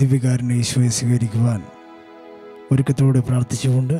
ദിവ്യകാരനെ 0.00 0.54
യേശുവെ 0.54 0.88
സ്വീകരിക്കുവാൻ 0.88 1.60
ഒരുക്കത്തോടെ 2.72 3.20
പ്രാർത്ഥിച്ചുകൊണ്ട് 3.20 3.96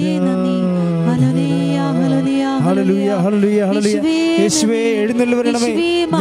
ഹല്ലേലൂയ 2.82 3.10
ഹല്ലേലൂയ. 3.24 3.60
ഹല്ലേലൂയ 3.70 4.40
യേശുവേ 4.42 4.80
എഴുന്നള്ളി 5.02 5.36
വരണമേ 5.40 5.72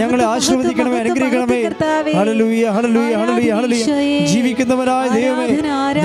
ഞങ്ങളെ 0.02 0.26
ആശീർവദിക്കണമേ 0.26 0.98
അനുഗ്രഹിക്കണമേ. 1.04 1.62
ഹല്ലേലൂയ 2.20 2.66
ഹല്ലേലൂയ 2.76 3.14
ഹല്ലേലൂയ 3.22 3.52
ഹല്ലേലൂയ. 3.60 4.26
ജീവിക്കുന്നവനായ 4.32 5.08
ദൈവമേ 5.08 5.48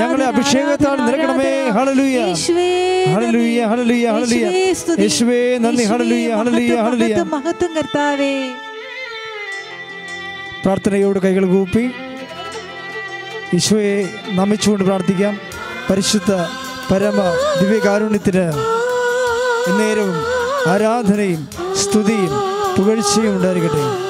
ഞങ്ങളെ 0.02 0.26
അഭിഷേകത്താൽ 0.26 0.98
നിറക്കണമേ. 1.06 1.52
ഹല്ലേലൂയ. 1.78 2.18
ഹല്ലേലൂയ 3.14 3.60
ഹല്ലേലൂയ 3.64 4.06
ഹല്ലേലൂയ. 4.12 4.46
യേശുവേ. 4.98 5.58
നന്ദി. 5.58 5.84
ഹല്ലേലൂയ 5.84 6.34
ഹല്ലേലൂയ 6.34 6.80
ഹല്ലേലൂയ. 6.86 7.22
മഹത്വം 7.22 7.72
കർത്താവേ. 7.76 8.32
പ്രാർത്ഥനയോട് 10.64 11.18
കൈകൾ 11.18 11.46
കൂപ്പി. 11.46 11.84
ഈശോയെ 13.54 14.08
നമിച്ചുകൊണ്ട് 14.34 14.84
പ്രാർത്ഥിക്കാം. 14.84 15.34
പരിശുദ്ധ 15.90 16.32
പരമ 16.90 17.20
ദിവ്യകാരുണ്യത്തിന് 17.60 18.46
നേരവും 19.78 20.35
ആരാധനയും 20.72 21.42
സ്തുതിയും 21.82 22.32
പുകഴ്ചയും 22.76 23.32
ഉണ്ടായിരിക്കട്ടെ. 23.36 24.05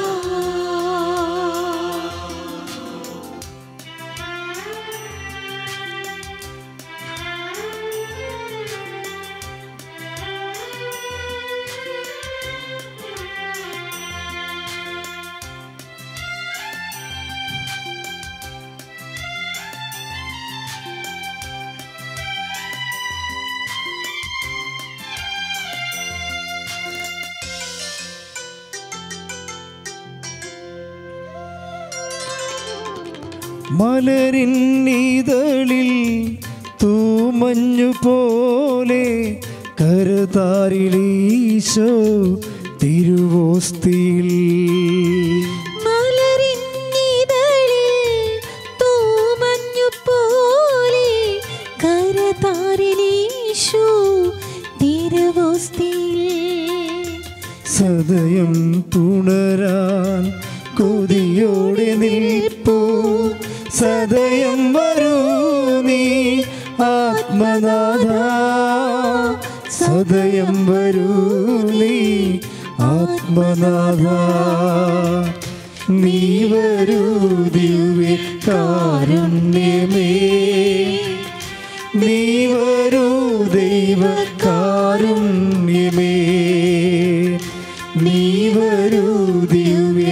നീ 88.02 88.20
വരൂ 88.48 89.06
ദിവ്യ 89.44 90.10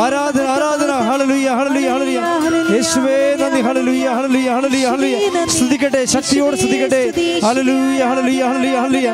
ആരാധന 0.00 0.44
ആരാധന 0.54 0.92
ഹല്ലേലൂയ 1.08 1.48
ഹല്ലേലൂയ 1.58 1.90
ഹല്ലേലൂയ 1.90 2.72
യേശുവേ 2.74 3.16
നന്ദി 3.40 3.60
ഹല്ലേലൂയ 3.66 4.06
ഹല്ലേലൂയ 4.18 4.48
ഹല്ലേലൂയ 4.56 4.86
ഹല്ലേലൂയ 4.92 5.44
സ്തുതിക്കട്ടെ 5.54 6.02
ശക്തിയോടെ 6.14 6.56
സ്തുതിക്കട്ടെ 6.62 7.02
ഹല്ലേലൂയ 7.46 8.02
ഹല്ലേലൂയ 8.10 8.42
ഹല്ലേലൂയ 8.50 8.76
ഹല്ലേലൂയ 8.82 9.08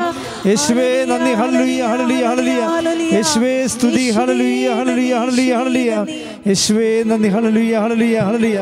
യേശുവേ 0.51 0.89
നന്ദി 1.11 1.33
ഹല്ലേലൂയ 1.41 1.81
ഹല്ലേലൂയ 1.93 2.25
ഹല്ലേലൂയ 2.31 3.09
യേശുവേ 3.17 3.55
സ്തുതി 3.75 4.05
ഹല്ലേലൂയ 4.19 4.69
ഹല്ലേലൂയ 4.81 5.15
ഹല്ലേലൂയ 5.21 5.55
ഹല്ലേലൂയ 5.61 5.95
യേശുവേ 6.51 6.91
നന്ദി 7.11 7.31
ഹല്ലേലൂയ 7.37 7.75
ഹല്ലേലൂയ 7.85 8.19
ഹല്ലേലൂയ 8.29 8.61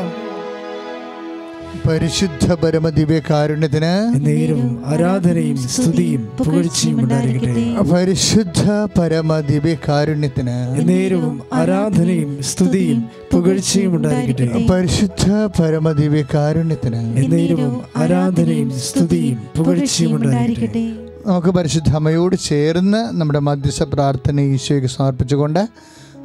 പരിശുദ്ധ 1.87 2.36
പരമദിവ്യ 2.53 3.19
കാരുണ്യത്തിന് 3.19 4.25
നേരവും 4.25 4.83
ആരാധനയും 4.85 5.57
സ്തുതിയും 5.57 6.27
പുകഴ്ചയും 6.37 6.99
ഉണ്ടായിരിക്കട്ടെ. 6.99 7.93
പരിശുദ്ധ 7.93 8.69
പരമ 8.99 9.39
ദിവ്യകാരുണ്യത്തിന് 9.39 10.87
നേരവും 10.89 11.41
ആരാധനയും 11.53 12.43
സ്തുതിയും 12.43 13.09
പുകഴ്ചയും 13.33 13.95
ഉണ്ടായിരിക്കട്ടെ. 13.95 14.65
പരിശുദ്ധ 14.69 15.31
പരമ 15.31 15.91
ദിവ്യകാരുണ്യത്തിന് 15.91 17.31
നേരവും 17.31 17.81
ആരാധനയും 17.97 18.71
സ്തുതിയും 18.79 19.39
പുകഴ്ചയും 19.57 20.15
ഉണ്ടായിരിക്കട്ടെ. 20.15 20.85
നമുക്ക് 21.25 21.47
പരിശുദ്ധ 21.47 21.89
അമ്മയോട് 21.89 22.35
ചേർന്ന് 22.35 23.19
നമ്മുടെ 23.21 23.39
മധ്യസ്ഥ 23.39 23.83
പ്രാർത്ഥന 23.83 24.39
ഈശോയ്ക്ക് 24.39 24.87
സമർപ്പിച്ചുകൊണ്ട് 24.87 25.67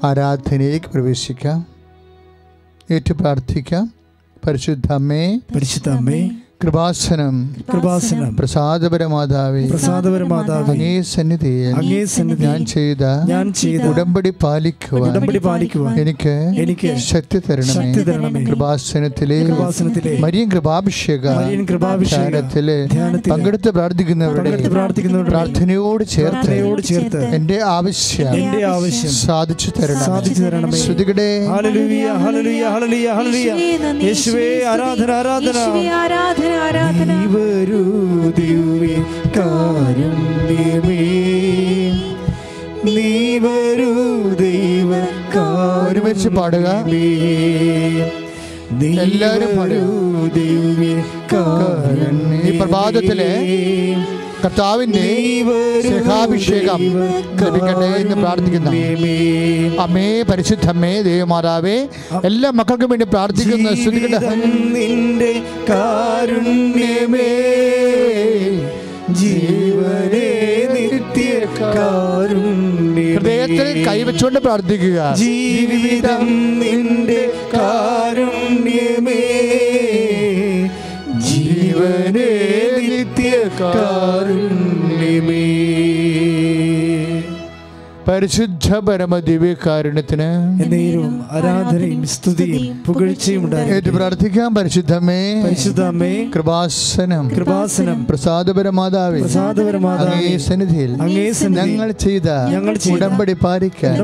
ആരാധനയിലേക്ക് 0.05 0.87
പ്രവേശിക്കാം. 0.87 1.67
ഏറ്റു 2.93 3.13
പ്രാർത്ഥിക്കാം 3.13 4.02
പരിശുദ്ധ 4.43 4.89
അമ്മേ 4.93 5.23
പരിശുദ്ധ 5.55 5.89
അമ്മേ 5.97 6.21
കൃപാസനം. 6.63 7.57
കൃപാസനം. 7.73 8.37
പ്രസാദപരമാതാവേ. 8.37 9.63
പ്രസാദപരമാതാവേ. 9.69 10.73
അങ്ങേ 10.73 11.03
സന്നിധിയിൽ 11.03 11.75
അങ്ങേ 11.75 12.05
സന്നിധി 12.05 12.43
ഞാൻ 12.43 12.67
ചെയ്ത 12.67 13.05
ഞാൻ 13.29 13.53
ചെയ്ത 13.53 13.83
ഉടമ്പടി 13.83 14.33
പാലിക്കുവാൻ 14.43 15.13
ഉടമ്പടി 15.13 15.39
പാലിക്കുവാൻ 15.39 16.01
എനിക്ക് 16.01 16.35
എനിക്ക് 16.63 16.97
ശക്തി 16.97 17.39
തരണമേ. 17.39 17.73
ശക്തി 17.73 18.03
തരണമേ. 18.03 18.45
കൃപാസനത്തിലെ 18.45 19.39
കൃപാസനത്തിലെ 19.45 20.19
മരിയൻ 20.19 20.49
കൃപാഭിഷേക 20.49 21.27
മരിയൻ 21.31 21.65
കൃപാഭിഷേക 21.65 22.29
ധ്യാനത്തിലെ 22.29 22.79
ധ്യാനത്തിലെ 22.87 23.35
പങ്കെടുത്ത് 23.35 23.71
പ്രാർത്ഥിക്കുന്നവരുടെ 23.71 24.43
പങ്കെടുത്ത് 24.43 24.71
പ്രാർത്ഥിക്കുന്നവരുടെ 24.71 25.31
പ്രാർത്ഥനയോട് 25.31 26.05
ചേർത്ത് 26.05 26.31
പ്രാർത്ഥനയോട് 26.31 26.83
ചേർത്ത് 26.83 27.25
എന്റെ 27.25 27.59
ആവശ്യം 27.63 28.35
എന്റെ 28.35 28.65
ആവശ്യം 28.67 29.11
സാധിച്ചു 29.11 29.71
തരണം 29.71 30.05
സാധിച്ചു 30.05 30.43
തരണമേ. 30.43 30.79
ശ്രുതികടെ. 30.79 31.31
ഹല്ലേലൂയ 31.47 32.07
ഹല്ലേലൂയ 32.25 32.65
ഹല്ലേലൂയ 32.69 33.09
ഹല്ലേലൂയ. 33.19 34.05
യേശുവേ 34.05 34.49
ആരാധന 34.65 35.11
ആരാധന. 35.11 35.47
യേശുവേ 35.47 35.89
ആരാധന. 36.03 36.52
ആരാധന? 36.55 37.13
വരൂ 37.35 37.83
ദിവ്യ 38.39 38.97
കാരുണ്യമേ. 39.37 41.03
നീ 42.85 43.39
വരൂ 43.39 43.93
ദൈവ 44.41 44.91
ഒരുമിച്ച് 45.89 46.29
പാടുക. 46.29 46.69
എല്ലാവരും 49.03 49.57
പാടുക. 49.57 49.83
ഈ 52.49 52.59
പ്രഭാതത്തിലെ 52.59 53.33
കർത്താവിന്റെ 54.45 55.05
സ്നേഹാഭിഷേകം 55.87 56.81
ലഭിക്കട്ടെ 57.43 57.89
എന്ന് 58.03 58.17
പ്രാർത്ഥിക്കുന്ന. 58.17 58.71
അമ്മേ 59.85 60.23
പരിശുദ്ധമ്മേ 60.31 60.93
ദേവമാതാവേ 61.03 61.77
എല്ലാ 62.25 62.51
മക്കൾക്കും 62.51 62.91
വേണ്ടി 62.91 63.07
പ്രാർത്ഥിക്കുന്ന 63.13 63.71
നിന്റെ 64.77 65.33
കാരുണ്യമേ. 65.71 67.31
ജീവനേ 69.21 70.29
ഹൃദയത്തിൽ 73.15 73.69
കൈവച്ചുകൊണ്ട് 73.87 74.39
പ്രാർത്ഥിക്കുക. 74.39 74.99
ജീവിതം 75.23 76.25
നിന്റെ 76.61 77.23
കാരുണ്യമേ. 77.55 79.23
ജീവനേ 81.29 82.31
कारुण्यमे 83.59 85.43
പരിശുദ്ധ 88.09 88.77
പരമ 88.77 89.19
ദിവ്യകാരുണ്യത്തിന് 89.19 90.29
എന്നേരും 90.63 91.25
ആരാധനയും 91.31 92.07
സ്തുതിയും 92.07 92.83
പുകഴ്ചയും 92.87 93.43
ഏറ്റു 93.75 93.91
പ്രാർത്ഥിക്കാം 93.91 94.55
പരിശുദ്ധമേ. 94.55 95.21
പരിശുദ്ധമേ. 95.45 96.13
കൃപാസനം. 96.35 97.29
കൃപാസനം. 97.29 98.07
പ്രസാദപരമാതാവേ. 98.07 99.21
പ്രസാദപരമാതാവേ, 99.21 100.11
അങ്ങേ 100.13 100.37
സന്നിധിയിൽ 100.37 100.93
അങ്ങേ 101.03 101.67
ഞങ്ങൾ 101.67 101.93
ചെയ്ത 101.93 102.29
ഞങ്ങൾ 102.51 102.77
ഉടമ്പടി 102.91 103.35
പാലിക്കാൻ 103.45 103.95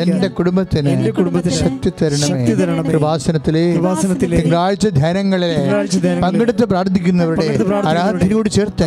എന്റെ 0.00 0.28
കുടുംബത്തിന് 0.28 0.88
എന്റെ 0.88 1.10
കുടുംബത്തിന് 1.10 1.52
ശക്തി 1.52 1.90
തരണമേ. 1.90 2.90
കൃപാസനത്തിലെ 2.90 3.64
കൃപാസനത്തിലെ 3.74 4.40
തിങ്കളാഴ്ച 4.40 4.88
ധ്യാനങ്ങളിലെ 4.88 6.20
പങ്കെടുത്ത് 6.20 6.64
പ്രാർത്ഥിക്കുന്നവരുടെ 6.64 7.48
ആരാധനയോട് 7.86 8.48
ചേർത്ത് 8.48 8.84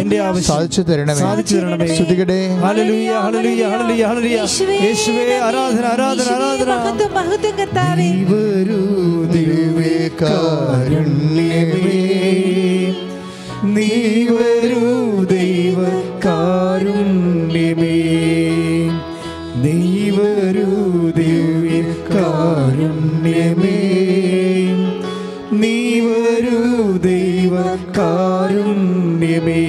എന്റെ 0.00 0.18
ആവശ്യം 0.18 0.42
സാധിച്ചു 0.42 0.82
തരണമേ. 0.82 1.14
സാധിച്ചു 1.14 1.56
തരണമേ. 1.56 1.86
ശ്രുതികടേ 1.86 2.40
ഹല്ലേലൂയ. 2.56 3.19
ഹല്ലേലൂയ 3.24 3.64
ഹല്ലേലൂയ 3.64 4.06
ഹല്ലേലൂയ 4.06 4.38
യേശുവേ 4.84 5.38
ആരാധന 5.38 5.86
ആരാധന 5.86 6.34
ആരാധന. 6.34 6.70
മഹത്വം 6.74 7.14
മഹത്വം 7.14 7.58
കർത്താവേ. 7.58 8.10
ദിവ്യകാരുണ്യമേ 9.32 10.30
നീ 13.64 14.24
വരൂ 14.24 15.24
ദൈവ 15.24 15.78
കാരുണ്യമേ. 16.24 17.96
നീ 19.56 20.10
വരൂ 20.10 20.70
ദിവ്യ 21.10 21.82
കാരുണ്യമേ. 22.14 23.78
നീ 25.52 26.00
വരൂ 26.00 26.92
ദൈവ 26.98 27.76
കാരുണ്യമേ. 27.98 29.60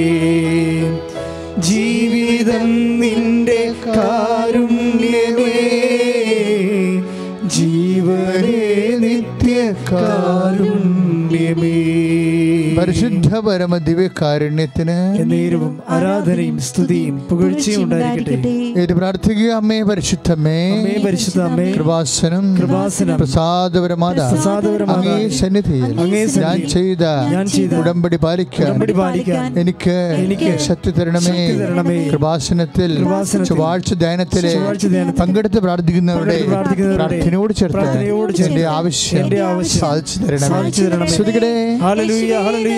കാരുണ്യമേ 3.96 5.56
ജീവനേ 7.56 8.62
നിത്യ 9.04 9.56
കാരുണ്യമേ 9.90 10.71
പരിശുദ്ധ 12.81 13.30
പരമ 13.45 13.78
ദിവ്യകാരുണ്യത്തിന് 13.88 14.95
നേരവും 15.31 15.74
ആരാധനയും 15.95 16.56
സ്തുതിയും 16.68 17.16
പുകഴ്ചയും 17.30 17.81
ഉണ്ടായിരിക്കട്ടെ. 17.83 18.54
ഏറ്റു 18.81 18.94
പ്രാർത്ഥിക്കുക? 19.00 19.50
അമ്മേ 19.60 19.78
പരിശുദ്ധമേ. 19.89 20.56
അമ്മേ 20.78 20.95
പരിശുദ്ധ 21.06 21.39
അമ്മേ. 21.48 21.66
കൃപാസനം 21.75 22.45
കൃപാസനം. 22.60 23.18
പ്രസാദപരമാത. 23.22 24.19
അങ്ങേ 24.95 25.19
സന്നിധിയിൽ 25.42 25.94
ഞാൻ 26.45 27.45
ചെയ്ത 27.54 27.74
ഉടമ്പടി 27.81 28.19
പാലിക്കാൻ 28.25 29.60
എനിക്ക് 29.63 29.95
എനിക്ക് 30.24 30.50
ശക്തി 30.68 30.94
തരണമേ. 30.98 31.98
കൃപാസനത്തിൽ 32.13 32.92
ചൊവ്വാഴ്ച 33.50 33.94
ധ്യാനത്തിലെ 34.04 34.54
പങ്കെടുത്ത് 35.22 35.60
പ്രാർത്ഥിക്കുന്നവരുടെ 35.68 36.39
പ്രാർത്ഥനയോട് 36.98 37.54
ചേർത്ത് 37.62 37.88
എന്റെ 38.48 38.66
ആവശ്യം 38.77 39.30
സാധിച്ചു 39.80 40.18
തരണമേ. 40.25 40.50
സാധിച്ചു 41.80 42.71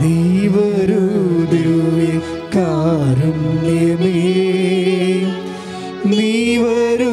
നീ 0.00 0.16
വരൂ 0.54 1.02
ദിവ്യ 1.52 2.10
കാരുണ്യമേ 2.56 4.16
നീ 6.10 6.30
വരൂ 6.62 7.12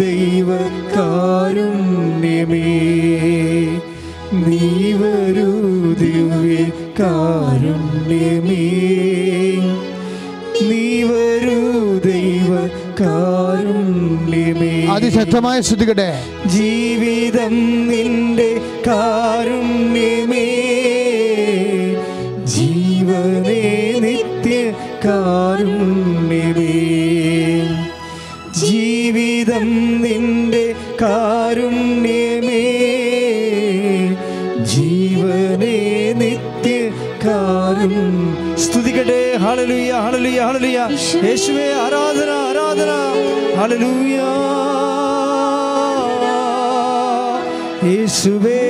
ദൈവ 0.00 0.48
കാരുണ്യമേ 0.96 2.64
നീ 4.42 4.60
വരൂ 5.00 5.48
ദിവ്യ 6.02 6.58
കാരുണ്യമേ 7.00 8.64
നീ 10.60 10.82
വരൂ 11.10 11.58
ദൈവ 12.06 12.50
കാരുണ്യമേ 13.00 13.95
അതിശക്തമായ 14.90 15.60
ശ്രദ്ധിക്കട്ടെ. 15.60 16.22
ജീവിതം 16.46 17.86
നിന്റെ 17.88 18.60
കാരുണ്യമേ. 18.86 20.46
ജീവനേ 22.44 23.92
നിത്യ 23.98 24.70
കാരുണ്യമേ. 25.04 25.86
ജീവിതം 28.60 30.02
നിന്റെ 30.02 30.74
കാരുണ്യമേ. 31.02 32.66
ജീവനേ 34.62 36.12
നിത്യ 36.12 36.90
കാരുണ്യ 37.24 38.56
സ്തുതിക്കട്ടെ. 38.56 39.36
ഹല്ലേലൂയ 39.36 39.92
ഹല്ലേലൂയ 39.92 40.40
ഹല്ലേലൂയ. 40.40 40.78
യേശുവേ 41.26 41.72
ആരാധന 41.72 42.30
ആരാധന. 42.30 42.92
ഹല്ലേലൂയ. 43.56 44.16
യേശുവേ 47.88 48.65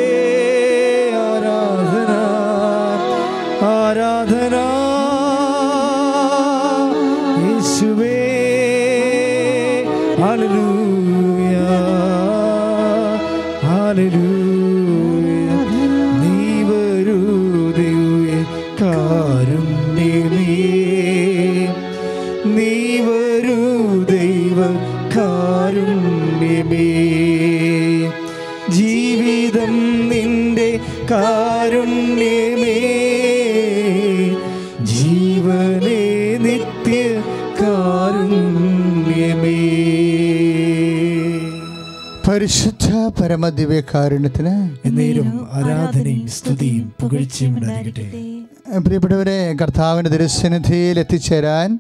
പരിശുദ്ധ 42.37 42.95
പരമ 42.95 43.49
ദിവ്യകാരുണ്യത്തിന് 43.49 44.87
എന്നേരും 44.87 45.49
ആരാധനയും 45.52 46.28
സ്തുതിയും 46.28 46.95
പുകഴ്ചയും 47.00 47.57
ഉണ്ടായിരിക്കട്ടെ. 47.57 48.78
പ്രിയപ്പെട്ടവരെ 48.78 49.52
കർത്താവിന്റെ 49.52 50.11
തിരുസന്നിധിയിൽ 50.11 50.99
എത്തിച്ചേരാൻ 50.99 51.78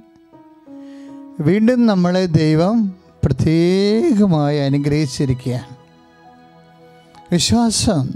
വീണ്ടും 1.40 1.86
നമ്മളെ 1.86 2.26
ദൈവം 2.26 2.96
പ്രത്യേകമായി 3.24 4.58
അനുഗ്രഹിച്ചിരിക്കുകയാണ്. 4.58 5.76
വിശ്വാസം 7.32 8.14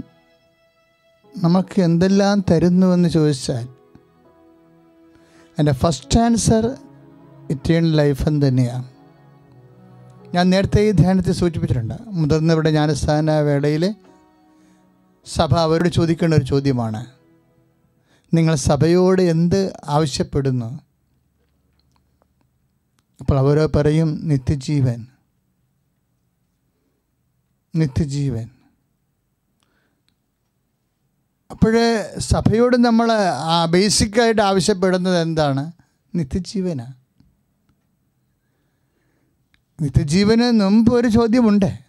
നമുക്ക് 1.43 1.81
എന്തെല്ലാം 1.81 2.45
തരുന്നുവെന്ന് 2.51 3.09
ചോദിച്ചാൽ 3.09 3.67
എന്റെ 5.59 5.71
ഫസ്റ്റ് 5.71 6.19
ആൻസർ 6.19 6.71
ഇറ്റേൺ 7.49 7.91
ലൈഫ് 7.91 8.29
തന്നെയാണ്. 8.29 8.90
ഞാൻ 10.33 10.49
നേരത്തെ 10.49 10.81
ഈ 10.81 10.91
ധ്യാനത്തിൽ 10.91 11.31
സൂചിപ്പിച്ചിട്ടുണ്ട്. 11.31 11.93
മുതിർന്നവരുടെ 12.07 12.69
ജ്ഞാനസ്ഥാന 12.69 13.31
വേളയിൽ 13.31 13.95
സഭ 15.25 15.55
അവരോട് 15.55 15.89
ചോദിക്കേണ്ട 15.89 16.33
ഒരു 16.33 16.45
ചോദ്യമാണ്. 16.45 17.05
നിങ്ങൾ 18.33 18.55
സഭയോട് 18.55 19.21
എന്ത് 19.21 19.73
ആവശ്യപ്പെടുന്നു? 19.85 20.79
അപ്പോൾ 23.19 23.39
അവർ 23.39 23.69
പറയും 23.75 24.27
നിത്യജീവൻ. 24.27 25.05
നിത്യജീവൻ. 27.75 28.49
അപ്പോഴേ 31.51 32.15
സഭയോട് 32.19 32.77
നമ്മൾ 32.77 33.11
ബേസിക്കായിട്ട് 33.69 34.41
ആവശ്യപ്പെടുന്നത് 34.41 35.21
എന്താണ്? 35.21 35.71
നിത്യജീവനാണ്. 36.15 37.00
നിത്യജീവന് 39.81 40.59
മുമ്പ് 40.59 40.93
ഒരു 40.93 41.07
ചോദ്യമുണ്ട്. 41.07 41.79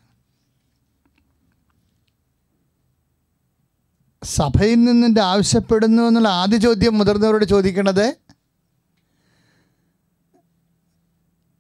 സഭയിൽ 4.25 4.85
നിന്നിട്ട് 4.85 5.21
ആവശ്യപ്പെടുന്നു 5.21 6.03
എന്നുള്ള 6.03 6.29
ആദ്യ 6.29 6.57
ചോദ്യം 6.57 6.99
മുതിർന്നവരോട് 6.99 7.45
ചോദിക്കണത് 7.45 8.17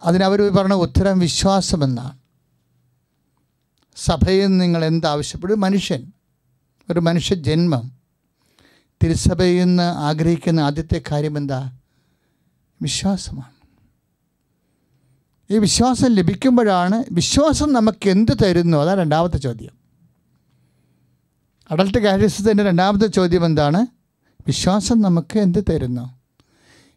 അതിനവർ 0.04 0.40
പറഞ്ഞ 0.42 0.72
ഉത്തരം 0.72 1.18
വിശ്വാസമെന്നാണ്. 1.18 2.18
സഭയിൽ 3.96 4.46
നിങ്ങൾ 4.46 4.84
എന്താവശ്യപ്പെടും 4.84 5.60
മനുഷ്യൻ. 5.60 6.12
ഒരു 6.90 7.00
മനുഷ്യ 7.00 7.34
ജന്മം. 7.34 7.92
തിരുസഭയിൽ 9.02 9.64
നിന്ന് 9.64 9.82
ആഗ്രഹിക്കുന്ന 9.82 10.60
ആദ്യത്തെ 10.60 11.02
കാര്യം 11.10 11.36
എന്താ? 11.36 11.78
വിശ്വാസമാണ്. 12.82 13.61
ഈ 15.50 15.58
വിശ്വാസം 15.58 16.14
ലഭിക്കുമ്പോഴാണ് 16.14 17.04
വിശ്വാസം 17.12 17.72
നമുക്ക് 17.72 18.08
എന്ത് 18.10 18.32
തരുന്നു? 18.44 18.78
അതാണ് 18.78 19.00
രണ്ടാമത്തെ 19.00 19.38
ചോദ്യം. 19.38 19.72
അഡൽട്ട് 21.70 21.98
കാരിസത്തിന്റെ 21.98 22.64
രണ്ടാമത്തെ 22.64 23.06
ചോദ്യം 23.06 23.44
എന്താണ്? 23.44 23.86
വിശ്വാസം 24.46 25.00
നമുക്ക് 25.00 25.38
എന്ത് 25.38 25.64
തരുന്നു? 25.70 26.18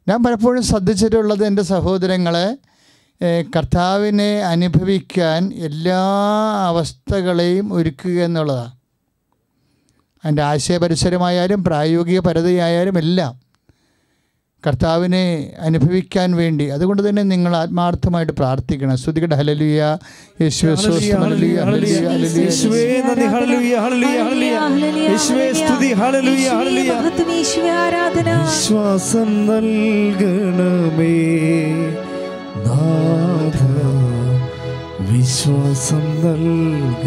ഞാൻ 0.08 0.24
പലപ്പോഴും 0.24 0.64
ശ്രദ്ധിച്ചിട്ടുള്ളത് 0.64 1.46
എന്റെ 1.46 1.62
സഹോദരങ്ങളെ 1.62 2.58
കർത്താവിനെ 3.56 4.42
അനുഭവിക്കാൻ 4.42 5.54
എല്ലാ 5.54 6.00
അവസ്ഥകളെയും 6.68 7.74
ഒരുക്കുക 7.74 8.24
എന്നുള്ളതാണ് 8.24 8.72
അതിന്റെ 10.26 10.42
ആശയപരിസരമായാലും 10.42 11.64
പ്രായോഗിക 11.64 12.20
പരതയായാലും 12.20 12.98
എല്ലാം 12.98 13.45
കർത്താവിനെ 14.68 15.52
അനുഭവിക്കാൻ 15.60 16.36
വേണ്ടി. 16.36 16.66
അതുകൊണ്ട് 16.66 17.10
തന്നെ 17.10 17.24
നിങ്ങൾ 17.24 17.56
ആത്മാർത്ഥമായിട്ട് 17.56 18.34
പ്രാർത്ഥിക്കണം. 18.34 18.98
ശ്രുതികട 18.98 19.34
ഹലലിയ 19.34 19.98
യേശുവേ 20.42 20.76
സ്വസ്തം, 20.76 21.22
ഹല്ലേലൂയ, 21.22 21.62
ഹല്ലേലൂയ, 21.62 22.08
ഹല്ലേലൂയ. 22.08 22.44
യേശുവേ 22.44 23.02
നന്ദി. 23.02 23.26
ഹല്ലേലൂയ 23.26 23.76
ഹല്ലേലൂയ 23.76 24.58
ഹല്ലേലൂയ 24.58 25.18
സ്തുതി. 25.54 25.94
ഹല്ലേലൂയ 25.94 26.50
ഹല്ലേലൂയ. 26.50 26.96
മഹത്വം 26.96 27.70
ആരാധന. 27.70 28.42
വിശ്വാസം 28.42 29.46
നൽകണമേ. 29.46 31.16
നാഥ 32.68 33.66
വിശ്വാസം 35.12 36.00
നൽകണമേ. 36.00 37.06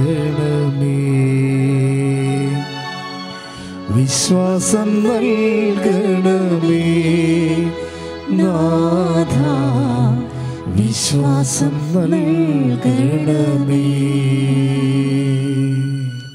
വിശ്വാസം 3.98 5.04
നൽകണമേ. 5.04 6.82
നാഥ 8.30 9.36
വിശ്വാസം 10.66 11.76
നൽകണമേ. 11.94 13.84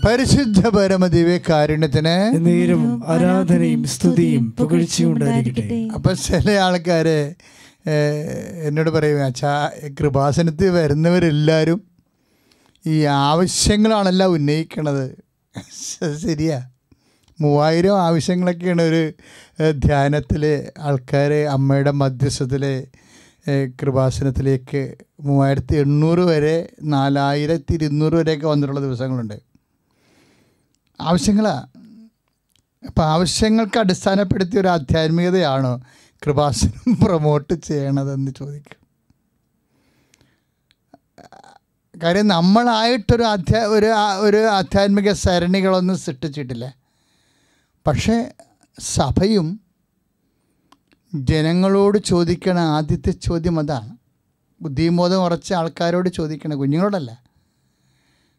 പരിശുദ്ധ 0.06 0.68
പരമദിവ്യ 0.68 1.40
കാരുണ്യത്തിന് 1.50 2.46
നേരും 2.46 3.04
ആരാധനയും 3.08 3.84
സ്തുതിയും 3.84 4.52
പുകഴ്ചയും 4.52 5.12
ഉണ്ടായിരിക്കട്ടെ 5.12 5.88
അപ്പൊ 5.94 6.14
ചില 6.14 6.52
ആൾക്കാര് 6.52 7.34
എന്നോട് 8.64 8.90
പറയും 8.90 9.24
അച്ഛാ 9.24 9.72
കൃപാസനത്തിൽ 10.00 10.70
വരുന്നവരെല്ലാവരും 10.70 11.82
ഈ 12.88 13.02
ആവശ്യങ്ങളാണല്ലോ 13.02 14.28
ഉന്നയിക്കണത്. 14.28 15.08
ശരിയാ. 16.22 16.62
മൂവായിരം 17.42 18.02
ആവശ്യങ്ങളൊക്കെയാണ് 18.02 18.82
ഒരു 18.82 19.14
ധ്യാനത്തിൽ 19.72 20.72
ആൾക്കാർ 20.80 21.34
അമ്മയുടെ 21.34 21.92
മധ്യസ്ഥത്തിൽ 21.92 22.64
കൃപാസനത്തിലേക്ക് 23.82 24.96
മൂവായിരത്തി 25.20 25.76
എണ്ണൂറ് 25.76 26.20
വരെ 26.20 26.70
നാലായിരത്തി 26.84 27.74
ഇരുന്നൂറ് 27.74 28.14
വരെയൊക്കെ 28.14 28.48
വന്നിട്ടുള്ള 28.48 28.82
ദിവസങ്ങളുണ്ട്. 28.82 29.38
ആവശ്യങ്ങളാണ് 31.02 31.68
അപ്പം 32.88 33.04
ആവശ്യങ്ങൾക്ക് 33.04 33.80
അടിസ്ഥാനപ്പെടുത്തിയ 33.80 34.60
ഒരു 34.60 34.68
ആധ്യാത്മികതയാണോ 34.68 35.82
കൃപാസനം 36.24 36.94
പ്രൊമോട്ട് 37.04 37.54
ചെയ്യണതെന്ന് 37.54 38.32
ചോദിക്കും. 38.32 38.80
കാര്യം 42.02 42.28
നമ്മളായിട്ടൊരു 42.28 43.24
അധ്യാ 43.24 43.68
ഒരു 43.68 43.86
ഒരു 44.20 44.38
ആധ്യാത്മിക 44.38 45.12
സരണികളൊന്നും 45.12 45.98
സൃഷ്ടിച്ചിട്ടില്ല. 45.98 46.66
പക്ഷേ 47.88 48.32
സഭയും 48.80 49.60
ജനങ്ങളോട് 51.14 51.98
ചോദിക്കണ 51.98 52.60
ആദ്യത്തെ 52.60 53.12
ചോദ്യം 53.12 53.60
അതാണ്. 53.60 53.98
ബുദ്ധിബോധം 54.62 55.24
ഉറച്ച 55.24 55.54
ആൾക്കാരോട് 55.54 56.10
ചോദിക്കണ 56.10 56.54
കുഞ്ഞുങ്ങളോടല്ല. 56.54 57.24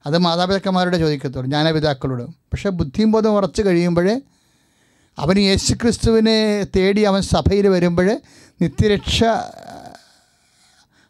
അത് 0.07 0.19
മാതാപിതാക്കന്മാരോട് 0.19 0.97
ചോദിക്കത്തുള്ളൂ 0.97 1.47
ജ്ഞാനപിതാക്കളോട്. 1.47 2.23
പക്ഷേ 2.23 2.69
ബോധം 3.05 3.33
ഉറച്ചു 3.33 3.63
കഴിയുമ്പോഴേ 3.63 4.21
അവൻ 5.19 5.39
യേശുക്രിസ്തുവിനെ 5.39 6.67
തേടി 6.77 7.01
അവൻ 7.01 7.23
സഭയിൽ 7.23 7.69
വരുമ്പോൾ 7.69 8.21
നിത്യരക്ഷ 8.63 9.25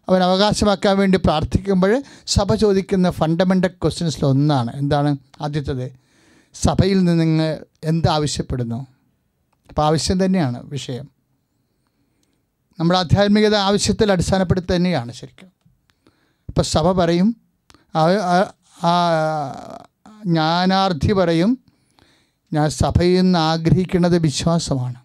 അവൻ 0.09 0.23
അവകാശമാക്കാൻ 0.23 0.99
വേണ്ടി 0.99 1.19
പ്രാർത്ഥിക്കുമ്പോൾ 1.19 2.03
സഭ 2.27 2.55
ചോദിക്കുന്ന 2.55 3.11
ഫണ്ടമെന്റൽ 3.11 3.69
ക്വസ്റ്റ്യൻസിൽ 3.69 4.25
ഒന്നാണ്. 4.25 4.71
എന്താണ്? 4.75 5.17
ആദ്യത്തത് 5.41 6.04
സഭയിൽ 6.55 6.99
നിന്ന് 6.99 7.21
നിങ്ങൾ 7.21 7.65
എന്ത് 7.85 8.09
ആവശ്യപ്പെടുന്നു 8.09 8.87
അപ്പോൾ 9.69 9.83
ആവശ്യം 9.83 10.25
തന്നെയാണ് 10.25 10.71
വിഷയം. 10.71 11.09
നമ്മുടെ 12.79 12.99
ആധ്യാത്മികത 12.99 13.55
ആവശ്യത്തിൽ 13.55 14.13
അടിസ്ഥാനപ്പെടുത്തി 14.13 14.77
തന്നെയാണ് 14.77 15.13
ശരിക്കും. 15.13 15.49
അപ്പോൾ 16.49 16.63
സഭ 16.63 16.93
പറയും 16.93 17.37
ജ്ഞാനാർത്ഥി 20.27 21.13
പറയും 21.13 21.59
ഞാൻ 22.53 22.69
സഭയിൽ 22.71 23.21
നിന്ന് 23.21 23.39
ആഗ്രഹിക്കുന്നത് 23.39 24.19
വിശ്വാസമാണ്. 24.19 25.01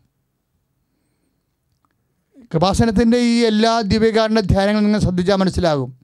കൃപാസനത്തിന്റെ 2.54 3.18
ഈ 3.18 3.46
എല്ലാ 3.46 3.82
ദിവ്യകാരണ 3.82 4.40
ധ്യാനങ്ങളും 4.40 4.84
നിങ്ങൾ 4.84 5.00
ശ്രദ്ധിച്ചാൽ 5.00 5.36
മനസ്സിലാകും. 5.36 6.00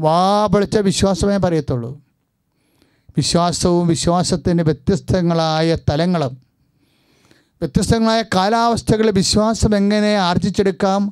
വാ 0.00 0.46
പൊളിച്ച 0.46 0.78
വിശ്വാസമേ 0.78 1.36
പറയത്തുള്ളൂ. 1.36 2.07
വിശ്വാസവും 3.18 3.86
വിശ്വാസത്തിന്റെ 3.88 4.64
വ്യത്യസ്തങ്ങളായ 4.64 5.76
തലങ്ങളും 5.90 6.34
വ്യത്യസ്തങ്ങളായ 7.60 8.22
കാലാവസ്ഥകളിൽ 8.34 9.10
വിശ്വാസം 9.10 9.76
എങ്ങനെ 9.76 10.12
ആർജിച്ചെടുക്കാം 10.28 11.02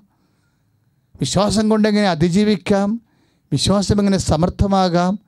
വിശ്വാസം 1.20 1.68
കൊണ്ട് 1.68 1.88
എങ്ങനെ 1.88 2.08
അതിജീവിക്കാം 2.08 2.88
വിശ്വാസം 3.52 3.98
എങ്ങനെ 3.98 4.18
സമർത്ഥമാകാം 4.18 5.18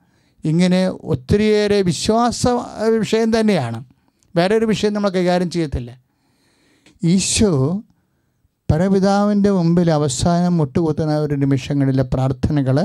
ഇങ്ങനെ 0.45 0.81
ഒത്തിരിയേറെ 0.87 1.81
വിശ്വാസ 1.81 2.47
വിഷയം 2.99 3.29
തന്നെയാണ്. 3.39 3.79
വേറെ 4.35 4.53
ഒരു 4.57 4.65
വിഷയം 4.65 4.93
നമ്മൾ 4.93 5.09
കൈകാര്യം 5.09 5.49
ചെയ്യത്തില്ല. 5.49 5.91
ഈശോ 7.03 7.51
പരപിതാവിന്റെ 8.71 9.51
മുമ്പിൽ 9.51 9.91
അവസാനം 9.91 10.57
മുട്ടുകുത്തുന്ന 10.57 11.17
ഒരു 11.17 11.35
നിമിഷങ്ങളിലെ 11.35 12.03
പ്രാർത്ഥനകൾ 12.03 12.77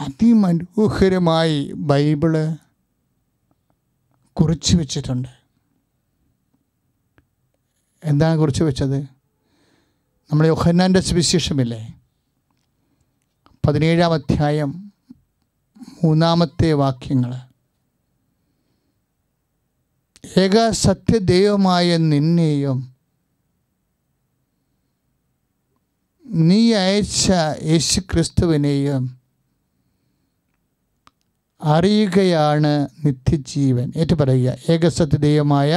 അതിമനോഹരമായി 0.00 1.72
ബൈബിൾ 1.76 2.34
കുറിച്ച് 4.40 4.76
വെച്ചിട്ടുണ്ട്. 4.76 5.28
എന്താണ് 8.04 8.38
കുറിച്ച് 8.38 8.62
വെച്ചത്? 8.62 8.96
നമ്മുടെ 10.30 10.48
യൊഹന്നാന്റെ 10.48 11.00
സുവിശേഷമില്ലേ? 11.00 11.94
പതിനേഴാം 13.66 14.12
അധ്യായം 14.12 14.92
മൂന്നാമത്തെ 16.04 16.72
വാക്യങ്ങൾ 16.72 17.34
ഏക 20.36 20.70
സത്യദൈവമായ 20.70 21.96
നിന്നെയും 21.96 22.94
നീ 26.26 26.72
അയച്ച 26.72 27.32
യേശു 27.62 28.00
ക്രിസ്തുവിനെയും 28.00 29.19
അറിയുകയാണ് 31.60 32.70
നിത്യജീവൻ 33.04 33.88
ഏറ്റു 33.96 34.14
പറയുക 34.14 34.52
ഏകസത്യദൈവമായ 34.70 35.70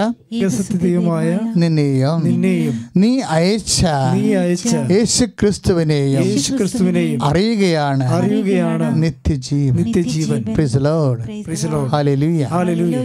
സത്യദൈവമായ 0.53 1.29
നിന്നെയും 1.55 2.21
നിന്നെയും 2.27 2.75
നീ 2.97 3.09
അയച്ച 3.29 3.81
നീ 4.15 4.27
അയച്ച 4.35 4.73
യേശു 4.91 5.25
ക്രിസ്തുവിനെയും 5.39 6.23
യേശു 6.25 6.53
ക്രിസ്തുവിനെയും 6.53 7.19
അറിയുകയാണ് 7.23 8.07
അറിയുകയാണ് 8.19 8.87
നിത്യജീവൻ 9.03 9.77
നിത്യജീവൻ 9.79 10.41
Praise 10.53 10.77
lord 10.79 11.25
Lord. 11.67 11.89
Lord. 11.91 11.91
Hallelujah. 11.93 12.49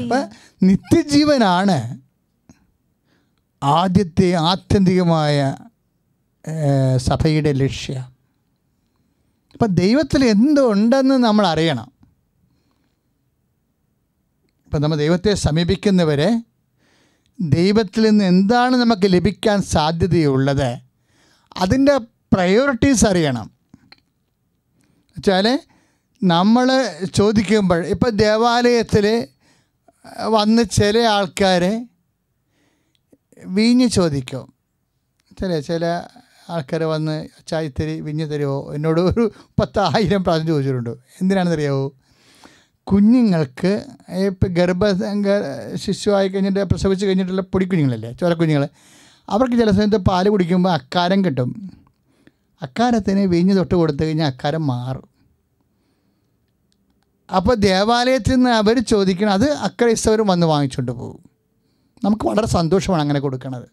അപ്പൊ 0.00 0.20
നിത്യജീവനാണ് 0.62 1.78
ആദ്യത്തെ 3.62 4.30
ആത്യന്തികമായ 4.46 5.36
സഭയുടെ 7.00 7.52
ലക്ഷ്യം 7.58 8.04
അപ്പം 9.54 9.70
ദൈവത്തിൽ 9.74 10.22
എന്തുണ്ടെന്ന് 10.24 11.14
നമ്മൾ 11.24 11.46
അറിയണം 11.46 11.88
ഇപ്പം 14.68 14.82
നമ്മൾ 14.82 14.96
ദൈവത്തെ 14.96 15.34
സമീപിക്കുന്നവരെ 15.34 16.42
ദൈവത്തിൽ 17.40 18.02
നിന്ന് 18.02 18.24
എന്താണ് 18.24 18.76
നമുക്ക് 18.76 19.02
ലഭിക്കാൻ 19.06 19.62
സാധ്യതയുള്ളത് 19.62 20.78
അതിന്റെ 21.56 21.98
പ്രയോറിറ്റീസ് 22.32 23.06
അറിയണം. 23.06 23.50
വെച്ചാൽ 25.16 25.60
നമ്മൾ 26.24 26.66
ചോദിക്കുമ്പോൾ 27.14 27.86
ഇപ്പം 27.86 28.10
ദേവാലയത്തിൽ 28.10 29.28
വന്ന് 30.28 30.62
ചില 30.62 30.98
ആൾക്കാർ 30.98 31.86
വീഞ്ഞ് 33.46 33.88
ചോദിക്കും. 33.88 34.52
ചില 35.40 35.60
ചില 35.60 35.84
ആൾക്കാർ 36.50 36.82
വന്ന് 36.82 37.28
ചായത്തരി 37.46 38.00
വിഞ്ഞ് 38.00 38.30
തരുമോ? 38.30 38.74
എന്നോട് 38.74 39.00
ഒരു 39.00 39.32
പത്തായിരം 39.60 40.24
പ്രാവശ്യം 40.24 40.46
ചോദിച്ചിട്ടുണ്ട്. 40.46 40.90
എന്തിനാണെന്നറിയാവോ? 40.90 41.92
കുഞ്ഞുങ്ങൾക്ക് 42.90 43.84
ഇപ്പം 44.26 44.54
ഗർഭ 44.54 44.84
ശിശുവായി 45.74 46.28
കഴിഞ്ഞിട്ട് 46.28 46.64
പ്രസവിച്ച് 46.64 47.06
കഴിഞ്ഞിട്ടുള്ള 47.06 47.42
പൊടിക്കുഞ്ഞുങ്ങളില്ലേ 47.42 48.12
ചോരക്കുഞ്ഞുങ്ങൾ 48.12 48.68
അവർക്ക് 49.28 49.56
ചില 49.56 49.70
സമയത്ത് 49.70 49.96
പാൽ 49.96 50.28
കുടിക്കുമ്പോൾ 50.28 50.72
അക്കാരം 50.72 51.24
കിട്ടും. 51.24 51.70
അക്കാരത്തിന് 52.62 53.20
വീഞ്ഞ് 53.20 53.56
തൊട്ട് 53.56 53.74
കൊടുത്തു 53.74 54.04
കഴിഞ്ഞാൽ 54.04 54.26
അക്കാരം 54.26 54.66
മാറും. 54.66 55.08
അപ്പോൾ 57.36 57.54
ദേവാലയത്തിൽ 57.54 58.34
നിന്ന് 58.34 58.50
അവർ 58.50 58.78
ചോദിക്കണം 58.78 59.32
അത് 59.32 59.50
അക്രൈസ്തവരും 59.50 60.26
വന്ന് 60.26 60.46
വാങ്ങിച്ചുകൊണ്ട് 60.46 60.92
പോകും. 60.92 61.20
നമുക്ക് 62.04 62.24
വളരെ 62.26 62.46
സന്തോഷമാണ് 62.46 63.02
അങ്ങനെ 63.02 63.20
കൊടുക്കണത്. 63.20 63.68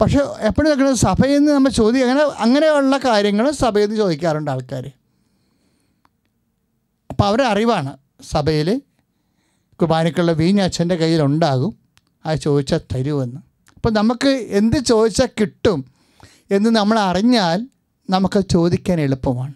പക്ഷേ 0.00 0.18
എപ്പോഴും 0.40 0.96
സഭയിൽ 0.96 1.38
നിന്ന് 1.38 1.52
നമ്മൾ 1.52 1.70
ചോദിക്കുക 1.70 2.08
അങ്ങനെ 2.08 2.24
അങ്ങനെയുള്ള 2.44 2.98
കാര്യങ്ങൾ 2.98 3.50
സഭയിൽ 3.50 3.86
നിന്ന് 3.86 3.96
ചോദിക്കാറുണ്ട് 3.96 4.50
ആൾക്കാർ 4.50 4.99
അപ്പോൾ 7.10 7.24
അവരുടെ 7.24 7.46
അറിവാണ്. 7.46 7.98
സഭയിൽ 8.22 8.80
കുർബാനയ്ക്കുള്ള 9.80 10.32
വീഞ്ഞ് 10.32 10.62
അച്ഛന്റെ 10.62 10.94
കയ്യിലുണ്ടാകും 10.94 11.78
അത് 12.26 12.38
ചോദിച്ചാൽ 12.38 12.80
തരുമെന്ന്. 12.94 13.40
അപ്പോൾ 13.76 13.92
നമുക്ക് 13.92 14.28
എന്ത് 14.28 14.76
ചോദിച്ചാൽ 14.84 15.28
കിട്ടും 15.40 15.80
എന്ന് 16.50 16.70
നമ്മൾ 16.70 16.98
അറിഞ്ഞാൽ 16.98 17.66
നമുക്ക് 18.10 18.40
ചോദിക്കാൻ 18.48 19.00
എളുപ്പമാണ്. 19.00 19.54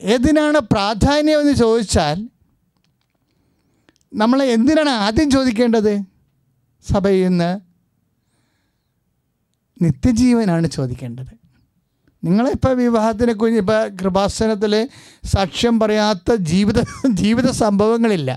ഏതിനാണ് 0.00 0.58
പ്രാധാന്യം 0.58 1.40
എന്ന് 1.40 1.52
ചോദിച്ചാൽ 1.52 2.28
നമ്മൾ 4.14 4.42
എന്തിനാണ് 4.42 4.88
ആദ്യം 4.88 5.30
ചോദിക്കേണ്ടത്? 5.30 6.00
സഭയിൽ 6.84 7.28
നിന്ന് 7.28 7.60
നിത്യജീവനാണ് 9.82 10.66
ചോദിക്കേണ്ടത്. 10.66 11.47
നിങ്ങളിപ്പോൾ 12.24 12.72
വിവാഹത്തിനെ 12.76 13.32
കുറിച്ച് 13.32 13.60
ഇപ്പോൾ 13.64 13.80
കൃപാസനത്തിൽ 14.00 14.72
സാക്ഷ്യം 15.34 15.74
പറയാത്ത 15.80 16.34
ജീവിത 16.50 16.78
ജീവിത 17.20 17.48
സംഭവങ്ങളില്ല. 17.50 18.30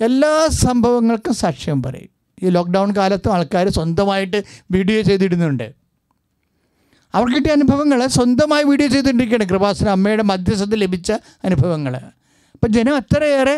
എല്ലാ 0.00 0.32
സംഭവങ്ങൾക്കും 0.64 1.34
സാക്ഷ്യം 1.34 1.78
പറയും. 1.82 2.10
ഈ 2.42 2.46
ലോക്ക്ഡൗൺ 2.56 2.88
കാലത്തും 2.96 3.32
ആൾക്കാർ 3.34 3.66
സ്വന്തമായിട്ട് 3.78 4.38
വീഡിയോ 4.70 5.00
ചെയ്തിടുന്നുണ്ട്. 5.00 5.66
അവർക്ക് 7.14 7.36
കിട്ടിയ 7.36 7.52
അനുഭവങ്ങൾ 7.52 8.06
സ്വന്തമായി 8.06 8.64
വീഡിയോ 8.70 8.88
ചെയ്തുകൊണ്ടിരിക്കുകയാണ് 8.94 9.46
കൃപാസന 9.52 9.88
അമ്മയുടെ 9.96 10.24
മധ്യസ്ഥത 10.30 10.74
ലഭിച്ച 10.74 11.12
അനുഭവങ്ങൾ 11.44 11.94
അപ്പം 12.54 12.68
ജനം 12.72 12.96
അത്രയേറെ 12.96 13.56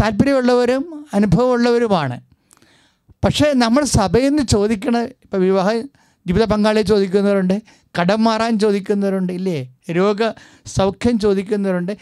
താല്പര്യമുള്ളവരും 0.00 0.82
അനുഭവമുള്ളവരുമാണ്. 1.14 2.16
പക്ഷേ 3.24 3.46
നമ്മൾ 3.52 3.82
സഭയിൽ 3.98 4.28
നിന്ന് 4.28 4.42
ചോദിക്കണ 4.42 4.96
ഇപ്പോൾ 5.24 5.36
വിവാഹ 5.36 5.70
ജീവിത 6.26 6.44
പങ്കാളിയെ 6.44 6.82
ചോദിക്കുന്നവരുണ്ട് 6.82 7.62
കടം 8.00 8.24
മാറാൻ 8.24 8.58
ചോദിക്കുന്നവരുണ്ട് 8.58 9.32
ഇല്ലേ? 9.32 9.74
രോഗ 9.90 10.30
സൗഖ്യം 10.66 11.18
ചോദിക്കുന്നവരുണ്ട്. 11.18 11.96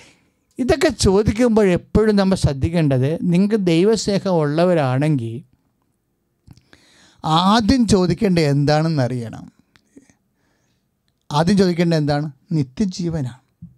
ഇതൊക്കെ 0.59 0.89
ചോദിക്കുമ്പോൾ 0.89 1.69
എപ്പോഴും 1.69 2.17
നമ്മൾ 2.17 2.35
ശ്രദ്ധിക്കേണ്ടത് 2.35 3.19
നിങ്ങൾക്ക് 3.23 3.67
ദൈവസ്നേഹം 3.67 4.33
ഉള്ളവരാണെങ്കിൽ 4.33 5.43
ആദ്യം 7.25 7.87
ചോദിക്കേണ്ട 7.87 8.39
എന്താണെന്ന് 8.39 9.03
അറിയണം. 9.03 9.53
ആദ്യം 11.33 11.57
ചോദിക്കേണ്ട 11.59 11.95
എന്താണ്? 11.95 12.31
നിത്യജീവനാണ്. 12.53 13.69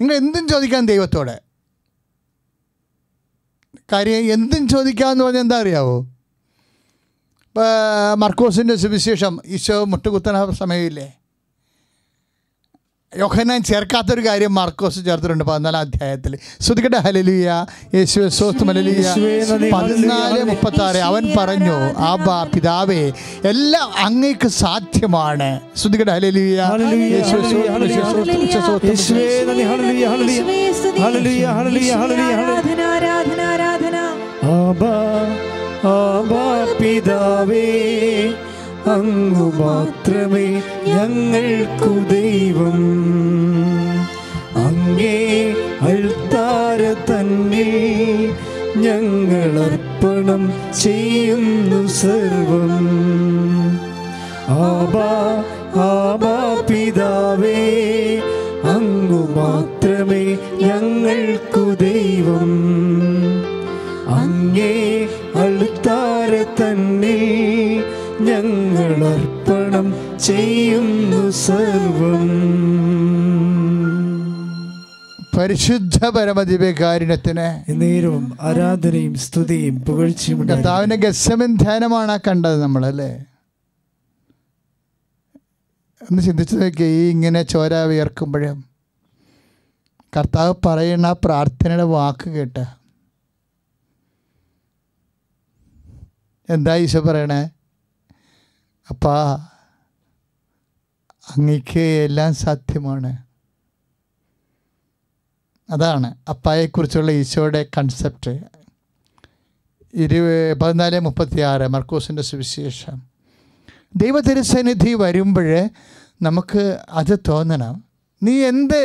നിങ്ങൾ 0.00 0.14
എന്തും 0.14 0.48
ചോദിക്കാം 0.48 0.86
ദൈവത്തോടെ. 0.86 1.40
കാര്യം 3.92 4.32
എന്തും 4.32 4.68
ചോദിക്കാമെന്ന് 4.68 5.24
പറഞ്ഞാൽ 5.24 5.40
എന്താ 5.40 5.60
അറിയാവോ? 5.60 6.11
മർക്കോസിന്റെ 8.22 8.74
സുവിശേഷം 8.82 9.34
ഈശോ 9.46 9.84
മുട്ടുകുത്തന 9.84 10.36
സമയമില്ലേ? 10.60 11.08
യോഹനാൻ 13.12 13.60
ചേർക്കാത്തൊരു 13.68 14.22
കാര്യം 14.26 14.52
മാർക്കോസ് 14.54 15.00
ചേർത്തിട്ടുണ്ട് 15.06 15.44
പതിനാലാം 15.44 15.80
അധ്യായത്തിൽ. 15.80 16.32
ശ്രുതിക്കട്ടെ 16.64 17.00
ഹലലിയ 17.06 17.48
യേശുവെ 17.94 18.28
സ്വസ്തു 18.36 18.64
ഹല്ലേലൂയ. 18.68 18.94
യേശുവേ 19.00 19.34
നന്ദി, 19.50 19.70
പതിനാല് 19.74 20.22
ഹല്ലേലൂയ. 20.22 20.44
മുപ്പത്തി 20.50 20.82
ആറ് 20.82 21.00
അവൻ 21.08 21.24
പറഞ്ഞു 21.38 21.76
ആബാ 22.10 22.38
പിതാവേ 22.54 23.02
എല്ലാം 23.52 23.88
അങ്ങേക്ക് 24.06 24.48
സാധ്യമാണ്. 24.48 25.50
ശ്രുതിക്കട്ടെ 25.76 26.12
ഹലലിയ 26.12 26.60
ഹല്ലേലൂയ, 26.72 27.04
യേശുവെ 27.16 27.42
ആബാ 35.84 36.66
പിതാവേ 36.80 37.70
അങ്ങു 38.86 39.52
മാത്രമേ 39.56 40.62
ഞങ്ങൾക്കു 40.86 42.14
ദൈവം. 42.14 42.78
അങ്ങേ 44.56 45.54
അൾത്താര 45.80 47.12
തന്നിൽ 47.12 47.72
ഞങ്ങൾ 48.76 49.60
അർപ്പണം 49.60 50.52
ചെയ്യുന്നു 50.82 51.86
സർവം. 51.86 52.86
ആബാ 54.48 55.44
ആബാ 55.76 56.62
പിതാവേ 56.70 57.60
അങ്ങു 58.64 59.28
മാത്രമേ 59.36 60.38
ഞങ്ങൾക്കു 60.60 61.74
ദൈവം. 61.80 62.71
ചെയ്യുന്നു 70.26 71.30
സർവം. 71.30 72.24
പരിശുദ്ധ 75.36 75.98
പരമദിവ്യകാരുണ്യത്തിന് 76.06 77.46
നേരവും 77.80 78.38
ആരാധനയും 78.40 79.14
സ്തുതിയും 79.14 79.76
പുകഴ്ചയും. 79.80 80.48
കർത്താവിന്റെ 80.48 80.96
ഗസമൻ 80.96 81.56
ധ്യാനമാണ് 81.56 82.12
ആ 82.12 82.16
കണ്ടത് 82.16 82.62
നമ്മളല്ലേ 82.62 83.12
ഒന്ന് 86.02 86.22
ചിന്തിച്ചു 86.22 86.56
നോക്കിയേ 86.56 86.88
ഈ 86.88 87.10
ഇങ്ങനെ 87.10 87.42
ചോര 87.42 87.74
വിയർക്കുമ്പോഴും 87.74 88.58
കർത്താവ് 90.16 90.54
പറയുന്ന 90.66 91.06
ആ 91.06 91.16
പ്രാർത്ഥനയുടെ 91.24 91.82
വാക്ക് 91.82 92.30
കേട്ട. 92.30 92.58
എന്താ 96.48 96.74
ഈശോ 96.76 97.00
പറയണേ? 97.00 97.42
അപ്പാ 98.90 99.14
അങ്ങക്ക് 101.30 101.80
എല്ലാം 101.80 102.34
സാധ്യമാണ്. 102.34 103.16
അതാണ് 105.70 106.14
അപ്പായെക്കുറിച്ചുള്ള 106.28 107.10
ഈശോയുടെ 107.10 107.66
കൺസെപ്റ്റ് 107.78 108.40
ഇരു 109.94 110.52
പതിനാല് 110.62 111.00
മുപ്പത്തി 111.00 111.40
ആറ് 111.40 111.68
മർക്കോസിന്റെ 111.68 112.22
സുവിശേഷം. 112.22 113.02
ദൈവ 113.96 114.20
തിരുസന്നിധി 114.20 114.94
വരുമ്പോൾ 114.94 115.68
നമുക്ക് 116.22 116.78
അത് 116.88 117.18
തോന്നണം. 117.28 117.84
നീ 118.22 118.34
എന്ത് 118.44 118.80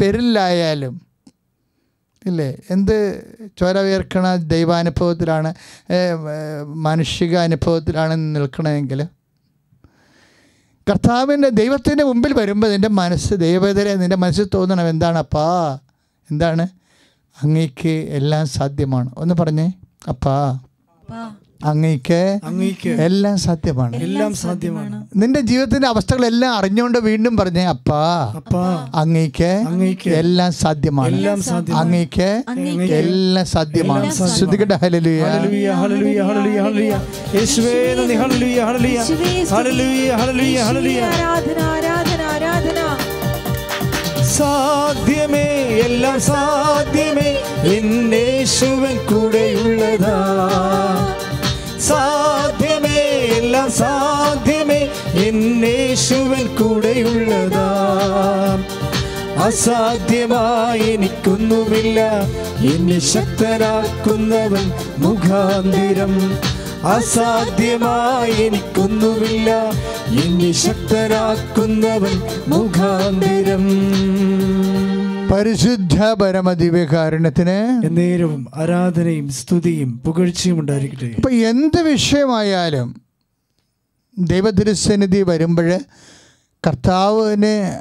പെരിലായാലും 0.00 1.06
ഇല്ലേ? 2.26 2.56
എന്ത് 2.70 2.96
ചോര 3.58 3.78
ഉയർക്കണ 3.78 4.36
ദൈവാനുഭവത്തിലാണ് 4.36 5.54
മാനുഷിക 6.64 7.36
അനുഭവത്തിലാണ് 7.36 8.36
നിൽക്കണമെങ്കിലും 8.36 9.17
കർത്താവിന്റെ 10.90 11.48
ദൈവത്തിന്റെ 11.48 12.04
മുമ്പിൽ 12.04 12.32
വരുമ്പോൾ 12.32 12.70
നിന്റെ 12.70 12.88
മനസ്സ് 12.88 13.34
ദൈവതരെ 13.34 13.94
നിന്റെ 13.94 14.16
മനസ്സിൽ 14.16 14.48
തോന്നണം. 14.54 14.88
എന്താണ് 14.88 15.18
അപ്പാ? 15.18 15.78
എന്താണ്? 16.30 16.68
അങ്ങേക്ക് 17.42 17.88
എല്ലാം 17.88 18.46
സാധ്യമാണ്. 18.46 19.10
ഒന്ന് 19.18 19.34
പറഞ്ഞേ. 19.34 19.72
അപ്പാ. 20.08 20.60
അങ്ങേക്ക് 21.64 22.38
അങ്ങേക്ക് 22.44 22.88
എല്ലാം 22.88 23.38
സാധ്യമാണ്. 23.38 23.96
എല്ലാം 23.96 24.34
സാധ്യമാണ്. 24.34 25.06
നിന്റെ 25.16 25.40
ജീവിതത്തിന്റെ 25.40 25.88
അവസ്ഥകളെല്ലാം 25.88 26.54
അറിഞ്ഞുകൊണ്ട് 26.54 26.98
വീണ്ടും 26.98 27.36
പറഞ്ഞേ 27.36 27.64
അപ്പാ 27.64 28.32
അപ്പാ 28.36 28.88
അങ്ങേക്ക് 28.94 29.64
അങ്ങേക്ക് 29.68 30.10
എല്ലാം 30.10 30.52
സാധ്യമാണ്. 30.52 31.08
എല്ലാം 31.08 31.42
സാധ്യമാണ്. 31.42 31.84
അങ്ങേക്ക് 31.84 32.42
അങ്ങേക്ക് 32.48 32.94
എല്ലാം 32.94 33.46
സാധ്യമാണ്. 33.46 34.00
എല്ലാം 34.00 34.16
സാധ്യമാണ്. 34.16 34.38
ശ്രുതികട 34.38 34.72
ഹല്ലേലൂയ. 34.72 35.22
ഹല്ലേലൂയ 35.22 35.70
ഹല്ലേലൂയ 35.70 36.22
ഹല്ലേലൂയ 36.22 36.60
ഹല്ലേലൂയ. 36.60 36.98
യേശുവേ 37.34 37.94
നന്ദി 37.94 38.14
ഹല്ലേലൂയ 38.14 38.64
ഹല്ലേലൂയ. 38.64 38.98
യേശുവേ 38.98 39.44
സ്തുതി. 39.44 39.54
ഹല്ലേലൂയ 39.54 40.10
ഹല്ലേലൂയ 40.10 40.62
ഹല്ലേലൂയ. 40.62 41.00
ആരാധന 41.00 41.60
ആരാധന 41.60 42.22
ആരാധന. 42.22 42.96
സാധ്യമേ 44.24 45.46
എല്ലാം 45.84 46.20
സാധ്യമേ. 46.20 47.42
എന്നേശുവൻ 47.64 48.96
കൂടെയുള്ളതാ. 48.96 50.18
സാധ്യമേ 51.80 53.00
എല്ലാം 53.38 53.70
സാധ്യമേ 53.70 54.88
എന്നേശുവൻ 55.14 56.56
കൂടെയുള്ളതാ. 56.56 57.68
അസാധ്യമായി 59.44 60.90
എനിക്കൊന്നുമില്ല 60.90 62.20
എന്നെ 62.74 62.98
ശക്തനാക്കുന്നവൻ 62.98 64.72
മുഖാന്തിരം. 64.98 66.38
അസാധ്യമായി 66.84 68.42
എനിക്കൊന്നുമില്ല 68.42 69.70
എന്നെ 70.24 70.52
ശക്തനാക്കുന്നവൻ 70.52 72.22
മുഖാന്തിരം. 72.48 73.68
പരിശുദ്ധ 75.30 76.04
പരമദിവ്യകാരണത്തിന് 76.04 77.82
നേരവും 77.96 78.46
ആരാധനയും 78.54 79.28
സ്തുതിയും 79.28 80.02
പുകഴ്ചയും 80.06 80.60
ഉണ്ടായിരിക്കട്ടെ. 80.60 81.04
ഇപ്പൊ 81.04 81.30
എന്ത് 81.30 81.82
വിഷയമായാലും 81.82 83.02
ദൈവതിരുസന്നിധി 84.18 85.22
വരുമ്പോൾ 85.22 85.78
കർത്താവിന് 86.66 87.80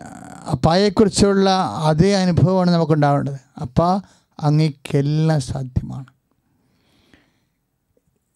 അപ്പായെക്കുറിച്ചുള്ള 0.52 1.50
അതേ 1.84 2.14
അനുഭവമാണ് 2.14 2.72
നമുക്കുണ്ടാവേണ്ടത്. 2.72 3.40
അപ്പ 3.62 3.84
അങ്ങക്കെല്ലാം 4.40 5.42
സാധ്യമാണ്. 5.42 6.06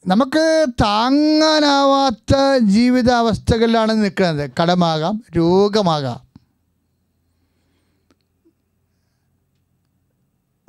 നമുക്ക് 0.07 0.65
താങ്ങാനാവാത്ത 0.81 2.57
ജീവിതാവസ്ഥകളിലാണ് 2.57 4.03
നിൽക്കുന്നത്. 4.03 4.49
കടമാകാം 4.61 5.23
രോഗമാകാം. 5.37 6.30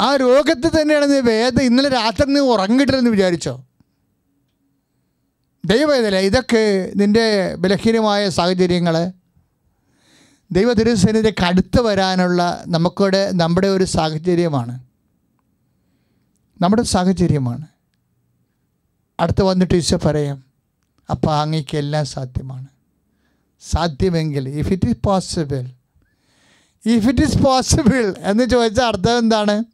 ആ 0.02 0.16
രോഗത്തിൽ 0.16 0.80
തന്നെയാണ് 0.80 1.12
നീ 1.12 1.20
വേദ 1.20 1.60
ഇന്നലെ 1.60 1.88
രാത്രി 1.88 2.32
നീ 2.32 2.40
ഉറങ്ങിട്ടില്ലെന്ന് 2.40 3.10
വിചാരിച്ചോ? 3.10 3.64
ദൈവവേദന 5.64 6.14
ഇതൊക്കെ 6.14 6.92
നിന്റെ 6.96 7.54
ബലഹീനമായ 7.54 8.28
സാഹചര്യങ്ങൾ 8.28 9.12
ദൈവ 10.52 10.72
തിരുസന്നിധിക്ക് 10.72 11.44
അടുത്ത് 11.44 11.80
വരാനുള്ള 11.80 12.64
നമുക്കിവിടെ 12.66 13.30
നമ്മുടെ 13.30 13.68
ഒരു 13.68 13.84
സാഹചര്യമാണ്. 13.84 14.80
നമ്മുടെ 16.62 16.82
സാഹചര്യമാണ്. 16.82 17.66
അടുത്ത് 19.20 19.42
വന്നിട്ട് 19.42 19.74
ഈശോ 19.74 19.98
പറയാം 20.04 20.44
അപ്പം 21.10 21.40
അങ്ങേക്ക് 21.40 21.76
എല്ലാം 21.76 22.04
സാധ്യമാണ്. 22.04 22.66
സാധ്യമെങ്കിൽ 23.60 24.48
if 24.48 24.72
it 24.72 24.88
is 24.88 24.96
possible 25.04 25.64
if 26.86 27.08
it 27.08 27.22
is 27.22 27.38
possible 27.38 28.14
എന്ന് 28.18 28.44
ചോദിച്ച 28.50 28.80
അർത്ഥം 28.80 29.18
എന്താണ്? 29.18 29.71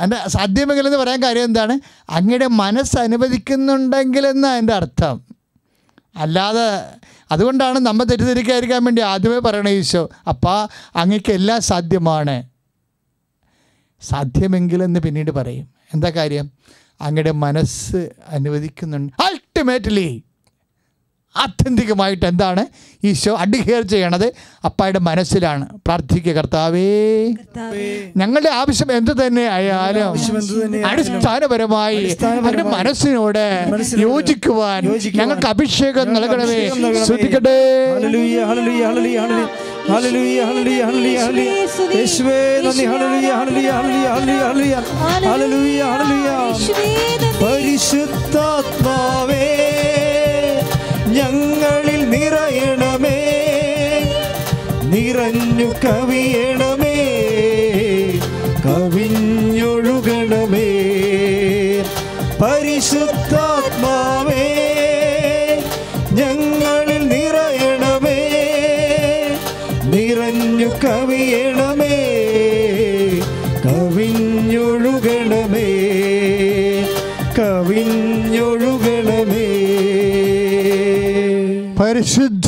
എന്റെ 0.00 0.28
സാധ്യമെങ്കിലെന്ന് 0.28 0.98
പറയാൻ 0.98 1.22
കാര്യം 1.22 1.44
എന്താണ്? 1.44 1.80
അങ്ങയുടെ 2.10 2.46
മനസ്സ് 2.46 2.98
അനുവദിക്കുന്നുണ്ടെങ്കിലെന്ന് 2.98 4.48
അതിന്റെ 4.48 4.72
അർത്ഥം. 4.72 5.24
അല്ലാതെ 6.16 6.96
അതുകൊണ്ടാണ് 7.32 7.78
നമ്മൾ 7.78 8.04
തെറ്റിദ്ധരിക്കാതിരിക്കാൻ 8.04 8.84
വേണ്ടി 8.84 9.02
ആദ്യമേ 9.02 9.38
പറയണ 9.38 9.68
ഈശോ 9.68 10.10
അപ്പാ 10.28 10.68
അങ്ങക്ക് 10.96 11.32
എല്ലാം 11.32 11.60
സാധ്യമാണ്. 11.60 12.42
സാധ്യമെങ്കിലെന്ന് 14.02 15.00
പിന്നീട് 15.00 15.30
പറയും. 15.30 15.68
എന്താ 15.94 16.10
കാര്യം? 16.10 16.50
അങ്ങയുടെ 17.00 17.30
മനസ്സ് 17.30 18.10
അനുവദിക്കുന്നുണ്ട്. 18.28 19.22
അൾട്ടിമേറ്റ്ലി 19.22 20.24
ആത്യന്തികമായിട്ട് 21.36 22.26
എന്താണ് 22.26 22.66
ഈശോ 23.04 23.36
അഡ്ഹിയർ 23.36 23.82
ചെയ്യണത്? 23.82 24.32
അപ്പായുടെ 24.64 24.98
മനസ്സിലാണ്. 24.98 25.66
പ്രാർത്ഥിക്കുക 25.86 26.32
കർത്താവേ. 26.32 27.26
ഞങ്ങളുടെ 28.16 28.50
ആവശ്യം 28.60 28.96
എന്ത് 28.96 29.26
തന്നെ 29.26 29.46
ആയാലും 29.56 30.16
തന്നെയായാലും 30.16 30.90
അടിസ്ഥാനപരമായി 30.90 32.16
അവരുടെ 32.42 32.62
മനസ്സിനോട് 32.62 33.64
യോജിക്കുവാൻ 33.98 34.82
ഞങ്ങൾക്ക് 35.14 35.46
അഭിഷേകം 35.46 36.14
നൽകണമേ. 36.14 36.70
ശ്രദ്ധിക്കട്ടെ. 37.04 37.56
ഹല്ലേലൂയ, 37.94 38.38
ഹല്ലേലൂയ, 38.50 38.82
ഹല്ലേലൂയ, 38.90 39.18
ഹല്ലേലൂയ, 39.90 39.90
ഹല്ലേലൂയ, 39.90 40.40
ഹല്ലേലൂയ, 40.88 41.18
ഹല്ലേലൂയ. 41.24 41.98
യേശുവേ 41.98 42.38
നന്ദി. 42.64 42.84
ഹല്ലേലൂയ, 42.92 43.30
ഹല്ലേലൂയ, 43.40 43.70
ഹല്ലേലൂയ, 43.78 44.06
ഹല്ലേലൂയ, 44.14 44.44
ഹല്ലേലൂയ, 44.46 44.74
ഹല്ലേലൂയ, 45.30 45.82
ഹല്ലേലൂയ. 45.92 46.30
യേശുവേ 46.46 46.88
പരിശുദ്ധാത്മാവേ. 47.42 49.42
ഞങ്ങളിൽ 51.14 52.10
നിറയണമേ. 52.10 53.40
നിറഞ്ഞു 54.82 55.64
കവിയണമേ. 55.64 56.94
കവിഞ്ഞൊഴുകണമേ. 58.66 59.48
പരിശുദ്ധാത്മാവേ 62.42 63.24
ഞങ്ങളിൽ 66.12 67.08
നിറയണമേ. 67.08 68.30
നിറഞ്ഞു 69.84 70.66
കവിയണമേ. 70.66 71.73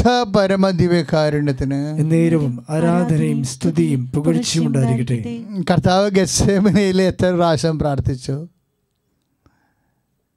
പരമദിവ്യകാരുണ്യത്തിന് 0.07 2.11
നേരവും 2.11 2.67
ആരാധനയും 2.71 3.45
സ്തുതിയും 3.45 4.07
പുകഴ്ചയും 4.07 4.67
ഉണ്ടായിരിക്കട്ടെ 4.67 5.45
കർത്താവ് 5.71 6.11
ഗസേമനയിൽ 6.11 7.03
എത്ര 7.03 7.27
പ്രാവശ്യം 7.27 7.79
പ്രാർത്ഥിച്ചു? 7.79 8.49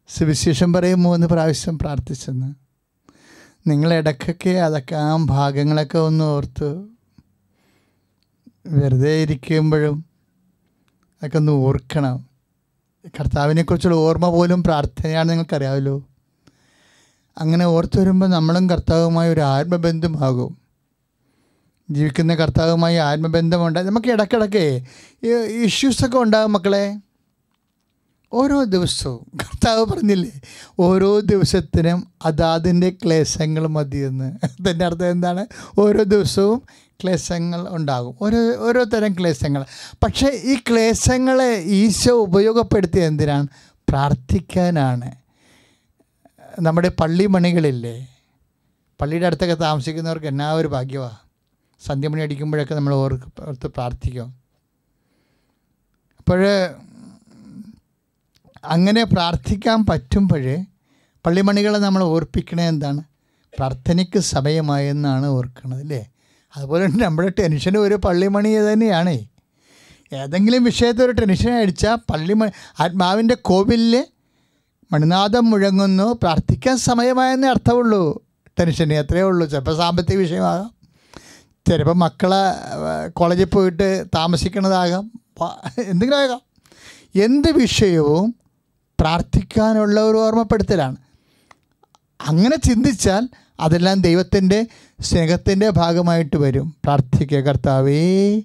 സുവിശേഷം 0.07 0.73
പറയും 0.73 1.03
മൂന്ന് 1.03 1.27
പ്രാവശ്യം 1.27 1.79
പ്രാർത്ഥിച്ചെന്ന്. 1.79 2.53
നിങ്ങൾ 3.69 3.93
ഇടയ്ക്കൊക്കെ 3.93 4.49
അതൊക്കെ 4.49 4.95
ആ 4.95 5.25
ഭാഗങ്ങളൊക്കെ 5.25 5.97
ഒന്ന് 5.97 6.25
ഓർത്ത് 6.25 6.85
വെറുതെ 8.67 9.21
ഇരിക്കുമ്പോഴും 9.21 10.05
അതൊക്കെ 11.17 11.37
ഒന്ന് 11.37 11.51
ഓർക്കണം. 11.51 12.25
കർത്താവിനെക്കുറിച്ചുള്ള 13.07 13.95
ഓർമ്മ 13.95 14.29
പോലും 14.29 14.63
പ്രാർത്ഥനയാണ് 14.63 15.29
നിങ്ങൾക്കറിയാമല്ലോ. 15.29 16.03
അങ്ങനെ 17.37 17.65
ഓർത്തു 17.65 17.99
വരുമ്പോൾ 17.99 18.29
നമ്മളും 18.29 18.69
കർത്താവുമായി 18.69 19.33
ഒരു 19.33 19.41
ആത്മബന്ധമാകും. 19.41 20.57
ജീവിക്കുന്ന 21.91 22.35
കർത്താവുമായി 22.35 22.95
ആത്മബന്ധമുണ്ട് 22.95 23.79
നമുക്ക് 23.79 24.07
ഇടയ്ക്കിടയ്ക്ക് 24.07 24.83
ഇഷ്യൂസൊക്കെ 25.65 26.17
ഉണ്ടാകും 26.17 26.53
മക്കളെ. 26.53 26.97
ഓരോ 28.33 28.63
ദിവസവും. 28.63 29.25
കർത്താവ് 29.39 29.85
പറഞ്ഞില്ലേ 29.85 30.41
ഓരോ 30.79 31.19
ദിവസത്തിനും 31.19 32.07
അതാതിന്റെ 32.25 32.89
ക്ലേശങ്ങൾ 32.89 33.67
മതിയെന്ന്. 33.67 34.33
അതിന്റെ 34.43 34.85
അർത്ഥം 34.85 35.09
എന്താണ്? 35.09 35.45
ഓരോ 35.79 36.03
ദിവസവും 36.03 36.61
ക്ലേശങ്ങൾ 37.03 37.67
ഉണ്ടാകും. 37.69 38.15
ഓരോ 38.21 38.55
ഓരോ 38.59 38.83
തരം 38.83 39.13
ക്ലേശങ്ങൾ. 39.13 39.65
പക്ഷേ 40.03 40.27
ഈ 40.27 40.55
ക്ലേശങ്ങളെ 40.55 41.55
ഈശോ 41.65 42.15
ഉപയോഗപ്പെടുത്തിയത് 42.21 43.05
എന്തിനാണ്? 43.05 43.47
പ്രാർത്ഥിക്കാനാണ്. 43.89 45.18
നമ്മുടെ 46.61 46.89
പള്ളി 46.89 47.25
മണികളില്ലേ 47.25 48.07
പള്ളിയുടെ 49.01 49.25
അടുത്തൊക്കെ 49.25 49.55
താമസിക്കുന്നവർക്ക് 49.55 50.25
എന്നാ 50.25 50.53
ഒരു 50.53 50.67
ഭാഗ്യമാണ് 50.67 51.17
സന്ധ്യമണി 51.85 52.21
അടിക്കുമ്പോഴൊക്കെ 52.21 52.73
നമ്മൾ 52.75 52.93
ഓർക്ക് 52.93 53.41
ഓർത്ത് 53.41 53.67
പ്രാർത്ഥിക്കും. 53.67 54.29
അപ്പോൾ 56.19 56.41
അങ്ങനെ 58.63 59.03
പ്രാർത്ഥിക്കാൻ 59.03 59.85
പറ്റുമ്പോഴേ 59.85 60.65
പള്ളിമണികളെ 61.25 61.79
നമ്മൾ 61.79 62.03
ഓർപ്പിക്കണേ 62.03 62.67
എന്താണ്? 62.67 63.03
പ്രാർത്ഥനയ്ക്ക് 63.57 64.19
സമയമായെന്നാണ് 64.19 65.25
ഓർക്കുന്നത് 65.25 65.81
അല്ലേ? 65.81 66.11
അതുപോലെ 66.55 66.85
തന്നെ 66.85 67.05
നമ്മുടെ 67.05 67.29
ടെൻഷൻ 67.39 67.77
ഒരു 67.77 67.95
പള്ളിമണി 67.95 68.73
തന്നെയാണ്. 68.73 69.19
ഏതെങ്കിലും 70.13 70.63
വിഷയത്തിൽ 70.63 71.03
ഒരു 71.03 71.11
ടെൻഷൻ 71.11 71.51
അടിച്ചാൽ 71.51 71.95
പള്ളിമണി 71.95 72.51
ആത്മാവിന്റെ 72.79 73.35
കോവിലിൽ 73.35 74.05
മണിനാഥം 74.91 75.49
മുഴങ്ങുന്നു. 75.49 76.19
പ്രാർത്ഥിക്കാൻ 76.23 76.77
സമയമായെന്നേ 76.77 77.49
അർത്ഥമുള്ളൂ. 77.49 78.23
ടെൻഷൻ 78.59 78.93
അത്രയേ 78.93 79.23
ഉള്ളൂ. 79.23 79.47
ചിലപ്പോൾ 79.47 79.77
സാമ്പത്തിക 79.77 80.17
വിഷയമാകാം. 80.17 80.71
ചിലപ്പോൾ 81.69 81.95
മക്കളെ 81.95 83.07
കോളേജിൽ 83.07 83.45
പോയിട്ട് 83.45 84.05
താമസിക്കുന്നതാകാം. 84.15 85.11
എന്തെങ്കിലും 85.85 86.19
ആകാം 86.19 86.41
എന്ത് 87.23 87.51
വിഷയവും 87.51 88.35
പ്രാർത്ഥിക്കാനുള്ള 88.99 90.01
ഒരു 90.01 90.17
ഓർമ്മപ്പെടുത്തലാണ്. 90.17 90.95
അങ്ങനെ 92.27 92.55
ചിന്തിച്ചാൽ 92.55 93.29
അതെല്ലാം 93.59 94.01
ദൈവത്തിന്റെ 94.01 94.67
സ്നേഹത്തിന്റെ 95.01 95.69
ഭാഗമായിട്ട് 95.69 96.35
വരും. 96.35 96.75
പ്രാർത്ഥിക്കുക 96.83 97.37
കർത്താവേ. 97.37 98.39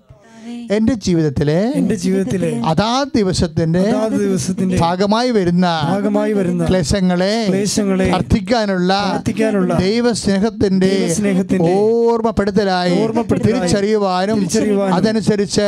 എന്റെ 0.71 0.95
ജീവിതത്തിലെ 1.05 1.59
എന്റെ 1.75 1.95
ജീവിതത്തിലെ 1.95 2.51
അതാ 2.65 3.05
ദിവസത്തിന്റെ 3.15 3.83
ദിവസത്തിന്റെ 4.17 4.77
ഭാഗമായി 4.79 5.31
വരുന്ന 5.31 5.67
ഭാഗമായി 5.91 6.33
വരുന്ന 6.33 6.65
ക്ലേശങ്ങളെ 6.65 7.35
ക്ലേശങ്ങളെ 7.49 8.07
പ്രാർത്ഥിക്കാനുള്ള 8.09 8.93
പ്രാർത്ഥിക്കാനുള്ള 9.05 9.73
ദൈവസ്നേഹത്തിന്റെ 9.79 10.91
ദൈവസ്നേഹത്തിന്റെ 10.97 11.73
ഓർമ്മപ്പെടുത്തലായി 11.81 12.97
ഓർമ്മപ്പെടുത്തലായി 13.03 13.61
തിരിച്ചറിയുവാനും 13.61 14.39
തിരിച്ചറിയുവാനും 14.39 14.95
അതനുസരിച്ച് 14.95 15.67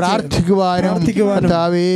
പ്രാർത്ഥിക്കുവാനും 0.00 0.90
കർത്താവേ 1.38 1.88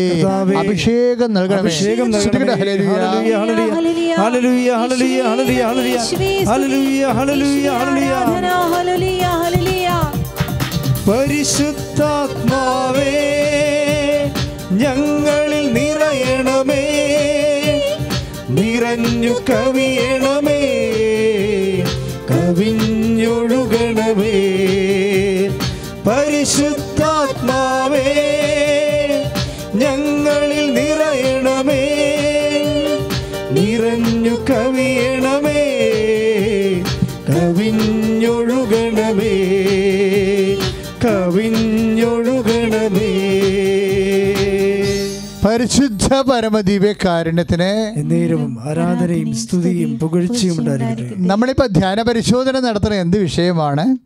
അഭിഷേകം 0.62 1.30
നൽകണമേ. 1.32 1.60
അഭിഷേകം 1.62 2.08
നൽകണം 2.10 2.32
നൽകണമേ. 2.36 2.60
ഹല്ലേലൂയ. 2.62 2.96
ഹല്ലേലൂയ, 3.06 3.70
ഹല്ലേലൂയ, 4.16 4.70
ഹല്ലേലൂയ, 4.82 5.60
ഹല്ലേലൂയ, 5.68 5.96
ഹല്ലേലൂയ, 6.48 7.04
ഹല്ലേലൂയ, 7.18 7.68
ഹല്ലേലൂയ, 8.88 9.26
പരിശുദ്ധാത്മാവേ 11.08 13.02
ഞങ്ങളിൽ 14.82 15.66
നിറയണമേ 15.72 16.84
നിറഞ്ഞു 18.48 19.34
കവിയണമേ. 19.50 20.60
പരിശുദ്ധ 45.46 46.14
പരമദിവ്യ 46.14 46.92
കാരുണ്യത്തിന് 46.92 47.92
നേരവും 48.10 48.60
ആരാധനയും 48.60 49.34
സ്തുതിയും 49.34 49.98
പുകഴ്ചയും 49.98 50.58
ഉണ്ടായിരിക്കട്ടെ. 50.58 51.20
നമ്മളിപ്പോൾ 51.20 51.66
ധ്യാന 51.66 52.02
പരിശോധന 52.02 52.60
നടത്തുന്ന 52.60 52.96
എന്ത് 52.96 53.18
വിഷയമാണ്? 53.18 53.96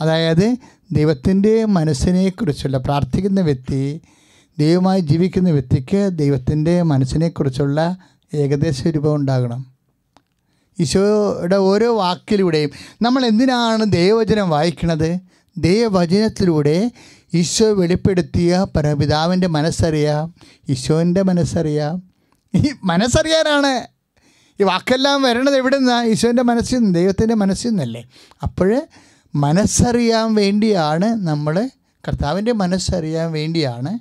അതായത് 0.00 0.56
ദൈവത്തിന്റെ 0.92 1.64
മനസ്സിനെക്കുറിച്ചുള്ള 1.64 2.78
പ്രാർത്ഥിക്കുന്ന 2.78 3.40
വ്യക്തി 3.40 4.00
ദൈവമായി 4.58 5.00
ജീവിക്കുന്ന 5.00 5.50
വ്യക്തിക്ക് 5.50 6.10
ദൈവത്തിന്റെ 6.12 6.82
മനസ്സിനെക്കുറിച്ചുള്ള 6.82 7.96
ഏകദേശ 8.34 8.86
രൂപം 8.86 9.14
ഉണ്ടാകണം. 9.14 9.66
ഈശോയുടെ 10.80 11.56
ഓരോ 11.56 11.96
വാക്കിലൂടെയും 11.96 12.70
നമ്മൾ 13.02 13.26
എന്തിനാണ് 13.26 13.84
ദൈവവചനം 13.92 14.50
വായിക്കുന്നത്? 14.50 15.18
ദൈവവചനത്തിലൂടെ 15.58 16.90
ഈശോ 17.34 17.72
വെളിപ്പെടുത്തിയ 17.72 18.66
പരപിതാവിന്റെ 18.76 19.46
മനസ്സറിയാം 19.46 20.34
ഈശോന്റെ 20.68 21.22
മനസ്സറിയാം. 21.22 22.02
ഈ 22.54 22.72
മനസ്സറിയാനാണ് 22.84 23.86
ഈ 24.60 24.64
വാക്കെല്ലാം 24.64 25.22
വരണത് 25.22 25.56
എവിടെ 25.56 25.78
നിന്നാണ് 25.78 26.06
ഈശോന്റെ 26.06 26.42
മനസ്സിൽ 26.42 26.76
നിന്ന് 26.78 26.94
ദൈവത്തിന്റെ 26.94 27.34
മനസ്സിൽ 27.34 27.68
നിന്നല്ലേ. 27.68 28.04
അപ്പോൾ 28.42 28.86
മനസ്സറിയാൻ 29.34 30.34
വേണ്ടിയാണ് 30.34 31.04
നമ്മൾ 31.04 31.70
കർത്താവിന്റെ 32.08 32.52
മനസ്സറിയാൻ 32.52 33.32
വേണ്ടിയാണ് 33.32 33.98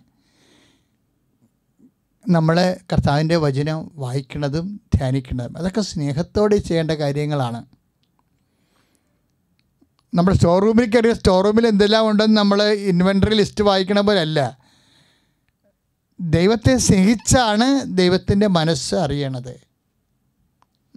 നമ്മൾ 2.30 2.76
കർത്താവിന്റെ 2.94 3.36
വചനം 3.36 3.92
വായിക്കുന്നതും 3.96 4.82
ധ്യാനിക്കുന്നതും. 4.96 5.58
അതൊക്കെ 5.58 5.82
സ്നേഹത്തോടെ 5.82 6.56
ചെയ്യേണ്ട 6.56 6.92
കാര്യങ്ങളാണ്. 6.92 7.66
നമ്മൾ 10.16 10.34
സ്റ്റോർ 10.34 10.62
റൂമിൽ 10.64 10.86
കയറിയ 10.86 11.14
സ്റ്റോർ 11.14 11.44
റൂമിൽ 11.46 11.68
എന്തെല്ലാം 11.68 12.10
ഉണ്ടെന്ന് 12.10 12.38
നമ്മൾ 12.38 12.64
ഇൻവെൻട്രി 12.64 13.36
ലിസ്റ്റ് 13.36 13.64
വായിക്കണ 13.64 14.00
പോലല്ല. 14.00 14.40
ദൈവത്തെ 16.20 16.78
സ്നേഹിച്ചാണ് 16.78 17.98
ദൈവത്തിന്റെ 17.98 18.48
മനസ്സ് 18.48 18.96
അറിയണത്. 18.96 19.56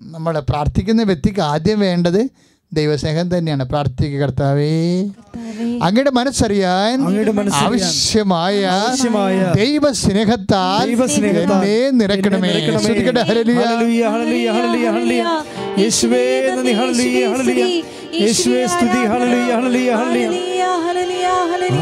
നമ്മൾ 0.03 0.41
പ്രാർത്ഥിക്കുന്ന 0.41 1.03
വ്യക്തിക്ക് 1.03 1.41
ആദ്യം 1.41 1.81
വേണ്ടത് 1.81 2.21
ദൈവസ്നേഹം 2.73 3.39
തന്നെയാണ്. 3.39 3.65
പ്രാർത്ഥിക്കുക 3.65 4.21
കർത്താവേ. 4.21 5.07
അങ്ങയുടെ 5.83 6.11
മനസ്സറിയാൻ 6.11 7.03
ആവശ്യമായ 7.55 8.61
ദൈവ 8.61 9.53
ദൈവസ്നേഹത്താൽ 9.53 10.87
ദൈവസ്നേഹത്താൽ 10.87 11.65
എന്നെ 11.65 12.07
നിരക്കണമേ 12.07 12.79
ശ്രദ്ധിക്കട്ടെ. 12.83 13.21
ഹല്ലേലൂയ. 13.21 13.55
ഹല്ലേലൂയ, 13.55 14.07
ഹല്ലേലൂയ, 14.07 14.51
ഹല്ലേലൂയ, 14.51 14.91
ഹല്ലേലൂയ. 14.91 15.25
യേശുവേ 15.79 16.25
നന്ദി. 16.51 16.73
ഹല്ലേലൂയ, 16.73 17.27
ഹല്ലേലൂയ. 17.37 17.83
യേശുവേ 18.21 18.67
സ്തുതി. 18.67 19.03
ഹല്ലേലൂയ, 19.07 19.53
ഹല്ലേലൂയ, 19.55 19.93
ഹല്ലേലൂയ. 19.95 20.63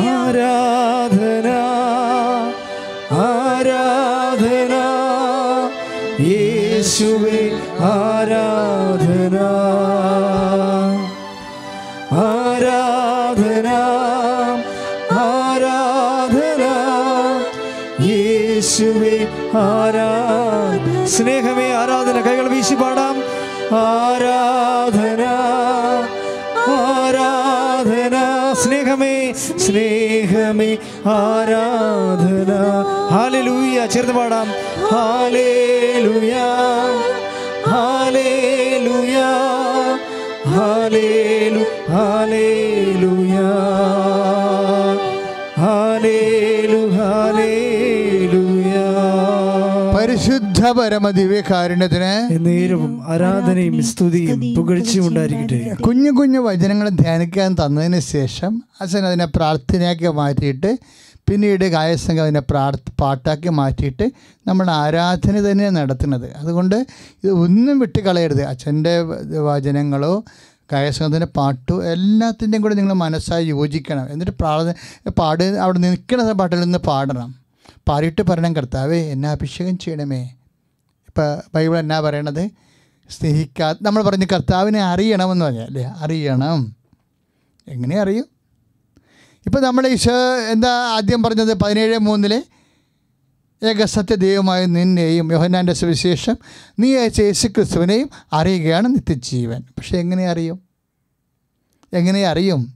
ആരാധന 0.09 1.49
ആരാധന. 3.11 4.75
യേശുവേ 6.21 7.51
ആരാധന 7.81 8.07
ആരാധന. 9.07 9.37
സ്നേഹമേ 21.15 21.67
ആരാധന 21.81 22.19
കൈകൾ 22.27 22.47
വീശി 22.53 22.75
പാടാം. 22.75 23.17
ആരാധന 23.81 25.23
ആരാധന 26.77 28.17
സ്നേഹമേ 28.63 29.15
സ്നേഹമേ 29.65 30.71
ആരാധന. 31.17 32.51
ഹാലലൂയ 33.13 33.87
ചേർന്ന് 33.95 34.15
പാടാം. 34.19 34.49
ഹാലേലുയ 34.93 36.35
ഹാലേലുയ 37.71 39.17
ഹാലേലു 40.55 41.63
ഹാലേലുയ 41.95 43.39
ഹാലേലു 45.63 46.83
ഹാലേലുയ 46.99 47.36
പരിശുദ്ധ 50.07 50.61
പരമദിവ്യ 50.79 51.39
കാരുണ്യത്തിന് 51.49 52.11
നേരവും 52.45 52.91
ആരാധനയും 53.13 53.77
സ്തുതിയും 53.89 54.41
പുകഴ്ചയും 54.57 55.05
ഉണ്ടായിരിക്കട്ടെ. 55.09 55.57
കുഞ്ഞു 55.87 56.11
കുഞ്ഞു 56.19 56.41
വചനങ്ങൾ 56.45 56.89
ധ്യാനിക്കാൻ 57.01 57.51
തന്നതിന് 57.61 58.01
ശേഷം 58.11 58.53
അച്ഛൻ 58.83 59.05
അതിനെ 59.09 59.27
പ്രാർത്ഥനയാക്കി 59.37 60.11
മാറ്റിയിട്ട് 60.19 60.71
പിന്നീട് 61.29 61.65
ഗായസംഘം 61.75 62.23
അതിനെ 62.25 62.43
പ്രാർത്ഥ 62.51 62.93
പാട്ടാക്കി 63.03 63.53
മാറ്റിയിട്ട് 63.61 64.07
നമ്മൾ 64.51 64.69
ആരാധന 64.83 65.35
തന്നെ 65.47 65.71
നടത്തുന്നത്. 65.79 66.29
അതുകൊണ്ട് 66.41 66.77
ഇത് 67.23 67.33
ഒന്നും 67.45 67.79
വിട്ട് 67.85 68.03
കളയരുത്. 68.07 68.43
അച്ഛന്റെ 68.53 68.95
വചനങ്ങളോ 69.49 70.13
ഗായസംഘത്തിന്റെ 70.75 71.31
പാട്ടോ 71.41 71.79
എല്ലാത്തിന്റെയും 71.95 72.63
കൂടെ 72.67 72.77
നിങ്ങൾ 72.81 72.97
മനസ്സായി 73.07 73.49
യോജിക്കണം. 73.55 74.07
എന്നിട്ട് 74.13 74.37
പ്രാർത്ഥന 74.43 75.17
പാട് 75.23 75.45
അവിടെ 75.67 75.81
നിൽക്കുന്ന 75.87 76.37
പാട്ടിൽ 76.43 76.61
നിന്ന് 76.67 76.83
പാടണം. 76.91 77.33
പാടിയിട്ട് 77.89 78.23
പറയണം 78.23 78.57
കർത്താവേ 78.57 79.01
എന്നെ 79.01 79.29
അഭിഷേകം 79.29 79.79
ചെയ്യണമേ. 79.79 80.23
ഇപ്പം 81.09 81.43
ബൈബിൾ 81.55 81.79
എന്നാ 81.79 82.01
പറയണത്? 82.01 82.51
സ്നേഹിക്കാ 83.11 83.75
നമ്മൾ 83.83 84.03
പറഞ്ഞ് 84.03 84.27
കർത്താവിനെ 84.33 84.83
അറിയണമെന്ന് 84.83 85.45
പറഞ്ഞാൽ 85.45 85.65
അല്ലേ? 85.65 85.85
അറിയണം. 85.85 86.77
എങ്ങനെ 87.69 88.01
അറിയും? 88.01 88.25
ഇപ്പം 89.47 89.63
നമ്മൾ 89.63 89.87
ഈശോ 89.87 90.37
എന്താ 90.53 90.69
ആദ്യം 90.69 91.23
പറഞ്ഞത്? 91.23 91.55
പതിനേഴ് 91.55 91.99
മൂന്നിൽ 91.99 92.45
ഏകസത്യ 93.63 94.15
ദൈവമായ 94.15 94.67
നിന്നെയും 94.67 95.33
യോഹനാന്റെ 95.33 95.73
സുവിശേഷം 95.73 96.37
നീ 96.79 96.97
അയച്ച 96.97 97.21
യേശു 97.21 97.49
ക്രിസ്തുവിനെയും 97.49 98.11
അറിയുകയാണ് 98.33 98.87
നിത്യജീവൻ. 98.87 99.61
പക്ഷേ 99.61 99.99
എങ്ങനെ 99.99 100.31
അറിയും? 100.31 100.63
എങ്ങനെ 101.93 102.27
അറിയും? 102.27 102.75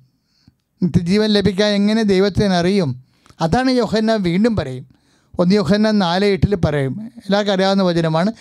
നിത്യജീവൻ 0.83 1.31
ലഭിക്കാൻ 1.31 1.69
എങ്ങനെ 1.69 2.03
ദൈവത്തിനറിയും 2.03 3.05
അതാണ് 3.41 3.71
യോഹന്നാൻ 3.71 4.23
വീണ്ടും 4.23 4.57
പറയും. 4.57 5.00
ഒന്ന് 5.41 5.55
യോഹന്ന 5.55 5.91
നാല് 5.91 6.25
എട്ടിൽ 6.25 6.55
പറയും. 6.55 7.13
എല്ലാവർക്കും 7.17 7.53
അറിയാവുന്ന 7.53 7.83
വചനമാണ് 7.83 8.33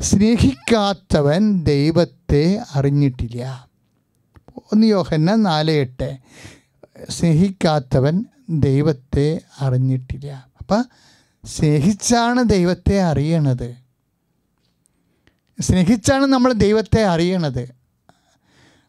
സ്നേഹിക്കാത്തവൻ 0.00 1.62
ദൈവത്തെ 1.62 2.60
അറിഞ്ഞിട്ടില്ല. 2.74 3.68
ഒന്ന് 4.72 4.86
യോഹന്ന 4.86 5.34
നാല് 5.34 5.70
എട്ട് 5.70 6.18
സ്നേഹിക്കാത്തവൻ 7.10 8.24
ദൈവത്തെ 8.50 9.40
അറിഞ്ഞിട്ടില്ല. 9.60 10.46
അപ്പം 10.60 10.84
സ്നേഹിച്ചാണ് 11.44 12.44
ദൈവത്തെ 12.44 13.02
അറിയണത്. 13.02 13.76
സ്നേഹിച്ചാണ് 15.60 16.26
നമ്മൾ 16.26 16.52
ദൈവത്തെ 16.52 17.04
അറിയണത്. 17.04 17.68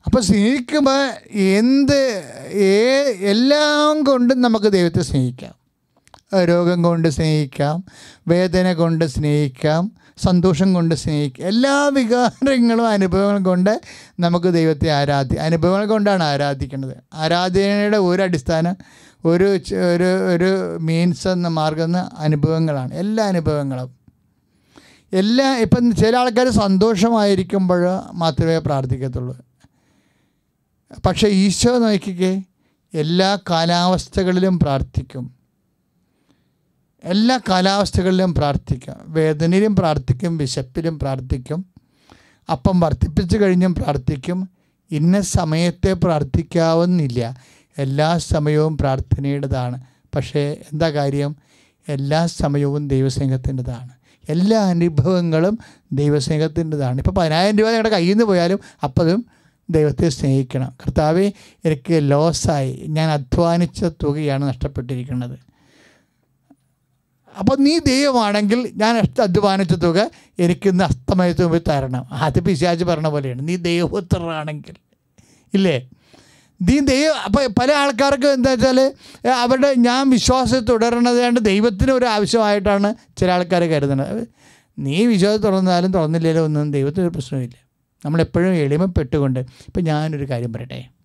അപ്പോൾ 0.06 0.22
സ്നേഹിക്കുമ്പോൾ 0.22 1.12
എന്ത് 1.32 2.24
ഏ 2.48 3.04
എല്ലാം 3.22 4.04
കൊണ്ടും 4.04 4.42
നമുക്ക് 4.42 4.66
ദൈവത്തെ 4.66 5.02
സ്നേഹിക്കാം. 5.02 5.59
രോഗം 6.36 6.82
കൊണ്ട് 6.82 7.08
സ്നേഹിക്കാം 7.08 7.84
വേദന 8.28 8.74
കൊണ്ട് 8.74 9.06
സ്നേഹിക്കാം 9.06 9.92
സന്തോഷം 10.18 10.74
കൊണ്ട് 10.74 10.96
സ്നേഹിക്കാം. 10.96 11.48
എല്ലാ 11.48 11.88
വികാരങ്ങളും 11.88 12.88
അനുഭവങ്ങളും 12.88 13.44
കൊണ്ട് 13.44 13.82
നമുക്ക് 14.20 14.54
ദൈവത്തെ 14.54 14.90
ആരാധി 14.90 15.36
അനുഭവങ്ങൾ 15.36 15.86
കൊണ്ടാണ് 15.86 16.24
ആരാധിക്കുന്നത്. 16.24 16.98
ആരാധനയുടെ 17.14 17.98
ഒരു 17.98 18.22
അടിസ്ഥാനം 18.22 18.76
ഒരു 19.26 19.44
ഒരു 19.74 20.34
ഒരു 20.34 20.78
മീൻസ് 20.82 21.28
എന്ന 21.28 21.48
മാർഗം 21.48 21.98
അനുഭവങ്ങളാണ്. 21.98 22.94
എല്ലാ 22.94 23.26
അനുഭവങ്ങളും. 23.26 24.00
എല്ലാ 25.14 25.58
ഇപ്പം 25.58 25.96
ചില 25.96 26.18
ആൾക്കാർ 26.18 26.50
സന്തോഷമായിരിക്കുമ്പോൾ 26.50 28.02
മാത്രമേ 28.14 28.58
പ്രാർത്ഥിക്കത്തുള്ളൂ. 28.58 29.38
പക്ഷേ 31.06 31.28
ഈശോ 31.28 31.78
നോക്കിക്കേ 31.78 32.44
എല്ലാ 32.94 33.38
കാലാവസ്ഥകളിലും 33.50 34.60
പ്രാർത്ഥിക്കും. 34.60 35.39
എല്ലാ 37.04 37.40
കാലാവസ്ഥകളിലും 37.50 38.36
പ്രാർത്ഥിക്കാം. 38.36 38.98
വേദനയിലും 39.08 39.76
പ്രാർത്ഥിക്കും 39.76 40.38
വിശപ്പിലും 40.38 41.00
പ്രാർത്ഥിക്കും. 41.00 41.66
അപ്പം 42.52 42.80
വർദ്ധിപ്പിച്ചു 42.80 43.38
കഴിഞ്ഞും 43.38 43.76
പ്രാർത്ഥിക്കും. 43.76 44.50
ഇന്ന 44.92 45.22
സമയത്തെ 45.22 45.94
പ്രാർത്ഥിക്കാവുന്നില്ല. 45.94 47.42
എല്ലാ 47.78 48.18
സമയവും 48.18 48.78
പ്രാർത്ഥനയുടേതാണ്. 48.78 49.82
പക്ഷേ 50.16 50.58
എന്താ 50.74 50.90
കാര്യം? 50.90 51.36
എല്ലാ 51.90 52.26
സമയവും 52.26 52.88
ദൈവസ്നേഹത്തിന്റെതാണ്. 52.88 53.90
എല്ലാ 54.30 54.60
അനുഭവങ്ങളും 54.60 55.60
ദൈവസ്നേഹത്തിന്റെതാണ്. 55.92 56.98
ഇപ്പോൾ 56.98 57.12
പതിനായിരം 57.12 57.58
രൂപ 57.58 57.68
നിങ്ങളുടെ 57.68 57.90
കയ്യിൽ 57.90 58.14
നിന്ന് 58.14 58.26
പോയാലും 58.26 58.60
അപ്പോഴും 58.84 59.26
ദൈവത്തെ 59.70 60.10
സ്നേഹിക്കണം. 60.10 60.70
കർത്താവെ 60.70 61.32
എനിക്ക് 61.66 62.12
ലോസായി 62.12 62.86
ഞാൻ 62.88 63.10
അധ്വാനിച്ച 63.10 63.84
തുകയാണ് 63.84 64.48
നഷ്ടപ്പെട്ടിരിക്കുന്നത്. 64.48 65.49
അപ്പോൾ 67.38 67.58
നീ 67.58 67.80
ദൈവമാണെങ്കിൽ 67.80 68.72
ഞാൻ 68.76 68.98
അധ്വാനിച്ച 68.98 69.74
തുക 69.74 70.10
എനിക്ക് 70.40 70.70
ഇന്ന് 70.70 71.12
മുമ്പ് 71.42 71.64
തരണം. 71.70 72.06
അത് 72.12 72.40
പിശാജ് 72.40 72.84
പറഞ്ഞ 72.84 73.08
പോലെയാണ്. 73.08 73.48
നീ 73.48 73.56
ദൈവപുത്രനാണെങ്കിൽ. 73.56 74.76
ഇല്ലേ? 75.54 75.90
നീ 76.62 76.80
ദൈവം 76.80 77.16
അപ്പോൾ 77.16 77.48
പല 77.48 77.72
ആൾക്കാർക്ക് 77.72 78.26
എന്താ 78.26 78.52
വെച്ചാൽ 78.52 78.94
അവരുടെ 79.30 79.74
ഞാൻ 79.74 80.10
വിശ്വാസം 80.10 80.60
തുടരണത് 80.60 81.24
കൊണ്ട് 81.24 81.40
ദൈവത്തിന് 81.40 81.92
ഒരു 81.92 82.06
ആവശ്യമായിട്ടാണ് 82.06 82.96
ചില 83.18 83.32
ആൾക്കാർ 83.32 83.64
കരുതുന്നത്. 83.64 84.28
നീ 84.80 85.06
വിശ്വാസം 85.06 85.42
തുറന്നാലും 85.42 85.94
തുറന്നില്ലെങ്കിലും 85.94 86.46
ഒന്നും 86.46 86.72
ദൈവത്തിനൊരു 86.72 87.14
പ്രശ്നമില്ല 87.16 87.56
നമ്മളെപ്പോഴും 88.06 88.56
എളിമപ്പെട്ടുകൊണ്ട് 88.56 89.40
ഇപ്പം 89.40 89.84
ഞാനൊരു 89.84 90.30
കാര്യം 90.30 90.54
പറയട്ടെ? 90.54 90.99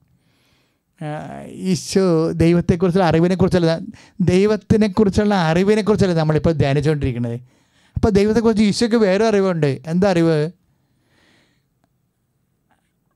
ഈശോ 1.47 2.33
ദൈവത്തെക്കുറിച്ചുള്ള 2.33 3.07
അറിവിനെക്കുറിച്ചല്ല 3.07 3.79
ദൈവത്തിനെക്കുറിച്ചുള്ള 4.21 5.35
അറിവിനെക്കുറിച്ചല്ല 5.35 6.15
നമ്മളിപ്പോൾ 6.15 6.53
ധ്യാനിച്ചുകൊണ്ടിരിക്കുന്നത് 6.53 7.41
അപ്പോൾ 7.97 8.11
ദൈവത്തെക്കുറിച്ച് 8.11 8.65
ഈശോയ്ക്ക് 8.65 8.97
വേറെ 8.97 9.27
അറിവുണ്ട്. 9.27 9.81
എന്താ 9.87 10.11
അറിവ്? 10.11 10.51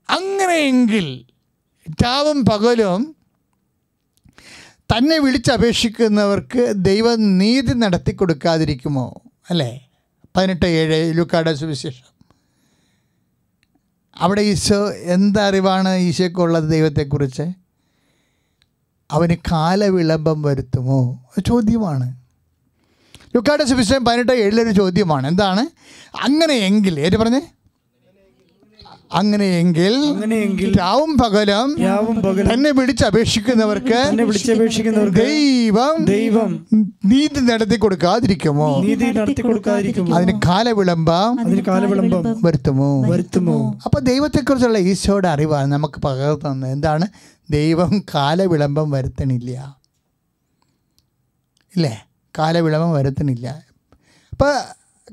അങ്ങനെയെങ്കിൽ 0.09 1.25
രാവും 2.03 2.45
പകലും 2.45 3.15
തന്നെ 4.93 5.19
വിളിച്ചപേക്ഷിക്കുന്നവർക്ക് 5.19 6.73
ദൈവം 6.75 7.37
നീതി 7.37 7.73
നടത്തി 7.73 8.11
കൊടുക്കാതിരിക്കുമോ 8.11 9.21
അല്ലേ? 9.49 9.89
പതിനെട്ട് 10.35 10.65
ഏഴ് 10.65 11.17
ലുക്കാട 11.17 11.51
സുവിശേഷം. 11.53 12.07
അവിടെ 14.17 14.41
ഈശോ 14.41 14.91
എന്താ 14.91 15.41
എന്തറിവാണ് 15.41 15.95
ഈശോയ്ക്കുള്ളത് 15.95 16.71
ദൈവത്തെക്കുറിച്ച്? 16.71 17.68
അവന് 19.11 19.35
കാലവിളംബം 19.51 20.41
വരുത്തുമോ? 20.41 20.99
ഒരു 21.31 21.43
ചോദ്യമാണ്. 21.49 22.07
ലുക്കാട്ട 23.35 23.61
സുവിശേഷം 23.61 24.05
പതിനെട്ട് 24.05 24.31
ഏഴിലൊരു 24.31 24.71
ചോദ്യമാണ്. 24.71 25.27
എന്താണ്? 25.27 25.63
അങ്ങനെയെങ്കിൽ 26.23 26.99
ഏറ്റു 26.99 27.17
പറഞ്ഞേ? 27.17 27.41
അങ്ങനെയെങ്കിൽ 29.13 29.93
രാവും 30.79 31.17
പകലും 31.17 31.69
തന്നെ 32.53 32.71
വിളിച്ചപേക്ഷിക്കുന്നവർക്ക് 32.71 33.99
ദൈവം 35.19 36.05
ദൈവം 36.05 36.67
നീതി 37.05 37.39
നടത്തി 37.39 37.75
കൊടുക്കാതിരിക്കുമോ? 37.75 38.67
നീതി 38.83 39.05
നടത്തി 39.05 39.41
കൊടുക്കാതിരിക്കുമോ? 39.41 40.15
അതിന് 40.17 40.41
കാലവിളംബം 40.45 41.39
അതിന് 41.39 41.61
കാലവിളംബം 41.67 42.41
വരുത്തുമോ? 42.43 42.91
വരുത്തുമോ? 43.11 43.57
അപ്പൊ 43.85 43.99
ദൈവത്തെക്കുറിച്ചുള്ള 43.99 44.77
ഈശോയുടെ 44.77 45.27
അറിവാണ് 45.27 45.71
നമുക്ക് 45.71 46.01
പകർത്തുന്നത് 46.01 46.71
എന്താണ്? 46.71 47.07
ദൈവം 47.49 48.03
കാലവിളംബം 48.15 48.91
വരുത്തണില്ല. 48.91 49.79
ഇല്ലേ? 51.75 52.07
കാലവിളംബം 52.37 52.93
വരുത്തണില്ല. 52.93 53.65
അപ്പോൾ 54.31 54.61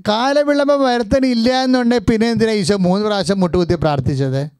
കാലവിളംബം 0.08 0.84
വരുത്തണില്ല 0.84 1.64
എന്നുണ്ടെങ്കിൽ 1.64 2.04
പിന്നെ 2.04 2.30
എന്തിനാ 2.30 2.52
ഈശോ 2.52 2.76
മൂന്ന് 2.76 3.06
പ്രാവശ്യം 3.06 3.40
മുട്ടുകുത്തി 3.40 3.74
പ്രാർത്ഥിച്ചത്? 3.74 4.50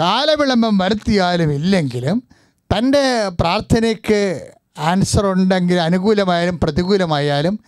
കാലവിളംബം 0.00 0.78
വരുത്തിയാലും 0.78 1.52
ഇല്ലെങ്കിലും 1.52 2.22
തന്റെ 2.60 3.28
പ്രാർത്ഥനയ്ക്ക് 3.28 4.52
ആൻസർ 4.78 5.26
ഉണ്ടെങ്കിൽ 5.26 5.80
അനുകൂലമായാലും 5.80 6.60
പ്രതികൂലമായാലും 6.60 7.58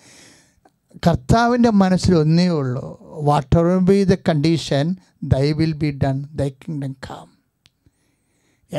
കർത്താവിന്റെ 1.06 1.70
മനസ്സിൽ 1.70 2.14
ഒന്നേ 2.14 2.48
ഉള്ളൂ. 2.48 2.98
Whatever 3.58 3.78
be 3.78 4.04
the 4.04 4.14
condition 4.14 4.96
thy 5.22 5.52
will 5.52 5.72
be 5.72 5.98
done 6.04 6.28
thy 6.32 6.50
kingdom 6.50 6.92
come 6.92 7.33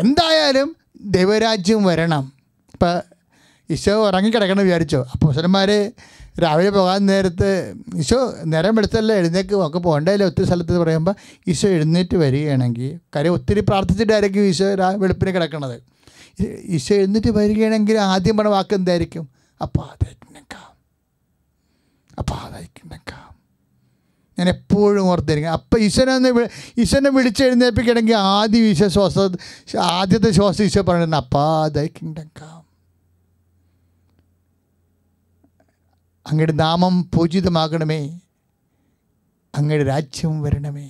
എന്തായാലും 0.02 0.70
ദൈവരാജ്യം 1.16 1.82
വരണം. 1.90 2.24
ഇപ്പം 2.76 2.96
ഈശോ 3.74 3.94
ഉറങ്ങിക്കിടക്കണം 4.08 4.64
വിചാരിച്ചോ. 4.68 5.02
അപ്പോൾ 5.14 5.28
മുസലന്മാർ 5.30 5.70
രാവിലെ 6.44 6.72
പോകാൻ 6.78 7.00
നേരത്ത് 7.10 7.50
ഈശോ 8.02 8.20
നേരം 8.54 8.74
വെളുത്തല്ല 8.78 9.14
എഴുന്നേക്ക് 9.22 9.56
ഒക്കെ 9.68 9.80
പോകണ്ടല്ലേ 9.86 10.26
ഒത്തിരി 10.30 10.48
സ്ഥലത്ത് 10.50 10.80
പറയുമ്പോൾ 10.84 11.16
ഈശോ 11.52 11.70
എഴുന്നേറ്റ് 11.78 12.18
വരികയാണെങ്കിൽ 12.24 12.90
കാര്യം 13.16 13.36
ഒത്തിരി 13.38 13.64
പ്രാർത്ഥിച്ചിട്ടായിരിക്കും 13.70 14.48
ഈശോ 14.52 14.68
വെളുപ്പിന് 15.04 15.34
കിടക്കണത്. 15.38 15.78
ഈശോ 16.78 16.94
എഴുന്നേറ്റ് 17.02 17.34
വരികയാണെങ്കിൽ 17.40 17.98
ആദ്യം 18.12 18.38
പറഞ്ഞ 18.38 18.54
വാക്ക് 18.58 18.76
എന്തായിരിക്കും? 18.82 19.26
അപ്പോൾ 19.62 19.84
അതായിരിക്കും 19.94 20.22
അപ്പോൾ 22.22 22.38
അതായിരിക്കാം 22.46 22.86
ഞാൻ 24.40 24.50
എപ്പോഴും 24.50 25.04
ഓർത്തിരിക്കും. 25.04 25.52
അപ്പം 25.52 25.80
ഈശ്വരനെ 25.80 26.32
ഈശ്വരനെ 26.78 27.10
വിളിച്ചെഴുന്നേൽപ്പിക്കണമെങ്കിൽ 27.10 28.16
ആദ്യം 28.16 28.64
ഈശ്വര 28.64 28.90
ശ്വാസ 28.90 29.20
ആദ്യത്തെ 29.78 30.32
ശ്വാസം 30.32 30.64
ഈശ്വര 30.64 30.84
പറയുന്നത് 30.84 31.20
അപ്പാ 31.20 31.68
ദൈ 31.68 31.88
കാം 31.88 32.66
അങ്ങയുടെ 36.28 36.54
നാമം 36.54 37.10
പൂജിതമാകണമേ. 37.14 38.20
അങ്ങയുടെ 39.56 39.86
രാജ്യം 39.90 40.42
വരണമേ. 40.42 40.90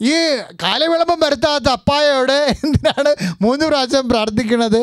ഈ 0.00 0.14
കാലവിളംബം 0.62 1.20
വരുത്താത്ത 1.20 1.68
അപ്പായയോടെ 1.68 2.56
എന്തിനാണ് 2.64 3.34
മൂന്ന് 3.42 3.66
പ്രാവശ്യം 3.66 4.08
പ്രാർത്ഥിക്കുന്നത്? 4.08 4.82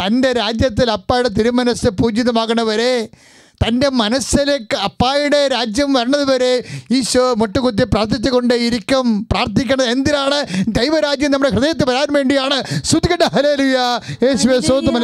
തന്റെ 0.00 0.32
രാജ്യത്തിൽ 0.32 0.90
അപ്പായുടെ 0.90 1.28
തിരുമനസ് 1.28 1.86
പൂജിതമാകണവരെ. 1.86 3.08
തന്റെ 3.62 3.88
മനസ്സിലേക്ക് 3.88 4.76
അപ്പായുടെ 4.76 5.48
രാജ്യം 5.48 5.92
വരണത് 5.92 6.24
വരെ 6.32 6.52
ഈശോ 6.90 7.34
മുട്ടുകുത്തി 7.34 7.84
പ്രാർത്ഥിച്ചുകൊണ്ടേ 7.84 8.56
ഇരിക്കും. 8.56 9.26
പ്രാർത്ഥിക്കണം 9.32 9.90
എന്തിനാണ്? 9.90 10.38
ദൈവരാജ്യം 10.68 11.30
നമ്മുടെ 11.30 11.52
ഹൃദയത്തിൽ 11.54 11.84
വരാൻ 11.84 12.08
വേണ്ടിയാണ്. 12.12 12.58
ഹലേലുയ 13.34 13.78
യേശുവേ 14.24 14.60
സ്വന്തം 14.60 14.96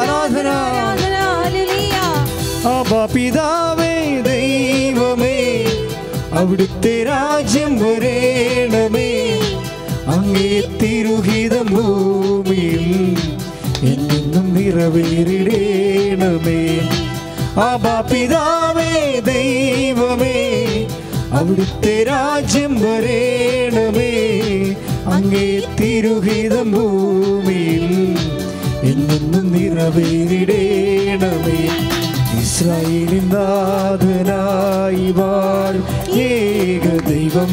ആരാധന 0.00 0.48
ആരാധന, 0.48 1.16
ഹല്ലേലൂയ. 1.42 1.96
അപ്പാ 2.68 3.02
പിതാവേ 3.14 3.94
ദൈവമേ. 4.30 5.38
അവിടുത്തെ 6.32 6.94
രാജ്യം 7.04 7.72
വരേണമേ. 7.78 9.10
അങ്ങേ 10.14 10.52
തിരുഹിതം 10.82 11.66
ഭൂമിയിൽ 11.70 12.86
എന്നും 13.82 14.54
നിറവേറിടേണമേ. 14.54 16.80
അബാപിതാവേ 17.60 18.24
പിതാവേ 18.24 19.20
ദൈവമേ 19.20 20.60
അവിടുത്തെ 21.32 22.02
രാജ്യം 22.02 22.80
വരേണമേ. 22.80 24.12
അങ്ങേ 25.06 25.62
തിരുഹിതം 25.80 26.72
ഭൂമിയിൽ 26.72 28.18
എന്നും 28.82 29.52
നിറവേറിടേണമേ. 29.52 31.70
ഇസ്രായേലിൻ 32.40 33.28
നാഥനായി 33.28 35.12
വാൾ 35.12 35.82
ഏക 36.14 37.08
ദൈവം. 37.08 37.52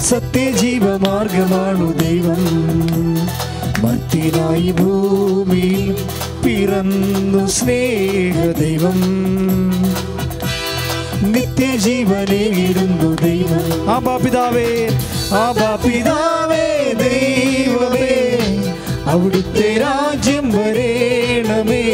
സത്യജീവമാർഗമാണു 0.00 2.02
ദൈവം. 2.02 2.44
മത്തിനായി 3.84 4.70
ഭൂമിയിൽ 4.70 5.96
പിറന്നു 6.44 7.46
സ്നേഹ 7.46 8.52
ദൈവം 8.60 8.98
നിത്യജീവനെ 11.32 12.42
ഇടുന്നു 12.68 13.16
ദൈവം. 13.22 13.90
ആബാ 13.90 14.16
പിതാവേ. 14.16 14.88
ആബാ 15.32 15.78
പിതാവേ 15.84 16.66
ദൈവമേ 17.02 18.12
അവിടുത്തെ 19.06 19.76
രാജ്യം 19.80 20.52
വരേണമേ. 20.52 21.84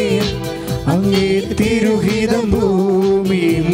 അങ്ങേ 0.86 1.54
തിരുഹിതം 1.60 2.50
ഭൂമിയിൽ 2.50 3.68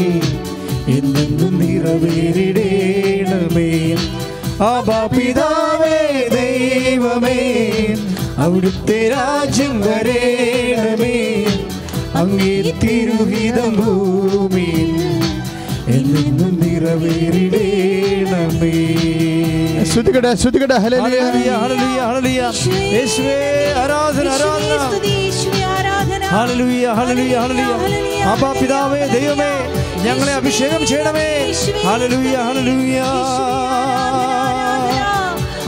എന്നെന്നും 0.89 1.59
നിറവേറിടേണമേ. 1.59 2.57
ആബാ 4.65 5.07
പിതാവേ 5.07 5.56
ദൈവമേ 6.97 7.39
അവിടുത്തെ 8.45 8.99
രാജ്യം 9.15 9.75
വരേണമേ. 9.85 11.17
അങ്ങേ 12.21 12.55
തിരുഹിതം 12.83 13.71
ഭൂമി 13.79 14.69
എന്നും 15.97 16.53
നിറവേറിടേണമേ. 16.63 17.53
ശ്രുതികട 19.91 20.27
ശ്രുതികട 20.43 20.73
ഹല്ലേലൂയ. 20.85 21.05
ഹല്ലേലൂയ, 21.05 21.51
ഹല്ലേലൂയ, 21.63 22.01
ഹല്ലേലൂയ. 22.09 22.41
യേശുവേ 22.97 23.37
ആരാധന 23.83 24.27
ആരാധന. 24.37 24.71
യേശുവേ 24.71 24.79
സ്തുതി, 24.87 25.13
യേശുവേ 25.19 25.63
ആരാധന. 25.75 26.23
ഹല്ലേലൂയ 26.37 26.87
ഹല്ലേലൂയ 26.99 27.37
ഹല്ലേലൂയ 27.45 28.23
അപ്പാ 28.33 28.51
പിതാവേ 28.61 29.03
ദൈവമേ 29.17 29.53
ഞങ്ങളെ 30.07 30.33
അഭിഷേകം 30.41 30.83
ചെയ്യണമേ. 30.87 31.29
ഹല്ലേലൂയ 31.89 32.37
ഹല്ലേലൂയ. 32.49 32.99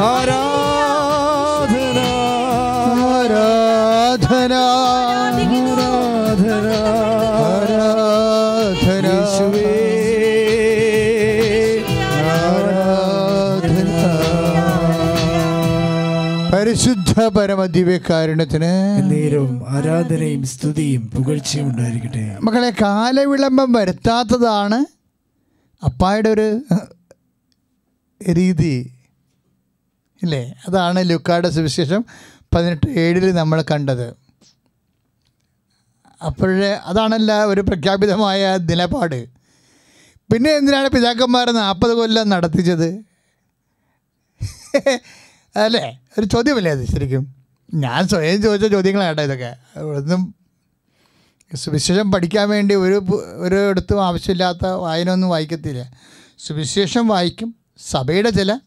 ആരാധന. 0.09 0.68
ആരാധന? 4.09 4.53
ആരാധന? 4.53 6.69
ആരാധന? 7.49 9.09
പരിശുദ്ധ 16.55 17.27
പരമദിവ്യകാരുണ്യത്തിന് 17.27 19.11
നേരവും 19.11 19.65
ആരാധനയും 19.69 20.43
സ്തുതിയും 20.43 21.11
പുകഴ്ചയും 21.11 21.67
ഉണ്ടായിരിക്കട്ടെ. 21.67 22.39
മക്കളെ 22.43 22.73
കാലവിളംബം 22.83 23.73
വരുത്താത്തതാണ് 23.73 24.85
അപ്പായുടെ 25.85 26.29
ഒരു 26.29 26.61
രീതി. 28.33 28.91
ഇല്ലേ? 30.23 30.55
അതാണ് 30.69 31.11
ലുക്കായുടെ 31.11 31.51
സുവിശേഷം. 31.51 32.05
പതിനെട്ട് 32.55 32.87
ഏഴിൽ 32.91 33.33
നമ്മൾ 33.33 33.65
കണ്ടത്. 33.71 34.17
അപ്പോഴേ 36.23 36.79
അതാണല്ല 36.85 37.45
ഒരു 37.45 37.61
പ്രഖ്യാപിതമായ 37.61 38.57
നിലപാട്. 38.57 39.29
പിന്നെ 40.33 40.51
എന്തിനാണ് 40.51 40.89
പിതാക്കന്മാർ 40.89 41.51
നാൽപ്പത് 41.51 41.91
കൊല്ലം 41.91 42.29
നടത്തിച്ചത്? 42.29 43.05
അല്ലേ? 45.57 45.99
ഒരു 46.19 46.27
ചോദ്യമല്ലേ 46.27 46.71
അത് 46.71 46.85
ശരിക്കും? 46.85 47.35
ഞാൻ 47.75 48.09
സ്വയം 48.09 48.43
ചോദിച്ച 48.43 48.67
ചോദ്യങ്ങളാണ് 48.67 49.09
കേട്ടോ 49.09 49.23
ഇതൊക്കെ. 49.23 49.57
ഒന്നും 49.81 50.35
സുവിശേഷം 51.55 52.13
പഠിക്കാൻ 52.13 52.49
വേണ്ടി 52.49 52.75
ഒരു 52.75 53.03
ഒരിടത്തും 53.37 54.07
ആവശ്യമില്ലാത്ത 54.07 54.67
വായന 54.67 55.11
ഒന്നും 55.11 55.31
വായിക്കത്തില്ല. 55.31 55.91
സുവിശേഷം 56.39 57.09
വായിക്കും. 57.09 57.55
സഭയുടെ 57.79 58.31
ചില 58.31 58.59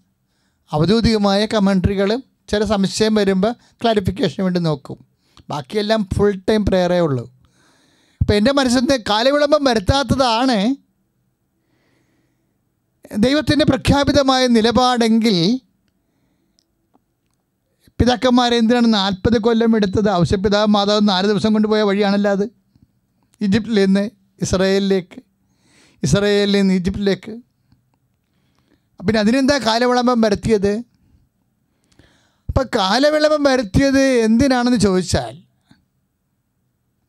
ഔദ്യോഗികമായ 0.75 1.45
കമൻട്രികളും 1.45 2.23
ചില 2.51 2.65
സംശയം 2.65 3.15
വരുമ്പോൾ 3.15 3.53
ക്ലാരിഫിക്കേഷന് 3.81 4.43
വേണ്ടി 4.43 4.59
നോക്കും. 4.59 5.05
ബാക്കിയെല്ലാം 5.49 6.09
ഫുൾ 6.13 6.31
ടൈം 6.49 6.65
പ്രേയറേ 6.65 6.99
ഉള്ളൂ. 6.99 7.33
ഇപ്പം 8.21 8.35
എന്റെ 8.35 8.51
മനസ്സിന്റെ 8.53 9.03
കാലവിളംബം 9.09 9.63
വരുത്താത്തതാണ് 9.63 10.75
ദൈവത്തിന്റെ 13.17 13.65
പ്രഖ്യാപിതമായ 13.65 14.47
നിലപാടെങ്കിൽ 14.47 15.59
പിതാക്കന്മാരെ 17.99 18.57
എന്തിനാണ് 18.57 18.93
നാൽപ്പത് 18.93 19.39
കൊല്ലം 19.39 19.75
എടുത്തത്? 19.75 20.11
ഔഷപിതാവ് 20.11 20.67
മാതാവ് 20.67 20.99
നാല് 21.03 21.27
ദിവസം 21.27 21.53
കൊണ്ടുപോയ 21.53 21.81
വഴിയാണല്ലോ 21.81 22.31
അത്. 22.31 22.49
ഈജിപ്തിൽ 23.41 23.85
നിന്ന് 23.85 24.09
ഇസ്രയേലിലേക്ക് 24.41 25.23
ഇസ്രയേലിൽ 26.03 26.57
നിന്ന് 26.61 26.73
ഈജിപ്തിലേക്ക്. 26.73 27.31
പിന്നെ 29.01 29.19
അതിനെന്താ 29.19 29.57
കാലവിളംബം 29.57 30.21
വരുത്തിയത്? 30.21 30.83
അപ്പം 32.51 32.69
കാലവിളംബം 32.75 33.43
വരുത്തിയത് 33.43 33.99
എന്തിനാണെന്ന് 33.99 34.77
ചോദിച്ചാൽ 34.77 35.37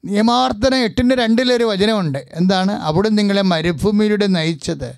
നിയമാർത്ഥന 0.05 0.75
എട്ടിന്റെ 0.75 1.15
രണ്ടിലൊരു 1.15 1.65
വചനമുണ്ട്. 1.65 2.19
എന്താണ്? 2.33 2.73
അവിടെ 2.73 3.09
നിങ്ങളെ 3.09 3.43
മരുഭൂമിയിലൂടെ 3.43 4.27
നയിച്ചത്. 4.27 4.95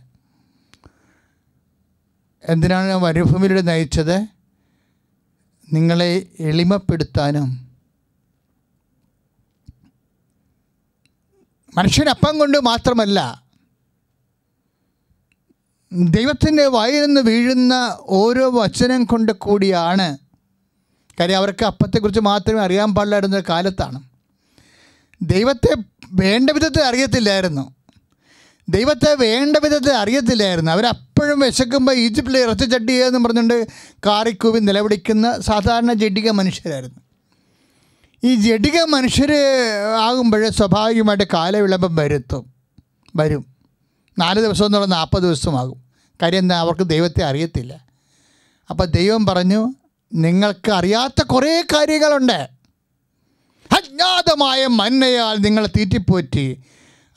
എന്തിനാണ് 2.45 2.99
മരുഭൂമിയിലൂടെ 2.99 3.61
നയിച്ചത്? 3.61 4.27
നിങ്ങളെ 5.73 6.27
എളിമപ്പെടുത്താനും 6.41 7.69
മനുഷ്യനപ്പം 11.77 12.39
കൊണ്ട് 12.39 12.59
മാത്രമല്ല 12.59 13.43
ദൈവത്തിന്റെ 15.93 16.67
വായിൽ 16.67 17.07
നിന്ന് 17.07 17.21
വീഴുന്ന 17.21 17.97
ഓരോ 18.01 18.51
വചനം 18.51 19.05
കൊണ്ട് 19.05 19.33
കൂടിയാണ് 19.33 20.24
കാര്യം 21.21 21.37
അവർക്ക് 21.37 21.65
അപ്പത്തെക്കുറിച്ച് 21.65 22.21
മാത്രമേ 22.21 22.61
അറിയാൻ 22.61 22.95
പാടില്ലായിരുന്ന 22.95 23.43
കാലത്താണ്. 23.49 24.03
ദൈവത്തെ 25.23 25.75
വേണ്ട 26.13 26.51
വിധത്തിൽ 26.51 26.83
അറിയത്തില്ലായിരുന്നു. 26.83 27.75
ദൈവത്തെ 28.69 29.15
വേണ്ട 29.15 29.57
വിധത്തിൽ 29.57 29.93
അറിയത്തില്ലായിരുന്നു. 29.93 30.71
അവരപ്പോഴും 30.71 31.41
വിശക്കുമ്പോൾ 31.41 31.93
ഈജിപ്തിൽ 31.93 32.39
ഇറച്ചി 32.39 32.65
ചട്ടി 32.65 32.93
എന്ന് 32.93 33.25
പറഞ്ഞുകൊണ്ട് 33.25 33.67
കാറിക്കൂവി 34.07 34.61
നിലവിളിക്കുന്ന 34.61 35.41
സാധാരണ 35.41 35.93
ജഡിക 35.93 36.31
മനുഷ്യരായിരുന്നു. 36.31 37.01
ഈ 38.25 38.35
ജഡിക 38.35 38.83
മനുഷ്യർ 38.83 39.33
ആകുമ്പോൾ 40.01 40.49
സ്വാഭാവികമായിട്ട് 40.49 41.25
കാലവിളംബം 41.35 41.97
വരുത്തും. 41.97 42.55
വരും. 43.17 43.47
നാല് 44.19 44.41
ദിവസം 44.41 44.67
എന്നുള്ള 44.67 44.87
നാൽപ്പത് 44.87 45.23
ദിവസമാകും 45.23 45.83
കാര്യം 46.23 46.39
എന്താ? 46.39 46.59
അവർക്ക് 46.59 46.83
ദൈവത്തെ 46.83 47.25
അറിയത്തില്ല. 47.25 47.85
അപ്പോൾ 48.71 48.85
ദൈവം 48.85 49.27
പറഞ്ഞു 49.27 49.75
നിങ്ങൾക്ക് 50.15 50.73
അറിയാത്ത 50.73 51.23
കുറേ 51.23 51.61
കാര്യങ്ങളുണ്ട്. 51.61 52.49
അജ്ഞാതമായ 53.73 54.67
മന്നയാൽ 54.67 55.37
നിങ്ങൾ 55.41 55.67
തീറ്റിപ്പോറ്റി. 55.67 56.61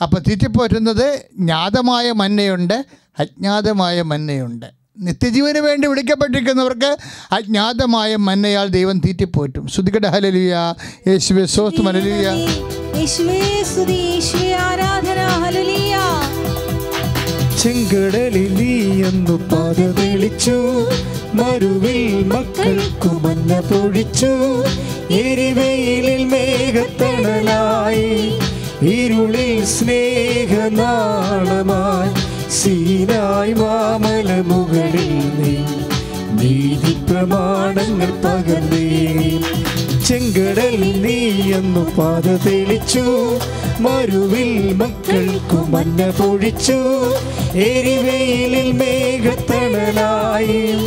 അപ്പോൾ 0.02 0.20
തീറ്റിപ്പോറ്റുന്നത് 0.30 1.26
ജ്ഞാതമായ 1.40 2.12
മന്നയുണ്ട് 2.12 2.86
അജ്ഞാതമായ 3.20 4.02
മന്നയുണ്ട്. 4.02 4.66
നിത്യജീവന് 4.98 5.58
വേണ്ടി 5.58 5.88
വിളിക്കപ്പെട്ടിരിക്കുന്നവർക്ക് 5.88 6.98
അജ്ഞാതമായ 7.32 8.16
മന്നയാൽ 8.16 8.68
ദൈവം 8.68 9.00
തീറ്റിപ്പോറ്റും. 9.00 9.68
ശ്രുതികട 9.68 10.08
ഹലലിയ 10.08 10.56
യേശുവേ 11.08 11.46
സോസ്തു 11.46 11.82
ഹലലിയ 11.82 12.28
ആരാധന 14.54 15.20
ഹല്ലേലൂയ. 15.44 15.87
ചെങ്കടലിൽ 17.64 18.54
നീ 18.54 19.04
എന്നു 19.04 19.40
പാത 19.52 19.92
തെളിച്ചു. 19.92 20.88
മരുവിൽ 21.34 22.26
മക്കൾക്കു 22.26 23.08
മഞ്ഞ 23.08 23.62
പൊഴിച്ചു 23.62 24.64
എരിവെയിലിൽ 25.14 26.26
മേഘത്തണലായി. 26.26 28.32
ഇരുളിൽ 28.82 29.66
സ്നേഹനാളമായി 29.66 32.12
സീനായി 32.52 33.54
മാമല 33.54 34.42
മുകളിൽ 34.42 35.40
നീ. 35.40 35.56
നീതി 36.42 36.98
പ്രമാണങ്ങൾ 37.10 38.12
പകർന്നേ 38.26 38.88
ചെങ്കടൽ 40.08 41.02
നീ 41.02 41.52
എന്നു 41.52 41.94
പാത 41.98 42.28
തെളിച്ചു. 42.28 43.40
മരുവിൽ 43.80 44.74
മക്കൾക്കു 44.74 45.56
മഞ്ഞ 45.56 46.12
പൊഴിച്ചു. 46.12 47.06
എരിവെയിലിൽ 47.56 48.72
മേഘത്തണലായി. 48.72 50.80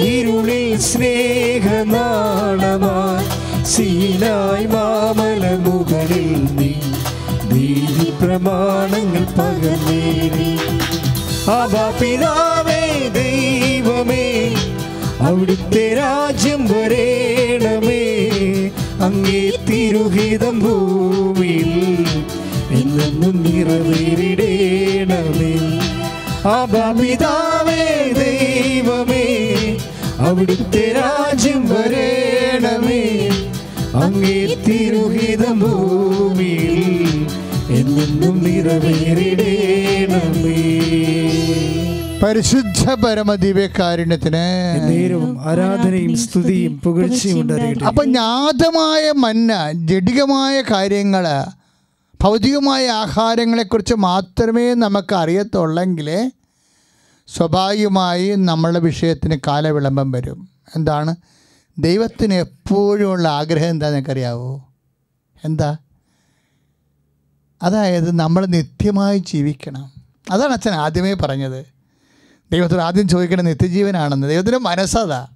ഇരുളിൽ 0.00 0.80
സ്നേഹനാളമായി 0.80 3.64
സീനായി 3.64 4.66
മാമല 4.66 5.56
മുകളിൽ 5.56 6.54
നീ. 6.54 6.74
നീതി 7.52 8.10
പ്രമാണങ്ങൾ 8.10 9.24
പകർന്നേരി 9.24 10.58
അവാ 11.50 11.92
പിതാവേ 12.00 13.08
ദൈവമേ 13.08 14.54
അവിടുത്തെ 15.22 15.94
രാജ്യം 15.94 16.64
വരേണമേ. 16.64 18.02
അങ്ങേ 19.00 19.50
തിരുഹിതം 19.70 20.58
ഭൂമിയിൽ 20.58 21.72
എന്നും 22.70 23.42
നിറവേറിടേണമേ. 23.42 24.32
അപിതാവേ 26.48 28.12
ദൈവമേ 28.18 29.26
അവിടുത്തെ 30.18 30.92
രാജ്യം 30.96 31.68
വരേണമേ. 31.68 33.02
അങ്ങേ 33.94 34.56
തിരുഹിതം 34.68 35.58
ഭൂമിയിൽ 35.58 36.78
എന്നും 37.70 38.44
നിറവേറിടേണമേ. 38.44 39.32
പരിശുദ്ധ 42.22 42.94
പരമ 42.94 43.34
ദിവ്യകാരുണ്യത്തിന് 43.34 44.34
നേരവും 44.88 45.40
ആരാധനയും 45.40 46.16
സ്തുതിയും 46.16 46.80
പുകഴ്ചയും 46.80 47.40
ഉണ്ടായിരിക്കട്ടെ 47.40 47.84
അപ്പം 47.84 48.04
ജ്ഞാതമായ 48.04 49.12
മന്ന 49.12 49.72
ജഡികമായ 49.72 50.60
കാര്യങ്ങൾ 50.60 51.26
ഭൗതികമായ 52.22 52.88
ആഹാരങ്ങളെക്കുറിച്ച് 52.88 53.94
മാത്രമേ 53.94 54.74
നമുക്ക് 54.74 55.14
അറിയത്തുള്ളെങ്കിൽ 55.14 56.30
സ്വാഭാവികമായി 57.28 58.34
നമ്മളുടെ 58.34 58.78
വിഷയത്തിന് 58.78 59.36
കാലവിളംബം 59.46 60.10
വരും. 60.10 60.48
എന്താണ്? 60.76 61.16
ദൈവത്തിന് 61.78 62.34
എപ്പോഴും 62.34 63.10
ഉള്ള 63.10 63.28
ആഗ്രഹം 63.28 63.68
എന്താണെന്ന് 63.68 63.98
നിനക്കറിയാവോ? 63.98 64.68
എന്താ? 65.44 65.76
അതായത് 67.62 68.18
നമ്മൾ 68.18 68.46
നിത്യമായി 68.46 69.18
ജീവിക്കണം. 69.18 69.92
അതാണ് 70.30 70.52
അച്ഛൻ 70.52 70.70
ആദ്യമേ 70.70 71.14
പറഞ്ഞത്. 71.14 71.81
ദൈവത്തോട് 72.52 72.82
ആദ്യം 72.82 73.08
ചോദിക്കേണ്ട 73.08 73.42
നിത്യജീവനാണെന്ന്. 73.42 74.26
ദൈവത്തിന്റെ 74.26 74.58
മനസ്സതാ 74.58 75.28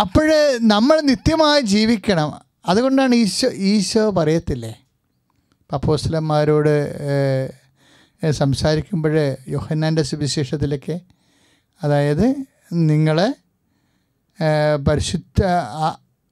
അപ്പോൾ 0.00 0.28
നമ്മൾ 0.62 1.00
നിത്യമായി 1.00 1.60
ജീവിക്കണം. 1.60 2.40
അതുകൊണ്ടാണ് 2.66 3.14
ഈശോ 3.14 3.48
ഈശോ 3.48 4.10
പറയത്തില്ലേ? 4.10 4.72
പപ്പോസ്ലന്മാരോട് 5.72 6.74
സംസാരിക്കുമ്പോൾ 8.30 9.36
യോഹന്നാന്റെ 9.48 10.02
സുവിശേഷത്തിലൊക്കെ 10.02 11.00
അതായത് 11.82 12.26
നിങ്ങളെ 12.72 13.28
പരിശുദ്ധ 14.88 15.42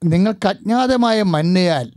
നിങ്ങൾക്ക് 0.05 0.49
അജ്ഞാതമായ 0.49 1.23
മന്നയാൽ 1.23 1.93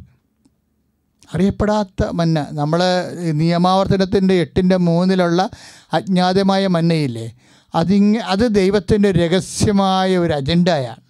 അറിയപ്പെടാത്ത 1.34 2.03
മന്ന. 2.11 2.47
നമ്മൾ 2.51 2.84
നിയമാവർത്തനത്തിന്റെ 3.32 4.34
എട്ടിന്റെ 4.34 4.78
മൂന്നിലുള്ള 4.78 5.49
അജ്ഞാതമായ 5.93 6.67
മന്നയില്ലേ? 6.67 7.36
അതിങ് 7.75 8.15
അത് 8.15 8.55
ദൈവത്തിന്റെ 8.55 9.11
രഹസ്യമായ 9.11 10.17
ഒരു 10.17 10.34
അജണ്ടയാണ്. 10.34 11.01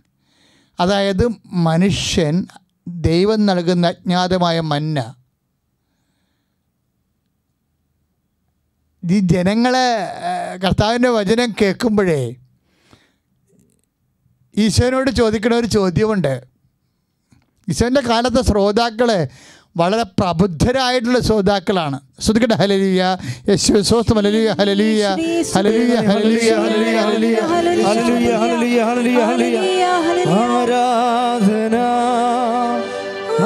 അതായത് 0.80 1.28
മനുഷ്യൻ 1.46 2.48
ദൈവം 2.88 3.46
നൽകുന്ന 3.46 3.88
അജ്ഞാതമായ 3.88 4.60
മന്ന. 4.60 5.16
ഈ 9.12 9.20
ജനങ്ങളെ 9.20 9.88
കർത്താവിന്റെ 10.58 11.10
വചനം 11.10 11.56
കേൾക്കുമ്പോഴേ 11.62 12.36
ഈശോനോട് 14.58 15.12
ചോദിക്കുന്ന 15.12 15.56
ഒരു 15.56 15.68
ചോദ്യമുണ്ട്. 15.68 16.44
ഈശോന്റെ 17.70 18.02
കാലത്തെ 18.02 18.42
ശ്രോതാക്കൾ 18.42 19.28
വളരെ 19.80 20.06
പ്രബുദ്ധരായിട്ടുള്ള 20.20 21.20
ശ്രോതാക്കളാണ്. 21.28 21.98
ശ്രദ്ധിക്കട്ടെ 22.26 22.58
ഹലലിയ 22.62 23.02
യേശു 23.50 23.74
സ്വസ്ഥം. 23.90 24.16
ഹലലിയ 24.20 24.48
ഹലലിയ 24.60 25.04
ഹലലിയ 25.56 25.96
ഹലലിയ 26.10 26.52
ഹലലിയ 26.52 27.42
ഹലലിയ 27.52 28.32
ഹലലിയ 28.42 28.80
ഹലലിയ 28.84 29.20
ഹല്ലേലൂയ 29.30 29.84
ആരാധന 30.40 31.76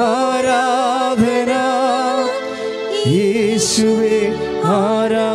ആരാധന. 0.06 1.52
യേശുവേ 3.16 4.18
ആരാധന 4.76 5.31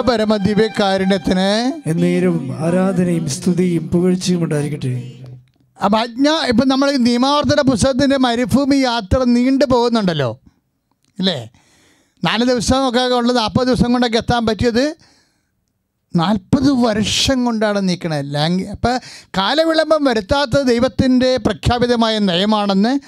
പരിശുദ്ധ 0.00 0.36
ദിവ്യകാരുണ്യത്തിന് 0.36 1.82
എന്നേരും 1.88 2.56
ആരാധനയും 2.58 3.28
സ്തുതിയും 3.28 3.88
പുകഴ്ചയും 3.88 4.44
ഉണ്ടായിരിക്കട്ടെ. 4.44 5.12
അപ്പം 5.84 5.98
അജ്ഞ 5.98 6.28
ഇപ്പം 6.28 6.68
നമ്മൾ 6.68 6.90
നിയമാവർത്തന 6.90 7.60
പുസ്തകത്തിന്റെ 7.60 8.16
മരുഭൂമി 8.16 8.76
യാത്ര 8.76 9.24
നീണ്ടു 9.24 9.64
പോകുന്നുണ്ടല്ലോ. 9.64 10.40
ഇല്ലേ? 11.18 11.50
നാല് 12.24 12.44
ദിവസമൊക്കെ 12.44 13.00
ഉള്ള 13.00 13.32
നാൽപ്പത് 13.32 13.66
ദിവസം 13.66 13.92
കൊണ്ടൊക്കെ 13.92 14.16
എത്താൻ 14.16 14.46
പറ്റിയത് 14.46 14.94
നാൽപ്പത് 16.16 16.70
വർഷം 16.70 17.44
കൊണ്ടാണ് 17.44 17.88
നീക്കണത് 17.88 18.34
ലാംഗ് 18.34 18.68
അപ്പം 18.68 18.98
കാലവിളംബം 19.38 20.04
വരുത്താത്ത 20.04 20.60
ദൈവത്തിന്റെ 20.60 21.36
പ്രഖ്യാപിതമായ 21.36 22.18
നയമാണെന്ന് 22.18 22.98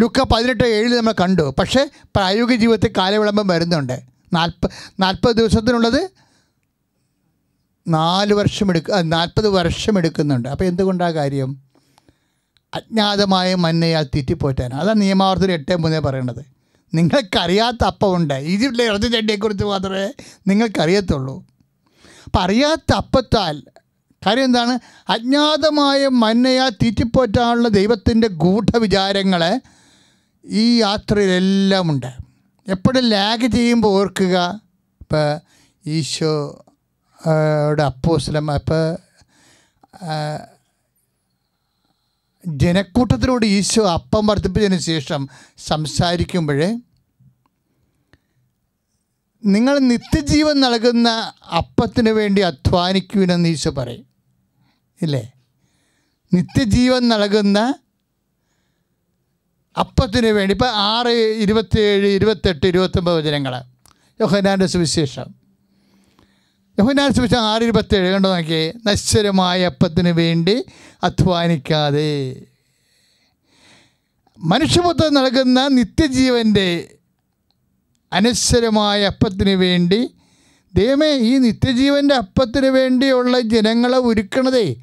ലുക്ക 0.00 0.22
പതിനെട്ട് 0.22 0.64
ഏഴിൽ 0.64 0.96
നമ്മൾ 0.96 1.14
കണ്ടു. 1.20 1.54
പക്ഷേ 1.58 1.88
പ്രായോഗിക 2.16 2.54
ജീവിതത്തിൽ 2.54 2.92
കാലവിളംബം 2.98 3.46
വരുന്നുണ്ട്. 3.46 4.11
നാൽപ്പ 4.32 4.68
നാൽപ്പത് 5.00 5.36
ദിവസത്തിനുള്ളത് 5.36 6.10
നാല് 7.88 8.34
വർഷം 8.34 8.70
എടുക്ക 8.70 8.92
നാൽപ്പത് 8.92 9.48
വർഷം 9.48 9.98
എടുക്കുന്നുണ്ട്. 9.98 10.48
അപ്പോൾ 10.48 10.64
എന്തുകൊണ്ടാണ് 10.64 11.12
കാര്യം? 11.12 11.56
അജ്ഞാതമായ 12.74 13.54
മന്നയാൽ 13.54 14.06
തെറ്റിപ്പോറ്റാൻ 14.14 14.74
അതാണ് 14.74 15.00
നിയമാവർത്തനം 15.00 15.52
എട്ട് 15.52 15.76
മൂന്നേ 15.76 15.98
പറയണത്. 15.98 16.44
നിങ്ങൾക്കറിയാത്ത 16.94 17.84
അപ്പമുണ്ട് 17.84 18.34
ഈജിപ്തിലെ 18.34 18.84
ഇറച്ചി 18.84 19.08
ചെടിയെക്കുറിച്ച് 19.08 19.64
മാത്രമേ 19.64 20.12
നിങ്ങൾക്കറിയത്തുള്ളൂ. 20.46 21.46
അപ്പം 22.24 22.40
അറിയാത്ത 22.40 22.94
അപ്പത്താൽ 22.94 23.62
കാര്യം 24.26 24.44
എന്താണ്? 24.44 24.78
അജ്ഞാതമായ 25.08 26.08
മന്നയാൽ 26.08 26.68
തീറ്റിപ്പോറ്റാനുള്ള 26.70 27.68
ദൈവത്തിന്റെ 27.68 28.28
ഗൂഢവിചാരങ്ങൾ 28.28 29.60
ഈ 30.44 30.80
യാത്രയിലെല്ലാം 30.80 31.90
ഉണ്ട് 31.90 32.31
എപ്പോഴും 32.68 33.04
ലാഗ് 33.08 33.46
ചെയ്യുമ്പോൾ 33.46 33.88
ഓർക്കുക. 33.88 34.36
ഇപ്പോൾ 35.00 35.40
ഈശോ 35.86 36.64
അപ്പോസ്ലം 37.86 38.50
അപ്പോൾ 38.50 38.84
ജനക്കൂട്ടത്തിനോട് 42.46 43.46
ഈശോ 43.46 43.82
അപ്പം 43.90 44.26
വർദ്ധിപ്പിച്ചതിന് 44.26 44.78
ശേഷം 44.78 45.28
സംസാരിക്കുമ്പോഴേ 45.58 46.70
നിങ്ങൾ 49.44 49.78
നിത്യജീവൻ 49.78 50.60
നൽകുന്ന 50.60 51.08
അപ്പത്തിന് 51.58 52.10
വേണ്ടി 52.10 52.42
അധ്വാനിക്കുവിനെന്ന് 52.42 53.48
ഈശോ 53.48 53.70
പറയും. 53.70 54.06
ഇല്ലേ? 55.02 55.32
നിത്യജീവൻ 56.32 57.08
നൽകുന്ന 57.08 57.74
അപ്പത്തിന് 59.78 60.26
വേണ്ടി 60.26 60.52
ഇപ്പം 60.54 60.68
ആറ് 60.68 61.08
ഇരുപത്തിയേഴ് 61.42 62.06
ഇരുപത്തെട്ട് 62.06 62.66
ഇരുപത്തൊമ്പത് 62.66 63.18
വചനങ്ങൾ 63.18 63.62
യോഹനാന്റെ 64.20 64.66
സുവിശേഷം. 64.66 65.24
യോഹനാന്റെ 66.78 67.16
സുവിശേഷം 67.16 67.42
ആറ് 67.42 67.62
ഇരുപത്തേഴ് 67.62 68.12
കണ്ടു 68.12 68.28
നോക്കിയേ? 68.28 68.72
നശ്വരമായ 68.86 69.66
അപ്പത്തിന് 69.66 70.08
വേണ്ടി 70.08 70.64
അധ്വാനിക്കാതെ. 71.04 72.36
മനുഷ്യപുത്രൻ 74.38 75.14
നൽകുന്ന 75.14 75.68
നിത്യജീവന്റെ 75.68 76.94
അനശ്വരമായ 78.12 79.06
അപ്പത്തിന് 79.06 79.50
വേണ്ടി 79.50 80.10
ദൈവമേ 80.74 81.12
ഈ 81.12 81.38
നിത്യജീവന്റെ 81.38 82.14
അപ്പത്തിന് 82.14 82.66
വേണ്ടിയുള്ള 82.66 83.40
ജനങ്ങളെ 83.40 83.98
ഒരുക്കണതേ. 83.98 84.76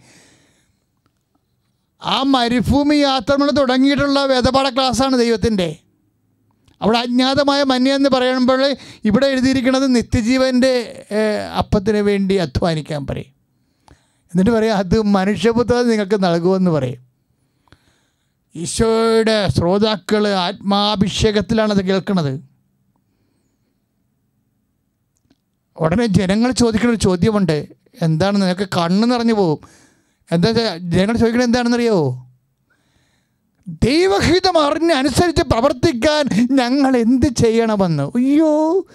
ആ 2.01 2.23
മരുഭൂമി 2.23 2.95
യാത്രകൾ 2.95 3.49
തുടങ്ങിയിട്ടുള്ള 3.51 4.25
വേദപാഠ 4.25 4.69
ക്ലാസ്സാണ് 4.69 5.17
ദൈവത്തിന്റെ. 5.17 5.75
അവിടെ 6.81 6.97
അജ്ഞാതമായ 6.97 7.63
മന്യ 7.63 7.93
എന്ന് 7.93 8.09
പറയുമ്പോൾ 8.09 8.75
ഇവിടെ 9.05 9.27
എഴുതിയിരിക്കുന്നത് 9.27 9.95
നിത്യജീവന്റെ 9.95 10.73
അപ്പത്തിന് 11.57 11.97
വേണ്ടി 11.97 12.35
അധ്വാനിക്കാൻ 12.35 13.07
പറയും. 13.07 13.33
എന്നിട്ട് 14.31 14.51
പറയും 14.51 14.75
അത് 14.75 15.01
മനുഷ്യപുത്രൻ 15.01 15.89
നിങ്ങൾക്ക് 15.89 16.23
നൽകുമെന്ന് 16.23 16.71
പറയും. 16.71 17.01
ഈശോയുടെ 18.55 19.47
ശ്രോതാക്കൾ 19.47 20.27
അത് 21.71 21.83
കേൾക്കുന്നത്. 21.85 22.41
ഉടനെ 25.79 26.05
ജനങ്ങൾ 26.05 26.51
ചോദിക്കുന്ന 26.51 26.93
ഒരു 26.93 26.99
ചോദ്യമുണ്ട്. 26.99 27.67
എന്താണ് 28.01 28.41
നിങ്ങൾക്ക് 28.41 28.67
കണ്ണ് 28.77 29.11
നിറഞ്ഞു 29.11 29.33
പോകും? 29.33 29.59
എന്താ 30.31 30.51
ജനങ്ങൾ 30.77 31.17
ചോദിക്കുന്നത് 31.17 31.47
എന്താണെന്നറിയോ? 31.47 32.25
ദൈവഹിതം 33.67 34.65
അറിഞ്ഞ് 34.65 34.93
അനുസരിച്ച് 34.93 35.43
പ്രവർത്തിക്കാൻ 35.43 36.47
ഞങ്ങൾ 36.51 36.97
എന്ത് 36.97 37.25
ചെയ്യണമെന്ന്? 37.25 38.03
അയ്യോ 38.03 38.85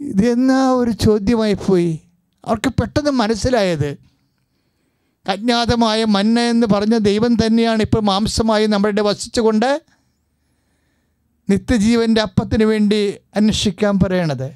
ഇതെന്നാ 0.00 0.70
ഒരു 0.70 0.90
ചോദ്യമായി 0.90 1.54
പോയി. 1.54 2.00
അവർക്ക് 2.44 2.68
പെട്ടെന്ന് 2.68 3.10
മനസ്സിലായത്. 3.10 3.96
അജ്ഞാതമായ 5.28 6.04
മന്ന 6.04 6.40
എന്ന് 6.40 6.66
പറഞ്ഞ 6.66 6.98
ദൈവം 6.98 7.34
തന്നെയാണ് 7.34 7.82
ഇപ്പോൾ 7.82 8.02
മാംസമായി 8.02 8.66
നമ്മളുടെ 8.66 9.02
വസിച്ചുകൊണ്ട് 9.02 9.82
നിത്യജീവന്റെ 11.50 12.20
അപ്പത്തിന് 12.20 12.64
വേണ്ടി 12.64 13.14
അന്വേഷിക്കാൻ 13.36 13.98
പറയണത്. 13.98 14.52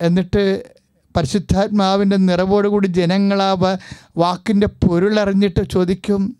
എന്നിട്ട് 0.00 0.64
പരിശുദ്ധാത്മാവിന്റെ 1.16 2.16
നിറവോടുകൂടി 2.16 2.86
ജനങ്ങൾ 2.86 3.42
ആ 3.42 3.52
വാക്കിന്റെ 4.16 4.66
പൊരുളറിഞ്ഞിട്ട് 4.66 5.70
ചോദിക്കും 5.70 6.36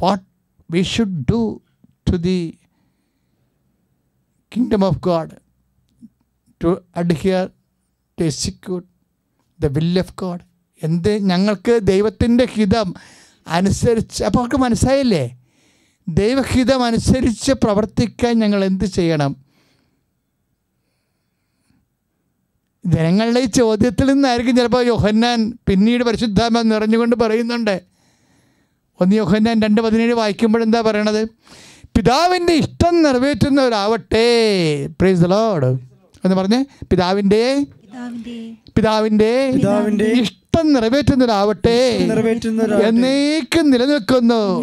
what 0.00 0.24
we 0.70 0.82
should 0.82 1.24
do 1.30 1.60
to 2.12 2.16
the 2.16 2.58
kingdom 4.52 4.84
of 4.84 4.98
God 5.06 5.30
to 6.64 6.82
adhere 6.96 7.50
to 8.18 8.24
execute 8.24 8.88
the 9.60 9.66
will 9.66 9.98
of 9.98 10.14
God 10.22 10.40
എന്ത് 10.82 11.18
ഞങ്ങൾക്ക് 11.22 11.78
ദൈവത്തിന്റെ 11.82 12.44
ഹിതം 12.44 12.94
അനുസരിച്ച് 13.46 14.24
അപ്പോൾ 14.24 14.38
അവർക്ക് 14.38 14.56
മനസ്സിലായില്ലേ? 14.56 15.38
ദൈവഹിതം 16.08 16.84
അനുസരിച്ച് 16.84 17.52
പ്രവർത്തിക്കാൻ 17.52 18.38
ഞങ്ങൾ 18.38 18.64
എന്ത് 18.64 18.84
ചെയ്യണം? 18.84 19.32
ജനങ്ങളുടെ 22.86 23.40
ഈ 23.40 23.44
ചോദ്യത്തിൽ 23.44 24.12
നിന്നായിരിക്കും 24.12 24.56
ചിലപ്പോൾ 24.56 24.86
യോഹന്നാൻ 24.86 25.52
പിന്നീട് 25.68 26.04
പരിശുദ്ധാമ 26.04 26.62
നിറഞ്ഞുകൊണ്ട് 26.62 27.16
പറയുന്നുണ്ട്. 27.16 27.82
ഒന്ന് 29.00 29.16
യോഹന്നാൻ 29.16 29.62
രണ്ട് 29.62 29.80
പതിനേഴ് 29.80 30.14
വായിക്കുമ്പോഴെന്താ 30.14 30.80
പറയണത്? 30.80 31.28
പിതാവിന്റെ 31.96 32.52
ഇഷ്ടം 32.52 33.02
നിറവേറ്റുന്നവരാവട്ടെ. 33.02 34.26
പ്രൈസ് 34.86 35.20
ദ 35.20 35.26
ലോഡ് 35.26 35.66
എന്ന് 36.24 36.34
പറഞ്ഞ്. 36.34 36.64
പിതാവിന്റെ 36.90 37.66
പിതാവിന്റെ 37.70 38.54
പിതാവിന്റെ 38.76 39.50
പിതാവിന്റെ 39.50 40.04
ഇഷ്ടം 40.04 40.41
നിറവേറ്റുന്നവരാവട്ടെ. 40.60 41.98
നിറവേറ്റുന്നതാവട്ടെ 41.98 42.88
എന്നേക്കും 42.88 43.70
നിലനിൽക്കുന്നു. 43.70 44.62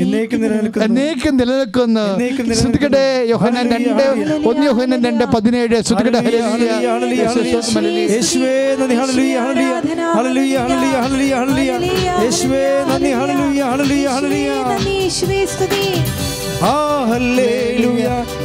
എന്നേക്കും 0.79 1.37
നിലനിൽക്കുന്നു. 1.37 2.53
ശ്രദ്ധിക്കട്ടെ 2.53 3.25
യോഹന്നാൻ 3.29 3.69
രണ്ട് 3.69 4.03
ഒന്ന് 4.47 4.65
യോഹന 4.65 5.07
രണ്ട് 5.07 5.25
പതിനേഴ്. 5.25 5.81
ശ്രദ്ധിക്കട്ടെ 5.81 6.27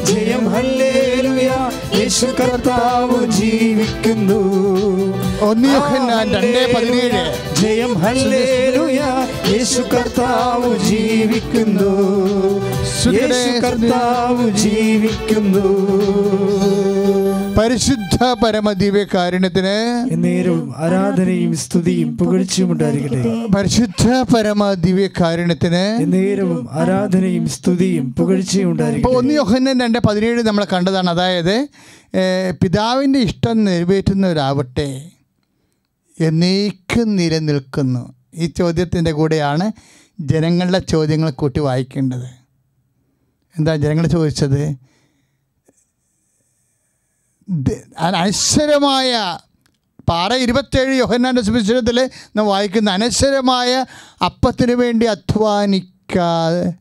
ജയം 0.05 0.49
ഹല്ലേലൂയ. 0.49 1.51
യേശു 1.99 2.27
കർത്താവ് 2.27 3.27
ജീവിക്കുന്നു. 3.27 4.45
ഒന്ന് 5.41 5.69
യോഹന്നാൻ 5.69 6.33
രണ്ട് 6.33 6.75
പതിനേഴ്. 6.75 7.23
ജയം 7.61 7.95
ഹല്ലേലൂയ. 7.95 9.01
യേശു 9.53 9.83
കർത്താവ് 9.83 10.79
ജീവിക്കുന്നു. 10.79 11.93
യേശു 13.13 13.51
കർത്താവ് 13.67 14.51
ജീവിക്കുന്നു. 14.51 15.65
പരിശുദ്ധ 17.59 18.45
പരമദിവ്യ 18.45 19.05
കാരുണ്യത്തിന് 19.15 19.77
നേരവും 20.25 20.75
ആരാധനയും 20.77 21.57
സ്തുതിയും 21.57 22.19
പുകഴ്ചയും 22.19 22.73
ഉണ്ടായിരിക്കട്ടെ. 22.73 23.47
പരിശുദ്ധ 23.55 24.35
പരമദിവ്യ 24.35 25.07
കാരുണ്യത്തിന് 25.07 26.13
നേരവും 26.13 26.69
ആരാധനയും 26.73 27.49
സ്തുതിയും 27.49 28.15
പുകഴ്ചയും 28.19 28.71
ഉണ്ടായിരിക്കും 28.71 29.17
ഒന്ന് 29.17 29.35
യോഹന്നൻ 29.35 29.81
രണ്ട് 29.81 29.99
പതിനേഴ് 29.99 30.43
നമ്മൾ 30.43 30.67
കണ്ടതാണ്. 30.73 31.11
അതായത് 31.11 31.67
പിതാവിന്റെ 32.63 32.63
പിതാവിന്റെ 32.63 33.19
ഇഷ്ടം 33.19 33.65
നിറവേറ്റുന്നവരാവട്ടെ. 33.65 35.03
എന്നേക്കും 36.21 37.17
നിലനിൽക്കുന്നു 37.17 38.15
ഈ 38.35 38.47
ചോദ്യത്തിന്റെ 38.47 39.13
കൂടെയാണ് 39.13 39.73
ജനങ്ങളുടെ 40.21 40.79
ചോദ്യങ്ങൾ 40.79 41.31
കൂട്ടി 41.31 41.61
വായിക്കേണ്ടത്. 41.61 42.45
എന്താ 43.59 43.77
ജനങ്ങൾ 43.77 44.07
ചോദിച്ചത്? 44.07 44.75
അനശ്വരമായ 47.99 49.39
പാറ 50.09 50.35
ഇരുപത്തേഴ് 50.35 50.95
യോഹന്നാന്റെ 50.95 51.43
സുവിശേഷത്തിൽ 51.43 52.11
നാം 52.37 52.47
വായിക്കുന്ന 52.47 52.91
അനശ്വരമായ 52.91 53.87
അപ്പത്തിനു 54.25 54.75
വേണ്ടി 54.75 55.07
അധ്വാനിക്കാതെ 55.07 56.75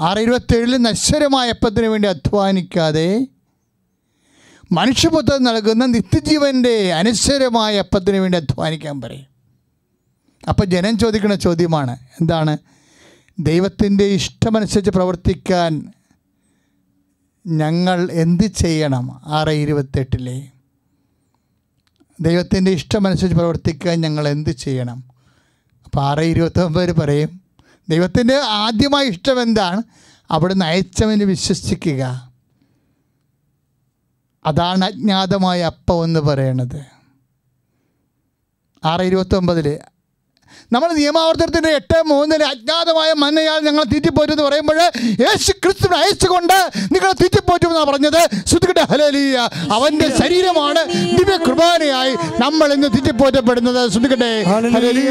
ആറ് 0.00 0.18
ഇരുപത്തേഴിൽ 0.18 0.76
നശ്വരമായ 0.76 1.48
അപ്പത്തിനു 1.48 1.88
വേണ്ടി 1.88 2.08
അധ്വാനിക്കാതെ 2.08 3.26
മനുഷ്യപുത്രൻ 4.72 5.42
നൽകുന്ന 5.42 5.86
നിത്യജീവന്റെ 5.86 6.92
അനശ്വരമായ 6.92 7.78
അപ്പത്തിന് 7.78 8.16
വേണ്ടി 8.16 8.38
അധ്വാനിക്കാൻ 8.38 9.00
പറയും. 9.00 9.26
അപ്പോൾ 10.48 10.64
ജനം 10.64 10.98
ചോദിക്കുന്ന 10.98 11.34
ചോദ്യമാണ് 11.34 11.96
എന്താണ്? 12.20 12.58
ദൈവത്തിന്റെ 13.38 14.04
ഇഷ്ടമനുസരിച്ച് 14.04 14.90
പ്രവർത്തിക്കാൻ 14.90 15.92
ഞങ്ങൾ 17.46 18.10
എന്ത് 18.12 18.46
ചെയ്യണം? 18.46 19.20
ആറ് 19.26 19.48
ഇരുപത്തെട്ടിലെ. 19.48 20.48
ദൈവത്തിന്റെ 22.20 22.70
ഇഷ്ടമനുസരിച്ച് 22.70 23.36
പ്രവർത്തിക്കാൻ 23.36 24.00
ഞങ്ങൾ 24.00 24.28
എന്ത് 24.28 24.50
ചെയ്യണം? 24.50 25.04
അപ്പോൾ 25.84 26.04
ആറ് 26.04 26.18
ഇരുപത്തൊമ്പത് 26.18 26.96
പറയും. 26.96 27.40
ദൈവത്തിന്റെ 27.88 28.36
ആദ്യമായ 28.36 29.04
ഇഷ്ടം 29.04 29.42
എന്താണ്? 29.42 29.82
അവിടുന്ന് 30.30 30.64
അയച്ചവന് 30.64 31.22
വിശ്വസിക്കുക. 31.22 32.31
അതാണ് 34.44 34.84
അജ്ഞാതമായ 34.84 35.60
അപ്പം 35.72 36.04
എന്ന് 36.04 36.20
പറയണത്. 36.20 36.80
ആറ് 38.84 39.02
ഇരുപത്തൊമ്പതിൽ 39.02 39.66
നമ്മൾ 40.72 40.88
നിയമാവർത്തനത്തിന്റെ 40.92 41.70
എട്ട് 41.78 41.98
മൂന്നിൽ 42.10 42.42
അജ്ഞാതമായ 42.44 43.10
മന്നയാൽ 43.22 43.60
ഞങ്ങൾ 43.66 43.84
തീറ്റിപ്പോറ്റു 43.92 44.32
എന്ന് 44.32 44.44
പറയുമ്പോൾ 44.44 44.78
യേശു 45.24 45.52
ക്രിസ്തുവിനെ 45.52 45.96
അയച്ചുകൊണ്ട് 46.02 46.58
നിങ്ങൾ 46.94 47.10
തീറ്റിപ്പോറ്റുമെന്നാണ് 47.12 47.88
പറഞ്ഞത്? 47.90 48.20
ശ്രുതികട്ടെ 48.48 48.84
ഹലലിയ 48.92 49.38
അവന്റെ 49.76 50.08
ശരീരമാണ് 50.20 50.82
ദിവ്യ 51.18 51.36
കുർബാനയായി 51.46 52.14
നമ്മൾ 52.40 52.68
ഇന്ന് 52.76 52.88
തീറ്റിപ്പോറ്റപ്പെടുന്നത്. 52.94 53.80
ശ്രുതികട്ടെ 53.92 54.32
ഹല്ലേലൂയ, 54.42 55.10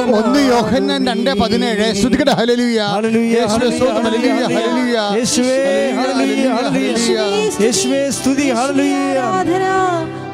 ഒന്ന് 0.00 0.48
യോഹന്നാൻ 0.48 1.06
രണ്ട് 1.06 1.34
പതിനേഴ്. 1.34 1.94
ശ്രുതികട 1.94 2.30
ഹല്ലേലൂയ. 2.30 2.80
ഹല്ലേലൂയ, 2.80 3.24
യേശുവേ 3.24 3.76
സ്തോത്രം, 3.76 4.04
ഹല്ലേലൂയ, 4.04 4.44
ഹല്ലേലൂയ. 4.44 4.98
യേശുവേ 5.16 5.90
ഹല്ലേലൂയ, 5.90 6.52
ഹല്ലേലൂയ. 6.52 7.18
യേശുവേ 7.64 8.10
ഹല്ലേലൂയ. 8.52 9.20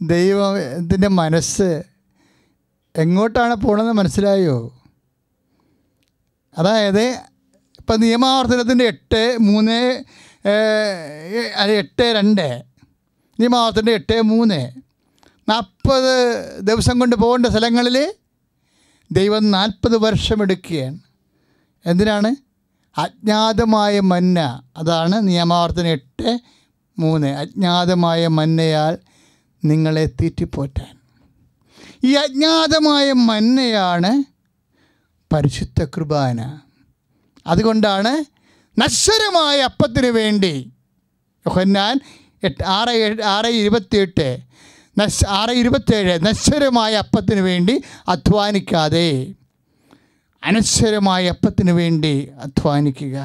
ദൈവത്തിന്റെ 0.00 1.08
മനസ്സ് 1.08 1.82
എങ്ങോട്ടാണ് 2.96 3.54
പോകണമെന്ന് 3.54 3.92
മനസ്സിലായോ? 3.92 4.58
അതായത് 6.58 7.02
ഇപ്പം 7.78 8.00
നിയമാവർത്തനത്തിന്റെ 8.00 8.84
എട്ട് 8.84 9.22
മൂന്ന് 9.40 9.80
അല്ല 11.56 11.72
എട്ട് 11.72 12.06
രണ്ട്. 12.16 12.62
നിയമാവർത്തനത്തിന്റെ 13.40 13.92
എട്ട് 13.92 14.20
മൂന്ന്. 14.22 14.60
നാൽപ്പത് 15.48 16.12
ദിവസം 16.60 16.98
കൊണ്ട് 16.98 17.16
പോകേണ്ട 17.16 17.46
സ്ഥലങ്ങളിൽ 17.46 17.98
ദൈവം 19.10 19.50
നാൽപ്പത് 19.50 19.96
വർഷം 19.96 20.42
എടുക്കുകയാണ്. 20.42 20.98
എന്തിനാണ്? 21.86 22.32
അജ്ഞാതമായ 22.98 24.00
മന്ന 24.00 24.62
അതാണ് 24.76 25.28
നിയമാവർത്തനം 25.28 25.88
എട്ട് 25.88 26.40
മൂന്ന്. 26.98 27.28
അജ്ഞാതമായ 27.28 28.28
മന്നയാൽ 28.28 28.98
നിങ്ങളെ 29.64 30.04
തീറ്റിപ്പോറ്റാൻ. 30.06 30.98
ഈ 32.04 32.12
അജ്ഞാതമായ 32.12 33.12
മന്നയാണ് 33.12 34.24
പരിശുദ്ധ 35.32 35.84
കുർബാന. 35.84 36.58
അതുകൊണ്ടാണ് 37.46 38.24
നശ്വരമായ 38.80 39.60
അപ്പത്തിന് 39.60 40.06
വേണ്ടി 40.06 40.72
യോഹന്നാൻ 41.46 42.00
എട്ട് 42.42 42.64
ആറ് 42.64 43.22
ആറ് 43.22 43.46
ഇരുപത്തിയെട്ട് 43.46 44.38
നശ് 44.98 45.26
ആറ് 45.28 45.50
ഇരുപത്തേഴ് 45.50 46.26
നശ്വരമായ 46.26 46.94
അപ്പത്തിന് 46.94 47.40
വേണ്ടി 47.40 47.82
അധ്വാനിക്കാതെ 48.08 49.34
അനശ്വരമായ 50.44 51.28
അപ്പത്തിന് 51.28 51.70
വേണ്ടി 51.70 52.28
അധ്വാനിക്കുക. 52.40 53.16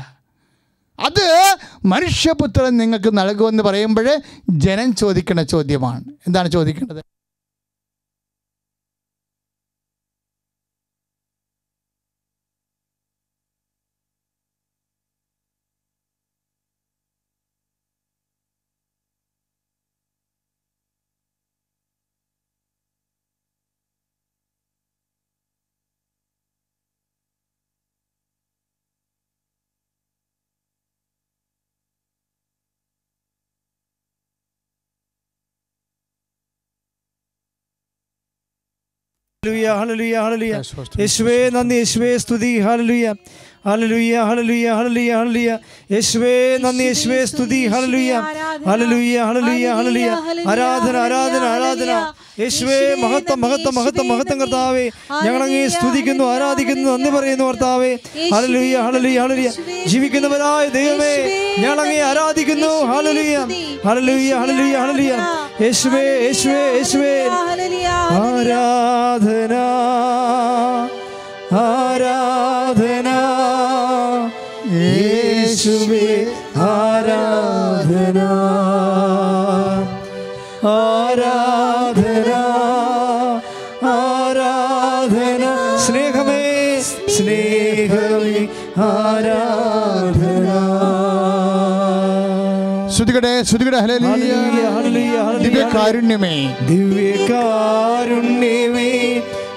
അത് 1.00 1.58
മനുഷ്യപുത്രൻ 1.86 2.78
നിങ്ങൾക്ക് 2.78 3.18
നൽകുമെന്ന് 3.18 3.64
പറയുമ്പോൾ 3.64 4.08
ജനം 4.50 4.96
ചോദിക്കുന്ന 4.96 5.44
ചോദ്യമാണ്. 5.44 6.04
എന്താണ് 6.28 6.50
ചോദിക്കേണ്ടത്? 6.52 7.02
ഹല്ലേലൂയ 39.44 39.68
ഹല്ലേലൂയ 39.80 40.16
ഹല്ലേലൂയ 40.24 40.56
യേശുവേ 41.02 41.36
നന്ദി 41.56 41.76
യേശുവേ 41.78 42.10
സ്തുതി 42.24 42.50
ഹല്ലേലൂയ 42.66 43.06
ഹല്ലേലൂയ 43.68 44.16
ഹല്ലേലൂയ 44.28 44.66
ഹല്ലേലൂയ 44.78 45.12
ഹലലുയ 45.20 45.52
യേശുവേ 45.94 46.32
നന്ദി 46.64 46.84
യേശുവേ 46.88 47.20
സ്തുതി 47.32 47.60
ഹല്ലേലൂയ 47.74 48.12
ഹല്ലേലൂയ 48.68 49.16
ഹല്ലേലൂയ 49.30 49.68
ഹലലുയ 49.80 50.10
ആരാധന 50.52 50.96
ആരാധന 51.06 51.44
ആരാധന 51.54 51.92
യേശുവേ 52.42 52.80
മഹത്വം 53.04 53.40
മഹത്വം 53.44 53.76
മഹത്വം 53.78 54.06
മഹത്വം 54.12 54.38
കർത്താവേ. 54.42 54.84
ഞങ്ങൾ 55.26 55.42
അങ്ങേ 55.46 55.64
സ്തുതിക്കുന്നു 55.76 56.24
ആരാധിക്കുന്നു 56.34 56.86
നന്ദി 56.92 57.10
പറയുന്നു 57.16 57.46
കർത്താവേ. 57.50 57.92
ഹല്ലേലൂയ 58.34 58.76
ഹല്ലേലൂയ 58.86 59.18
ഹല്ലേലൂയ 59.24 59.50
ജീവിക്കുന്നവരായ 59.92 60.66
ദൈവമേ 60.78 61.12
ഞങ്ങൾ 61.64 61.80
അങ്ങേ 61.86 62.00
ആരാധിക്കുന്നു. 62.12 62.72
ഹലലുയ 62.92 63.36
ഹല്ലേലൂയ 63.88 64.30
ഹല്ലേലൂയ 64.42 64.76
ഹല്ലേലൂയ 64.84 65.14
യേശുവേ 65.62 66.00
യേശുവേ 66.00 66.62
യേശുവേ. 66.78 67.28
ആരാധന 68.12 69.56
ആരാധന. 71.54 73.08
യേശുവേ 74.74 76.28
ആരാധന. 76.56 78.20
ആരാധന 80.68 82.32
ആരാധന. 83.84 85.44
സ്നേഹമേ 85.88 86.82
സ്നേഹമേ 87.18 88.50
ആരാധന. 88.78 89.69
ശ്രുതികടെ 93.20 93.44
ശ്രുതികടെ 93.44 93.78
ഹല്ലേലൂയ. 93.78 95.16
ദിവ്യ 95.44 95.64
കാരുണ്യമേ 95.76 96.36
ദിവ്യകാരുണ്യമേ. 96.70 97.32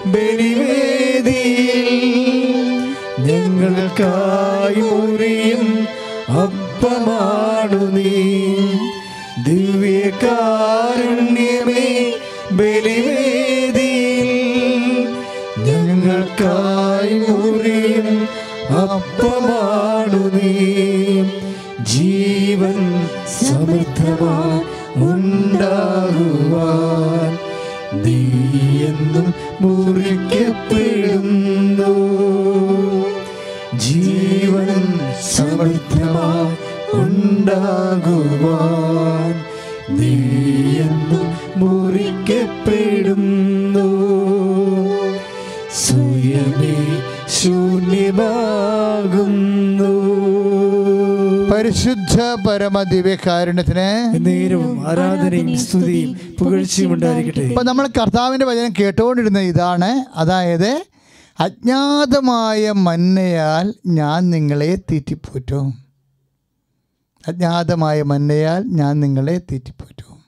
ബലിവേദിയിൽ 0.07 1.91
ഞങ്ങൾക്കായി 3.19 4.81
മുറിയും 4.81 5.87
അപ്പമാണു 6.43 7.83
നീ. 7.97 8.13
ദിവ്യകാരുണ്യമേ 9.49 10.25
ബലിവേദിയിൽ 12.53 14.31
ഞങ്ങൾക്കായി 15.59 17.19
മുറിയും 17.29 18.09
അപ്പമാണു 18.83 20.23
നീ. 20.37 20.53
ജീവൻ 21.93 22.79
സമൃദ്ധമായി 23.39 24.61
ഉണ്ടാകുവാൻ 25.11 27.33
നീയെന്നും 28.05 29.29
മുറിക്കപ്പെടുന്നു. 29.61 31.95
ജീവൻ 33.87 34.83
സമൃദ്ധമായി 35.37 36.55
ഉണ്ടാകുവാൻ 37.01 37.73
നീയെന്നും 39.99 41.27
മുറിക്കപ്പെടുന്നു. 41.57 43.89
സ്വയമേ 45.83 46.77
ശൂന്യമാകുന്നു 47.39 48.43
പരിശുദ്ധ 51.63 52.49
പരമ 52.49 52.83
ദിവ്യകാരുണ്യത്തിന് 52.83 54.27
നേരവും 54.27 54.89
ആരാധനയും 54.89 55.59
സ്തുതിയും 55.59 56.37
പുകഴ്ചയും 56.39 56.93
ഉണ്ടായിരിക്കട്ടെ. 56.93 57.41
ഇപ്പം 57.41 57.67
നമ്മൾ 57.67 57.87
കർത്താവിന്റെ 57.87 58.47
വചനം 58.47 58.73
കേട്ടുകൊണ്ടിരുന്ന 58.81 59.39
ഇതാണ്. 59.39 60.05
അതായത് 60.15 60.85
അജ്ഞാതമായ 61.41 62.73
മന്നയാൽ 62.73 63.75
ഞാൻ 63.87 64.31
നിങ്ങളെ 64.31 64.75
തീറ്റിപ്പോറ്റും. 64.75 65.85
അജ്ഞാതമായ 67.29 68.03
മന്നയാൽ 68.03 68.65
ഞാൻ 68.67 69.01
നിങ്ങളെ 69.01 69.39
തീറ്റിപ്പോറ്റും. 69.39 70.25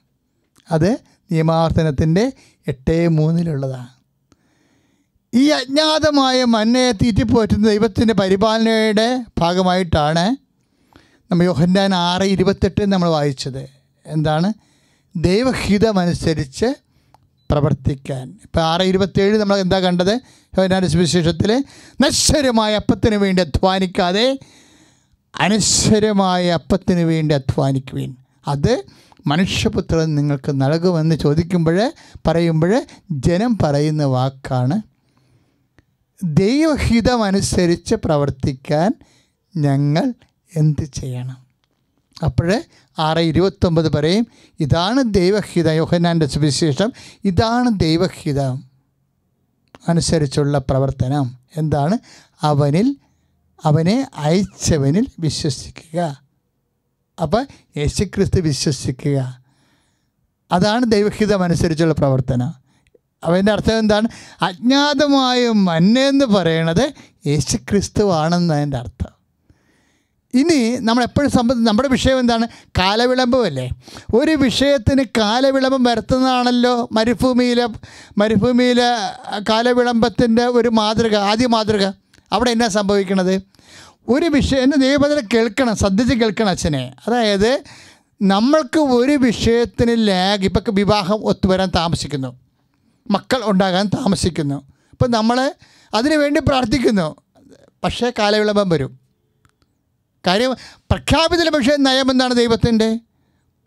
അത് 0.71 0.97
നിയമാവർത്തനത്തിന്റെ 1.31 2.31
എട്ട് 2.67 3.09
മൂന്നിലുള്ളതാണ്. 3.09 3.87
ഈ 5.33 5.47
അജ്ഞാതമായ 5.49 6.43
മന്നയെ 6.43 6.91
തീറ്റിപ്പോറ്റുന്ന 6.91 7.67
ദൈവത്തിന്റെ 7.67 8.13
പരിപാലനയുടെ 8.13 9.25
ഭാഗമായിട്ടാണ് 9.39 10.44
നമ്മൾ 11.31 11.43
യോഹന്നാൻ 11.43 11.93
ആറ് 11.93 12.21
ഇരുപത്തെട്ട് 12.21 12.91
നമ്മൾ 12.91 13.09
വായിച്ചത്. 13.09 13.69
എന്താണ്? 14.05 14.53
ദൈവഹിതമനുസരിച്ച് 15.15 16.65
പ്രവർത്തിക്കാൻ. 17.51 18.29
ഇപ്പം 18.43 18.61
ആറ് 18.61 18.81
ഇരുപത്തേഴ് 18.81 19.37
നമ്മൾ 19.37 19.57
എന്താ 19.57 19.79
കണ്ടത്? 19.79 20.13
യോഹന്നാന്റെ 20.57 20.87
സുവിശേഷത്തിൽ 20.87 21.63
നശ്വരമായ 22.01 22.75
അപ്പത്തിന് 22.75 23.15
വേണ്ടി 23.15 23.41
അധ്വാനിക്കാതെ 23.41 24.39
അനശ്വരമായ 25.39 26.49
അപ്പത്തിന് 26.49 26.99
വേണ്ടി 26.99 27.35
അധ്വാനിക്കുവീൻ. 27.35 28.15
അത് 28.47 28.83
മനുഷ്യപുത്രൻ 29.27 30.15
നിങ്ങൾക്ക് 30.15 30.61
നൽകുമെന്ന് 30.61 31.15
ചോദിക്കുമ്പോൾ 31.15 31.91
പറയുമ്പോൾ 32.27 32.85
ജനം 33.11 33.57
പറയുന്ന 33.57 34.03
വാക്കാണ്. 34.03 34.81
ദൈവഹിതമനുസരിച്ച് 36.23 37.95
പ്രവർത്തിക്കാൻ 37.95 38.93
ഞങ്ങൾ 39.57 40.13
എന്ത് 40.55 40.85
ചെയ്യണം? 40.85 41.45
അപ്പോൾ 42.25 42.63
ആറ് 42.99 43.19
ഇരുപത്തൊമ്പത് 43.19 43.93
പറയും 43.93 44.27
ഇതാണ് 44.59 45.13
ദൈവഹിതം. 45.13 45.71
യോഹനാന്റെ 45.71 46.25
സുവിശേഷം 46.25 46.93
ഇതാണ് 47.25 47.79
ദൈവഹിതം. 47.79 48.63
അനുസരിച്ചുള്ള 49.87 50.57
പ്രവർത്തനം 50.57 51.37
എന്താണ്? 51.57 51.97
അവനിൽ 52.41 52.95
അവനെ 53.63 54.07
അയച്ചവനിൽ 54.15 55.07
വിശ്വസിക്കുക. 55.19 56.21
അപ്പം 57.21 57.47
യേശുക്രിസ്തു 57.77 58.41
വിശ്വസിക്കുക. 58.41 59.43
അതാണ് 60.51 60.91
ദൈവഹിതം 60.91 61.43
അനുസരിച്ചുള്ള 61.43 61.93
പ്രവർത്തനം. 61.93 62.53
അവന്റെ 63.23 63.51
അർത്ഥം 63.51 63.79
എന്താണ്? 63.79 64.07
അജ്ഞാതമായ 64.41 65.49
മന്നെ 65.49 66.07
എന്ന് 66.07 66.25
പറയണത് 66.25 66.93
യേശുക്രിസ്തു 67.27 68.11
ആണെന്നതിന്റെ 68.11 68.77
അർത്ഥം. 68.77 69.24
ഇനി 70.35 70.77
നമ്മൾ 70.77 71.03
എപ്പോഴും 71.03 71.63
നമ്മുടെ 71.63 71.89
വിഷയം 71.89 72.19
എന്താണ്? 72.19 72.47
കാലവിളംബമല്ലേ 72.77 73.69
ഒരു 74.13 74.31
വിഷയത്തിന് 74.31 75.03
കാലവിളംബം 75.17 75.83
വരുത്തുന്നതാണല്ലോ 75.83 76.89
മരുഭൂമിയിലെ 76.91 77.67
മരുഭൂമിയിലെ 78.17 78.89
കാലവിളംബത്തിന്റെ 79.49 80.45
ഒരു 80.45 80.69
മാതൃക 80.69 81.15
ആദ്യ 81.15 81.47
മാതൃക. 81.47 81.91
അവിടെ 82.31 82.51
എന്നാ 82.51 82.67
സംഭവിക്കണത്? 82.67 83.41
ഒരു 84.09 84.25
വിഷയം 84.25 84.63
എന്റെ 84.63 84.77
ദൈവപദന 84.77 85.27
കേൾക്കണം 85.33 85.75
ശ്രദ്ധിച്ച് 85.75 86.15
കേൾക്കണം 86.15 86.49
അച്ഛനെ. 86.49 86.93
അതായത് 87.07 87.63
നമ്മൾക്ക് 88.21 88.79
ഒരു 88.79 89.11
വിഷയത്തിന് 89.11 90.07
ലാഗ് 90.07 90.45
ഇപ്പം 90.45 90.75
വിവാഹം 90.75 91.25
ഒത്തുവരാൻ 91.25 91.71
താമസിക്കുന്നു. 91.75 92.39
മക്കൾ 93.11 93.41
ഉണ്ടാകാൻ 93.43 93.87
താമസിക്കുന്നു. 93.87 94.55
ഇപ്പം 94.91 95.11
നമ്മൾ 95.11 95.53
അതിനു 95.93 96.15
വേണ്ടി 96.15 96.39
പ്രാർത്ഥിക്കുന്നു. 96.39 97.15
പക്ഷേ 97.83 98.11
കാലവിളംബം 98.19 98.69
വരും. 98.69 99.04
കാര്യം 100.27 100.55
പ്രഖ്യാപിതല 100.63 101.49
പക്ഷേ 101.49 101.75
നയം 101.79 102.11
എന്താണ് 102.11 102.33
ദൈവത്തിന്റെ? 102.33 102.99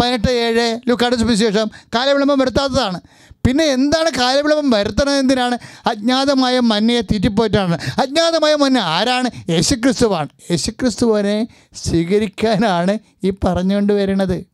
പതിനെട്ട് 0.01 0.31
ഏഴ് 0.31 0.81
ലുക്കാട് 0.89 1.17
സുവിശേഷം. 1.17 1.71
കാലവിളംബം 1.95 2.39
വരുത്താത്തതാണ്. 2.39 3.01
പിന്നെ 3.47 3.65
എന്താണ് 3.65 4.11
കാലവിളംബം 4.19 4.71
വരുത്തണത് 4.71 5.15
എന്തിനാണ്? 5.15 5.59
അജ്ഞാതമായ 5.87 6.61
മന്നയെ 6.61 7.01
തീറ്റിപ്പോയിട്ടാണ് 7.01 7.79
അജ്ഞാതമായ 8.01 8.55
മന്ന 8.55 8.79
ആരാണ്? 8.79 9.31
യേശുക്രിസ്തുവാണ്. 9.51 10.29
യേശുക്രിസ്തുവിനെ 10.51 11.49
സ്വീകരിക്കാനാണ് 11.75 12.99
ഈ 13.25 13.31
പറഞ്ഞുകൊണ്ട് 13.31 13.93
വരുന്നത്. 13.93 14.47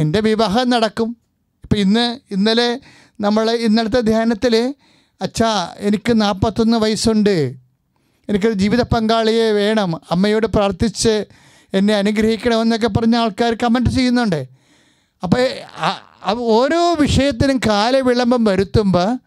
നിന്റെ 0.00 0.20
വിവാഹം 0.20 0.70
നടക്കും. 0.70 1.16
ഇപ്പം 1.64 1.78
ഇന്ന് 1.78 2.20
ഇന്നലെ 2.30 2.80
നമ്മൾ 3.20 3.50
ഇന്നലത്തെ 3.50 4.00
ധ്യാനത്തിൽ 4.00 4.74
അച്ഛാ 5.22 5.74
എനിക്ക് 5.78 6.20
നാൽപ്പത്തൊന്ന് 6.20 6.76
വയസ്സുണ്ട്. 6.76 7.61
എനിക്കൊരു 8.32 8.52
ജീവിത 8.52 8.82
പങ്കാളിയെ 8.82 9.52
വേണം. 9.52 9.90
അമ്മയോട് 10.10 10.46
പ്രാർത്ഥിച്ച് 10.46 11.24
എന്നെ 11.74 11.94
അനുഗ്രഹിക്കണമെന്നൊക്കെ 11.94 12.88
പറഞ്ഞ 12.88 13.16
ആൾക്കാർ 13.16 13.56
കമന്റ് 13.62 13.90
ചെയ്യുന്നുണ്ട്. 13.90 14.40
അപ്പോൾ 15.22 15.42
ഓരോ 16.26 16.94
വിഷയത്തിനും 17.00 17.60
കാലവിളംബം 17.66 18.44
വരുത്തുമ്പോൾ 18.44 19.18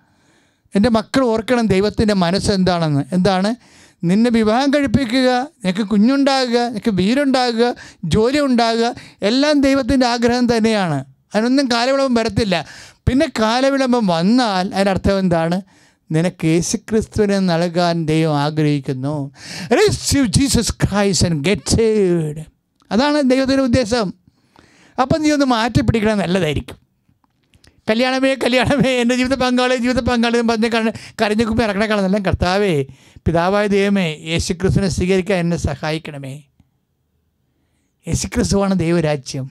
എന്റെ 0.75 0.89
മക്കൾ 0.89 1.23
ഓർക്കണം 1.25 1.67
ദൈവത്തിന്റെ 1.67 2.13
മനസ്സ് 2.13 2.51
എന്താണെന്ന്. 2.51 3.03
എന്താണ്? 3.13 3.55
നിന്നെ 4.03 4.31
വിവാഹം 4.31 4.69
കഴിപ്പിക്കുക 4.73 5.47
നിനക്ക് 5.65 5.83
കുഞ്ഞുണ്ടാകുക 5.87 6.59
നിനക്ക് 6.59 6.91
വീരുണ്ടാകുക 6.91 7.75
ജോലി 8.03 8.39
ഉണ്ടാകുക 8.39 8.93
എല്ലാം 9.21 9.61
ദൈവത്തിന്റെ 9.61 10.05
ആഗ്രഹം 10.05 10.57
തന്നെയാണ്. 10.57 11.05
അതിനൊന്നും 11.35 11.69
കാലവിളംബം 11.73 12.13
വരത്തില്ല. 12.13 12.65
പിന്നെ 13.07 13.27
കാലവിളംബം 13.39 14.07
വന്നാൽ 14.07 14.75
അതിനർത്ഥം 14.75 15.19
എന്താണ്? 15.19 15.61
നിനക്ക് 16.11 16.45
യേശുക്രിസ്തുവിനെ 16.45 17.39
നൽകാൻ 17.39 18.05
ദൈവം 18.05 18.39
ആഗ്രഹിക്കുന്നു. 18.39 19.31
Receive 19.73 20.27
Jesus 20.27 20.73
Christ 20.73 21.25
and 21.25 21.45
get 21.45 21.69
saved 21.69 22.39
അതാണ് 22.91 23.29
ദൈവത്തിന്റെ 23.29 23.63
ഉദ്ദേശം. 23.63 24.13
അപ്പം 25.01 25.21
നീ 25.21 25.31
ഒന്ന് 25.31 25.45
മാറ്റി 25.45 25.81
പിടിക്കണം 25.81 26.17
നല്ലതായിരിക്കും. 26.17 26.75
കല്യാണമേ 27.89 28.35
കല്യാണമേ 28.35 28.89
എന്റെ 28.89 29.15
ജീവിത 29.15 29.33
പങ്കാളി 29.33 29.75
ജീവിത 29.75 29.99
പങ്കാളി 29.99 30.41
പറഞ്ഞ 30.41 30.67
കണ്ണ് 30.67 31.63
ഇറക്കണ 31.63 31.85
കാണുന്നെല്ലാം 31.85 32.25
കർത്താവേ 32.25 32.85
പിതാവായ 33.25 33.67
ദൈവമേ 33.67 34.13
യേശുക്രിസ്തുവിനെ 34.13 34.89
സ്വീകരിക്കാൻ 34.89 35.39
എന്നെ 35.39 35.57
സഹായിക്കണമേ. 35.57 36.43
യേശുക്രിസ്തുവാണ് 38.07 38.79
ദൈവരാജ്യം. 38.79 39.49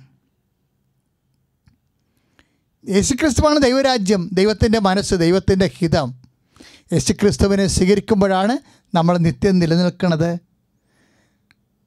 യേശുക്രിസ്തുവാണ് 2.88 3.58
ദൈവരാജ്യം. 3.58 4.30
ദൈവത്തിന്റെ 4.32 4.78
മനസ്സ് 4.78 5.14
ദൈവത്തിന്റെ 5.14 5.70
ഹിതം. 5.78 6.23
യേശുക്രിസ്തുവിനെ 6.92 7.66
സ്വീകരിക്കുമ്പോഴാണ് 7.66 8.58
നമ്മൾ 8.94 9.18
നിത്യം 9.18 9.58
നിലനിൽക്കുന്നത്. 9.58 10.38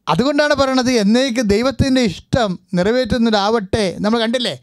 അതുകൊണ്ടാണ് 0.10 0.54
പറയണത് 0.54 0.92
എന്നേക്ക് 0.92 1.42
ദൈവത്തിന്റെ 1.42 2.02
ഇഷ്ടം 2.02 2.60
നിറവേറ്റുന്നതാവട്ടെ. 2.74 3.98
നമ്മൾ 4.00 4.20
കണ്ടില്ലേ? 4.20 4.60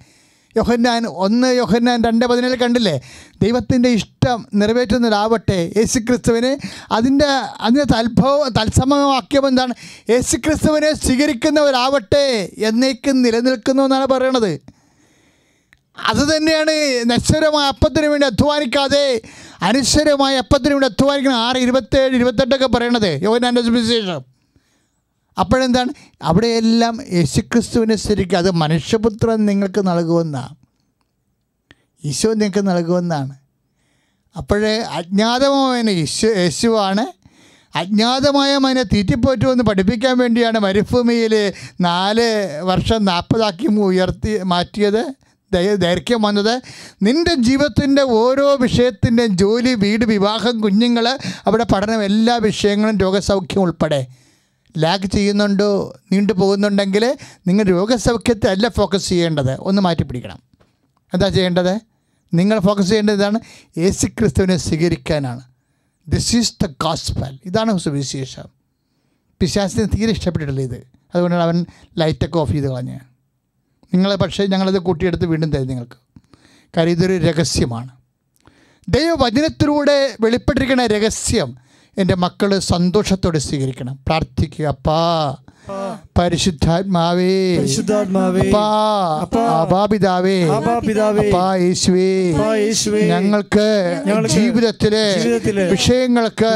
യോഹന്നാൻ 0.57 1.07
ഒന്ന് 1.07 1.55
യോഹന്നാൻ 1.55 2.03
രണ്ട് 2.05 2.27
പതിനേഴ് 2.27 2.57
കണ്ടില്ലേ? 2.57 3.01
ദൈവത്തിന്റെ 3.43 3.89
ഇഷ്ടം 3.89 4.47
നിറവേറ്റുന്നതാവട്ടെ. 4.55 5.73
യേശുക്രിസ്തുവിനെ 5.77 6.59
അതിന്റെ 6.93 7.27
അതിന്റെ 7.61 7.85
തൽഭവം 7.85 8.53
തത്സമവാക്യം 8.53 9.49
എന്താണ്? 9.49 9.75
യേശുക്രിസ്തുവിനെ 10.11 10.93
സ്വീകരിക്കുന്നവരാവട്ടെ 10.93 12.53
എന്നേക്കും 12.59 13.23
നിലനിൽക്കുന്നു 13.23 13.83
എന്നാണ് 13.83 14.07
പറയണത്. 14.07 14.74
അത് 15.99 16.37
തന്നെയാണ് 16.37 16.73
നശ്വരമായ 17.11 17.67
അപ്പത്തിന് 17.69 18.07
വേണ്ടി 18.07 18.27
അധ്വാനിക്കാതെ 18.27 19.21
അനശ്വരമായ 19.63 20.37
അപ്പത്തിന് 20.37 20.73
വേണ്ടി 20.75 20.87
അധ്വാനിക്കണം 20.87 21.37
ആറ് 21.37 21.57
ഇരുപത്തേഴ് 21.57 22.15
ഇരുപത്തെട്ടൊക്കെ 22.15 22.67
പറയണത് 22.67 23.23
യോഹനാന്റെ 23.23 23.63
സുവിശേഷം 23.63 24.25
അപ്പോഴെന്താണ്? 25.39 25.89
അവിടെയെല്ലാം 26.23 27.03
യേശുക്രിസ്തുവിനെ 27.13 27.97
ശരിക്കും 27.97 28.39
അത് 28.39 28.51
മനുഷ്യപുത്രൻ 28.51 29.47
നിങ്ങൾക്ക് 29.47 29.87
നൽകുമെന്നാണ് 29.87 30.55
ഈശോ 32.05 32.33
നിങ്ങൾക്ക് 32.33 32.69
നൽകുമെന്നാണ്. 32.69 33.35
അപ്പോഴേ 34.37 34.79
അജ്ഞാതമായ 34.79 35.83
യേശു 35.83 36.27
യേശുവാണ്. 36.27 37.07
അജ്ഞാതമായ 37.77 38.57
മനെ 38.57 38.83
തീറ്റിപ്പോറ്റുമെന്ന് 38.83 39.65
പഠിപ്പിക്കാൻ 39.65 40.19
വേണ്ടിയാണ് 40.19 40.59
മരുഭൂമിയിൽ 40.59 41.53
നാല് 41.81 42.59
വർഷം 42.63 43.05
നാൽപ്പതാക്കി 43.05 43.67
ഉയർത്തി 43.67 44.43
മാറ്റിയത്. 44.43 45.15
ദൈർഘ്യം 45.55 46.23
വന്നത് 46.23 46.63
നിന്റെ 47.03 47.35
ജീവിതത്തിന്റെ 47.35 48.03
ഓരോ 48.03 48.57
വിഷയത്തിന്റെയും 48.57 49.39
ജോലി 49.39 49.75
വീട് 49.75 50.05
വിവാഹം 50.05 50.61
കുഞ്ഞുങ്ങൾ 50.61 51.19
അവിടെ 51.47 51.65
പഠനം 51.65 52.05
എല്ലാ 52.05 52.37
വിഷയങ്ങളും 52.37 52.99
രോഗസൗഖ്യം 52.99 53.61
ഉൾപ്പെടെ. 53.61 54.07
ലാഗ് 54.79 55.07
ചെയ്യുന്നുണ്ടോ 55.07 55.99
നീണ്ടു 56.13 56.33
പോകുന്നുണ്ടെങ്കിൽ 56.33 57.17
നിങ്ങൾ 57.47 57.65
രോഗസൗഖ്യത്തെ 57.65 58.51
അല്ല 58.51 58.69
ഫോക്കസ് 58.69 59.09
ചെയ്യേണ്ടത്. 59.09 59.57
ഒന്ന് 59.61 59.83
മാറ്റി 59.83 60.03
പിടിക്കണം. 60.03 60.43
എന്താ 61.15 61.29
ചെയ്യേണ്ടത്? 61.29 61.81
നിങ്ങൾ 62.35 62.59
ഫോക്കസ് 62.59 62.89
ചെയ്യേണ്ടത് 62.89 63.15
ഇതാണ് 63.15 63.41
യേശു 63.79 64.07
ക്രിസ്തുവിനെ 64.07 64.57
സ്വീകരിക്കാനാണ്. 64.57 65.41
ദിസ് 66.09 66.37
ഈസ് 66.37 66.55
ദ 66.65 66.67
ഗോസ്പൽ 66.67 67.39
ഇതാണ് 67.45 67.79
സുവിശേഷം. 67.79 68.45
പിശാസിന് 69.41 69.89
തീരെ 69.97 70.13
ഇഷ്ടപ്പെട്ടിട്ടില്ല 70.13 70.61
ഇത്. 70.61 70.87
അതുകൊണ്ടാണ് 71.15 71.43
അവൻ 71.43 71.67
ലൈറ്റൊക്കെ 71.99 72.39
ഓഫ് 72.39 72.53
ചെയ്ത് 72.53 72.67
കളഞ്ഞ് 72.67 73.14
നിങ്ങൾ 73.95 74.15
പക്ഷേ 74.15 74.47
ഞങ്ങളത് 74.47 74.79
കൂട്ടിയെടുത്ത് 74.79 75.27
വീണ്ടും 75.27 75.53
തരും 75.53 75.67
നിങ്ങൾക്ക്. 75.67 75.97
കാര്യം 76.77 76.91
ഇതൊരു 76.91 77.13
രഹസ്യമാണ്. 77.13 77.89
ദൈവവചനത്തിലൂടെ 78.89 80.17
വെളിപ്പെട്ടിരിക്കുന്ന 80.21 80.87
രഹസ്യം 80.87 81.57
എന്റെ 81.99 82.15
മക്കൾ 82.15 82.59
സന്തോഷത്തോടെ 82.59 83.39
സ്വീകരിക്കണം. 83.39 83.99
പ്രാർത്ഥിക്കുക 84.07 84.67
അപ്പാ 84.67 85.37
പരിശുദ്ധാത്മാവേ 86.19 87.35
പരിശുദ്ധാത്മാവേ 87.59 88.41
അപ്പാ 88.43 88.65
അപ്പാ, 89.25 89.43
അപാപിതാവേ 89.63 90.35
യേശുവേ 91.59 92.11
ഞങ്ങൾക്ക് 93.11 93.67
ജീവിതത്തിലെ 94.35 95.05
വിഷയങ്ങൾക്ക് 95.73 96.51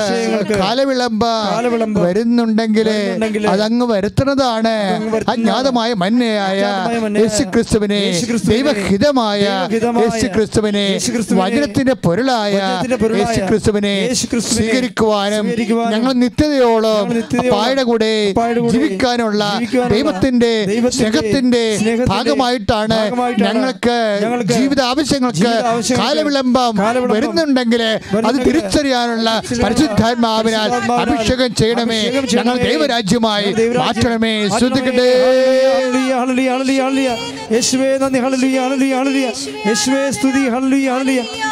കാലവിളമ്പ 0.55 1.25
വരുന്നുണ്ടെങ്കിൽ 1.99 2.89
അതങ്ങ് 3.53 3.87
വരുത്തുന്നതാണ് 3.93 4.75
അജ്ഞാതമായ 5.33 5.91
മന്യയായ 6.03 6.61
യേശു 7.19 7.43
ക്രിസ്തുവിനെ 7.49 8.01
യേശുക്രിസ്തുവിനെ 8.03 8.55
ദൈവഹിതമായ 8.57 9.43
യേശു 9.99 10.17
യേശുക്രിസ്തുവിനെ 10.19 10.87
വചനത്തിന്റെ 11.43 11.95
പൊരുളായ 12.05 12.55
യേശു 13.21 13.41
ക്രിസ്തുവിനെ 13.49 13.95
യേശുക്രിസ്തുവിനെ 14.03 14.57
സ്വീകരിക്കുവാനും 14.59 15.45
ഞങ്ങൾ 15.93 16.13
നിത്യതയോളം 16.23 17.05
പായുടെ 17.51 17.85
കൂടെ 17.85 18.13
ജീവിക്കും 18.69 18.97
കൂടെ 18.97 18.98
ജീവിക്കാനുള്ള 19.59 19.95
ദൈവത്തിന്റെ 20.67 21.01
സ്നേഹത്തിന്റെ 21.79 22.09
ഭാഗമായിട്ടാണ് 23.09 23.55
ഞങ്ങൾക്ക് 23.55 24.19
ഞങ്ങൾക്ക് 24.23 24.53
ജീവിത 24.53 24.83
ആവശ്യങ്ങൾക്ക് 24.83 25.41
കാലവിളംബം 26.79 27.13
വരുന്നുണ്ടെങ്കിൽ 27.13 27.83
അത് 27.83 27.99
തിരിച്ചറിയാനുള്ള 28.47 29.31
പരിശുദ്ധാത്മാവിനാൽ 29.63 30.71
അഭിഷേകം 31.19 31.55
ചെയ്യണമേ. 31.55 32.01
ഞങ്ങൾ 32.39 32.57
ദൈവരാജ്യമായി 32.69 33.45
മാറ്റണമേ. 33.79 34.49
ശ്രദ്ധിക്കട്ടെ. 34.59 35.09
യേശുവേ 37.53 37.97
നന്ദി. 37.97 38.19
യേശുവേ 39.67 40.11
സ്തുതി. 40.11 40.49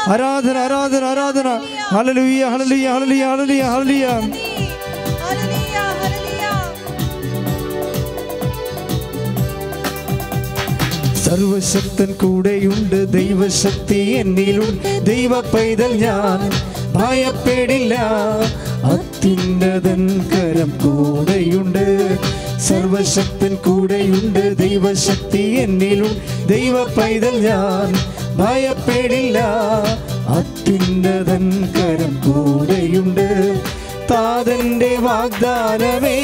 ആരാധന 0.08 0.58
ആരാധന 0.58 1.04
ആരാധന. 1.04 1.60
ഹല്ലേലൂയ 1.78 2.44
ഹല്ലേലൂയ 2.44 3.24
ഹല്ലേലൂയ. 3.24 3.64
ഹല്ലേലൂയ. 3.64 4.06
സർവശക്തൻ 11.26 12.12
കൂടെയുണ്ട് 12.12 13.12
ദൈവശക്തി 13.12 13.94
എന്നിലുണ്ട്. 13.94 15.06
ദൈവ 15.06 15.40
പൈതൽ 15.40 15.92
ഞാൻ 15.92 16.50
ഭയപ്പെടില്ല. 16.92 17.94
അത്യുന്നതൻ 18.84 20.28
കരം 20.28 20.72
കൂടെയുണ്ട്. 20.84 22.16
സർവശക്തൻ 22.58 23.54
കൂടെയുണ്ട് 23.54 24.56
ദൈവശക്തി 24.56 25.42
എന്നിലും 25.42 26.16
ദൈവ 26.46 26.84
പൈതൽ 26.84 27.48
ഞാൻ 27.48 27.92
ഭയപ്പെടില്ല. 28.38 29.38
അത്യുന്നതൻ 30.28 31.68
കരം 31.76 32.14
കൂടെയുണ്ട്. 32.26 33.60
താതന്റെ 34.10 34.96
വാഗ്ദാനമേ 35.00 36.20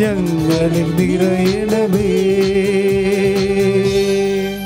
ഞങ്ങളിൽ 0.00 0.98
നിറയണമേ 0.98 2.08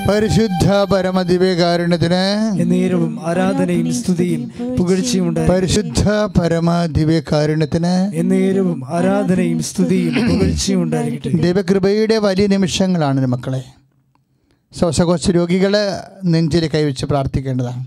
പരിശുദ്ധ 0.08 0.70
പരമദിവ്യകാരുണ്യത്തിന് 0.92 2.60
എന്നേരവും 2.60 3.26
ആരാധനയും 3.26 3.94
സ്തുതിയും 3.94 4.52
പുകഴ്ചയും 4.78 5.36
പരിശുദ്ധ 5.50 6.10
പരമദിവ്യകാരുണ്യത്തിന് 6.10 8.14
എന്നേരവും 8.14 8.82
ആരാധനയും 8.88 9.62
സ്തുതിയും 9.62 10.14
പുകഴ്ചയും 10.14 10.82
ഉണ്ടായിരിക്കട്ടെ. 10.82 11.42
ദൈവകൃപയുടെ 11.42 12.18
വലിയ 12.18 12.46
നിമിഷങ്ങളാണ് 12.46 13.26
മക്കളെ. 13.26 13.64
ശ്വാസകോശ 14.78 15.30
രോഗികൾ 15.30 15.76
നെഞ്ചിൽ 16.24 16.70
കൈവച്ച് 16.74 17.06
പ്രാർത്ഥിക്കേണ്ടതാണ്. 17.06 17.86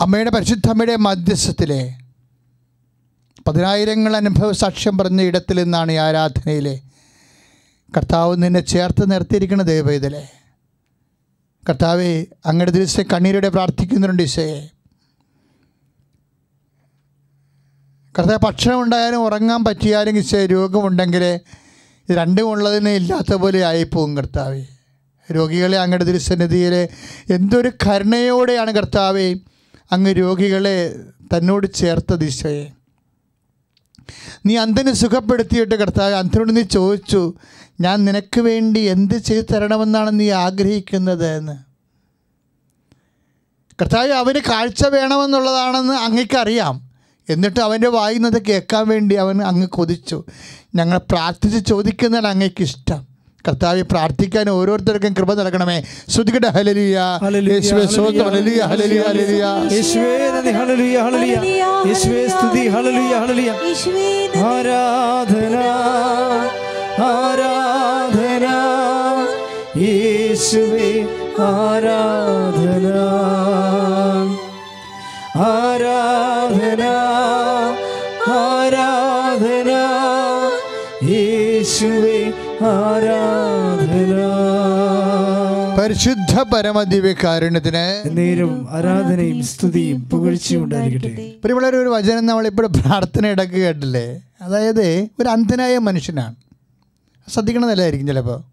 അമ്മയുടെ 0.00 0.30
പരിശുദ്ധ 0.30 0.68
അമ്മയുടെ 0.68 0.96
മധ്യസ്ഥത്തിലെ 0.96 1.99
പതിനായിരങ്ങൾ 3.50 4.16
അനുഭവ 4.16 4.52
സാക്ഷ്യം 4.52 4.98
പറഞ്ഞ 4.98 5.22
ഇടത്തിൽ 5.22 5.62
നിന്നാണ് 5.62 5.92
ഈ 5.92 5.94
ആരാധനയിലെ. 5.94 6.80
കർത്താവ് 7.96 8.42
നിന്നെ 8.42 8.60
ചേർത്ത് 8.60 9.10
നിർത്തിയിരിക്കുന്ന 9.10 9.62
ദൈവവേദലെ 9.62 10.28
കർത്താവെ 11.68 12.26
അങ്ങയുടെ 12.46 12.70
ദിവസം 12.70 13.04
കണ്ണീരോടെ 13.12 13.48
പ്രാർത്ഥിക്കുന്നുണ്ട് 13.48 14.22
ഈശയെ. 14.22 14.60
കർത്താവ് 18.18 18.38
ഭക്ഷണം 18.46 18.82
ഉണ്ടായാലും 18.82 19.24
ഉറങ്ങാൻ 19.24 19.64
പറ്റിയാലും 19.64 20.16
ഈശോ 20.16 20.46
രോഗമുണ്ടെങ്കിൽ 20.46 21.40
രണ്ടും 22.10 22.48
ഉള്ളതിന് 22.50 22.88
ഇല്ലാത്ത 22.88 23.34
പോലെ 23.34 23.64
ആയിപ്പോവും 23.64 24.16
കർത്താവെ. 24.16 24.62
രോഗികളെ 25.34 25.78
അങ്ങയുടെ 25.78 26.04
തിരുസന്നിധിയിൽ 26.04 26.88
എന്തൊരു 27.32 27.72
കരുണയോടെയാണ് 27.86 28.70
കർത്താവെ 28.72 29.34
അങ്ങ് 29.92 30.12
രോഗികളെ 30.16 30.94
തന്നോട് 31.34 31.74
ചേർത്തത് 31.74 32.24
ഈശോയെ. 32.24 32.79
നീ 34.46 34.56
അന്ധന് 34.56 34.92
സുഖപ്പെടുത്തിയിട്ട് 34.92 35.74
കർത്താവ് 35.74 36.14
അന്ധനോട് 36.14 36.56
നീ 36.56 36.62
ചോദിച്ചു 36.62 37.34
ഞാൻ 37.80 38.04
നിനക്ക് 38.04 38.40
വേണ്ടി 38.40 38.80
എന്ത് 38.80 39.14
ചെയ്തു 39.14 39.52
തരണമെന്നാണ് 39.52 40.20
നീ 40.20 40.30
ആഗ്രഹിക്കുന്നത്? 40.30 41.36
എന്ന്. 41.36 41.52
കർത്താവ് 43.82 44.12
അവന് 44.12 44.38
കാഴ്ച 44.38 44.86
വേണമെന്നുള്ളതാണെന്ന് 44.86 45.92
അങ്ങക്കറിയാം 45.92 46.90
എന്നിട്ട് 47.28 47.60
അവന്റെ 47.60 47.88
വായിന്നത് 47.88 48.42
കേൾക്കാൻ 48.42 48.88
വേണ്ടി 48.88 49.14
അവൻ 49.14 49.42
അങ്ങ് 49.42 49.66
കൊതിച്ചു. 49.66 50.24
ഞങ്ങൾ 50.74 50.98
പ്രാർത്ഥിച്ച് 50.98 51.70
ചോദിക്കുന്നതാണ് 51.70 52.26
അങ്ങേക്കിഷ്ടം 52.26 53.09
കർത്താവെ 53.46 53.82
പ്രാർത്ഥിക്കാൻ 53.92 54.46
ഓരോരുത്തർക്കും 54.50 55.12
കൃപ 55.18 55.34
നൽകണമേ. 55.40 55.78
ശ്രുതികട 56.12 56.46
ഹലലിയ 56.56 56.98
യേശുവേ 57.52 57.84
സ്വന്തം 57.96 58.26
ഹലലിയ 58.28 58.60
ഹലലിയ 58.72 59.00
ഹലലിയ 59.08 59.44
യേശുവേ 59.76 60.14
നന്ദി 60.34 60.52
ഹലലിയ 60.60 60.96
ഹലലിയ 61.06 61.36
യേശുവേ 61.90 62.24
സ്തുതി 62.34 62.64
ഹലലിയ 62.74 63.12
ഹലലിയ 63.22 63.50
ആരാധന 64.50 65.56
ആരാധന. 67.10 68.46
യേശുവേ 69.84 70.90
ആരാധന. 71.48 72.86
പരിശുദ്ധ 85.90 86.42
പരമദിവ്യകാരുണ്യത്തിന് 86.42 88.18
നേരും 88.18 88.66
ആരാധനയും 88.70 89.44
സ്തുതിയും 89.44 90.08
പുകഴ്ചയും 90.08 90.64
ഉണ്ടായിരിക്കട്ടെ. 90.64 91.32
പ്രിയമുള്ളവർ 91.40 91.76
ഒരു 91.76 91.88
വചനം 91.88 92.26
നമ്മളിപ്പോൾ 92.26 92.66
പ്രാർത്ഥന 92.66 93.26
ഇടയ്ക്ക് 93.26 93.54
കേട്ടില്ലേ? 93.54 94.22
അതായത് 94.42 95.08
ഒരു 95.20 95.28
അന്ധനായ 95.28 95.78
മനുഷ്യനാണ്. 95.78 96.34
ശ്രദ്ധിക്കണമെന്നല്ലായിരിക്കും 97.28 98.06
ചിലപ്പോൾ. 98.06 98.44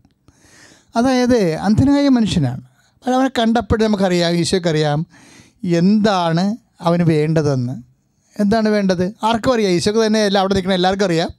അതായത് 0.98 1.54
അന്ധനായ 1.54 2.10
മനുഷ്യനാണ്. 2.10 2.62
അവനെ 3.08 3.28
കണ്ടപ്പോഴും 3.28 3.84
നമുക്കറിയാം 3.84 4.32
ഈശോക്കറിയാം 4.32 5.08
എന്താണ് 5.64 6.58
അവന് 6.82 7.04
വേണ്ടതെന്ന്. 7.04 7.84
എന്താണ് 8.40 8.70
വേണ്ടത്? 8.70 9.14
ആർക്കും 9.24 9.54
അറിയാം. 9.54 9.72
ഈശോക്ക് 9.72 10.06
തന്നെ 10.06 10.26
എല്ലാം 10.26 10.42
അവിടെ 10.42 10.54
നിൽക്കുന്ന 10.54 10.76
എല്ലാവർക്കും 10.76 11.06
അറിയാം. 11.06 11.30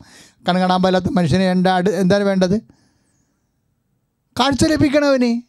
കണ്ണ് 0.48 0.60
കാണാൻ 0.60 0.82
പാലാത്ത 0.82 1.04
മനുഷ്യന് 1.12 1.42
എന്താ 1.42 1.78
എന്താണ് 1.78 2.24
വേണ്ടത്? 2.24 2.60
കാഴ്ച 4.40 4.64
ലഭിക്കണം 4.64 5.08
അവന്? 5.08 5.47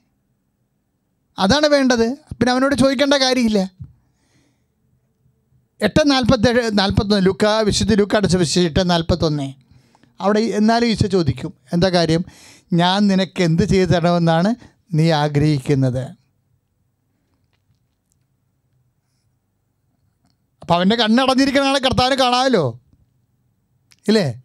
അതാണ് 1.39 1.67
വേണ്ടത്. 1.67 2.09
പിന്നെ 2.09 2.51
അവനോട് 2.51 2.75
ചോദിക്കേണ്ട 2.75 3.13
കാര്യമില്ല. 3.13 3.71
എട്ട് 5.81 6.11
നാൽപ്പത്തേഴ് 6.11 6.71
നാൽപ്പത്തൊന്ന് 6.73 7.25
ലുക്ക 7.25 7.45
വിശുദ്ധ 7.45 7.93
ലുക്ക 7.93 8.15
അടച്ച 8.15 8.37
വിശേഷം 8.37 8.67
എട്ട് 8.67 8.89
നാൽപ്പത്തൊന്ന്. 8.89 9.53
അവിടെ 10.19 10.39
എന്നാലും 10.39 10.87
ഈശോ 10.87 11.07
ചോദിക്കും 11.07 11.53
എന്താ 11.73 11.89
കാര്യം? 11.89 12.25
ഞാൻ 12.73 13.07
നിനക്ക് 13.07 13.43
എന്ത് 13.43 13.63
ചെയ്തു 13.63 13.89
തരണമെന്നാണ് 13.89 14.55
നീ 14.93 15.11
ആഗ്രഹിക്കുന്നത്. 15.11 16.03
അപ്പം 20.61 20.75
അവന്റെ 20.75 20.95
കണ്ണടഞ്ഞിരിക്കുന്ന 20.95 21.67
ആളെ 21.67 21.79
കർത്താവിനെ 21.79 22.15
കാണാമല്ലോ. 22.15 22.79
ഇല്ലേ? 24.07 24.41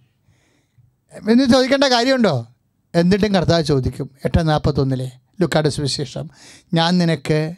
എന്ന് 1.13 1.45
ചോദിക്കേണ്ട 1.45 1.85
കാര്യമുണ്ടോ? 1.85 2.47
എന്നിട്ടും 2.95 3.35
കർത്താവ് 3.35 3.63
ചോദിക്കും 3.63 4.11
എട്ട് 4.25 4.49
നാൽപ്പത്തൊന്നിലെ. 4.49 5.24
ലുക്കാട് 5.41 5.69
സുവിശേഷം. 5.69 6.31
ഞാൻ 6.75 6.99
നിനക്ക് 6.99 7.55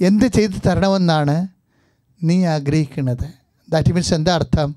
എന്ത് 0.00 0.24
ചെയ്തു 0.24 0.68
തരണമെന്നാണ് 0.68 1.48
നീ 2.22 2.44
ആഗ്രഹിക്കുന്നത്? 2.44 3.32
ദാറ്റ് 3.68 3.92
മീൻസ് 3.92 4.14
എന്താ 4.14 4.34
അർത്ഥം? 4.34 4.76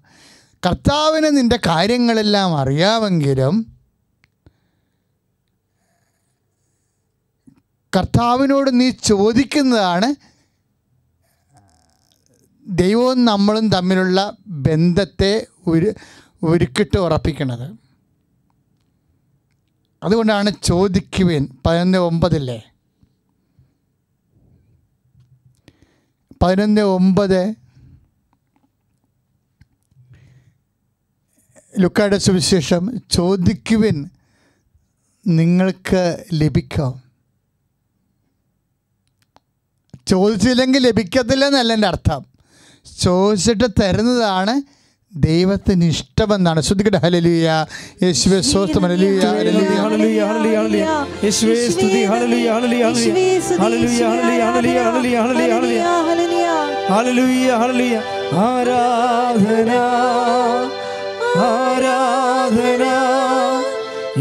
കർത്താവിന് 0.66 1.38
നിന്റെ 1.38 1.60
കാര്യങ്ങളെല്ലാം 1.66 2.58
അറിയാമെങ്കിലും 2.58 3.74
കർത്താവിനോട് 7.96 8.80
നീ 8.80 8.90
ചോദിക്കുന്നതാണ് 8.90 10.16
ദൈവവും 12.68 13.26
നമ്മളും 13.26 13.70
തമ്മിലുള്ള 13.70 14.38
ബന്ധത്തെ 14.48 15.48
ഒരു 15.68 15.94
ഉരുക്കിട്ട് 16.44 16.98
ഉറപ്പിക്കുന്നത്. 16.98 17.81
അതുകൊണ്ടാണ് 20.04 20.52
ചോദിക്കുവിൻ 20.64 21.48
പതിനൊന്ന് 21.66 21.98
ഒമ്പതില്ലേ? 21.98 22.72
പതിനൊന്ന് 26.44 26.82
ഒമ്പത്. 26.82 27.56
ലുക്കായുടെ 31.80 32.18
സുവിശേഷം 32.18 33.02
ചോദിക്കുവിൻ 33.12 34.10
നിങ്ങൾക്ക് 35.28 36.26
ലഭിക്കാം? 36.34 37.04
ചോദിച്ചില്ലെങ്കിൽ 40.08 40.88
ലഭിക്കത്തില്ല 40.88 41.46
എന്നല്ല 41.46 41.74
എന്റെ 41.74 41.88
അർത്ഥം. 41.88 42.26
ചോദിച്ചിട്ട് 43.00 43.82
തരുന്നതാണ് 43.82 44.81
ദൈവത്തിന് 45.16 45.86
ഇഷ്ടമെന്നാണ്. 45.86 46.62
ശ്രദ്ധിക്കട്ടെ. 46.62 46.98
ഹലലിയ 46.98 47.66
യേശുവെ 48.04 48.42
സ്വസ്ഥം. 48.42 48.82
ഹലലിയ 48.82 49.10
യേശുവേ 51.24 51.70
സ്തുതി. 51.70 52.06
ഹല്ലേലൂയ 52.06 52.50
ഹല്ലേലൂയ 52.50 52.92
ഹല്ലേലൂയ. 52.92 53.12
ഹല്ലേലൂയ 53.62 54.04
ഹല്ലേലൂയ 54.04 55.18
ഹല്ലേലൂയ 55.18 55.18
ഹല്ലേലൂയ 55.20 56.48
ഹല്ലേലൂയ 56.90 57.50
ഹല്ലേലൂയ. 57.52 58.02
ആരാധന 58.34 59.72
ആരാധന. 61.42 62.84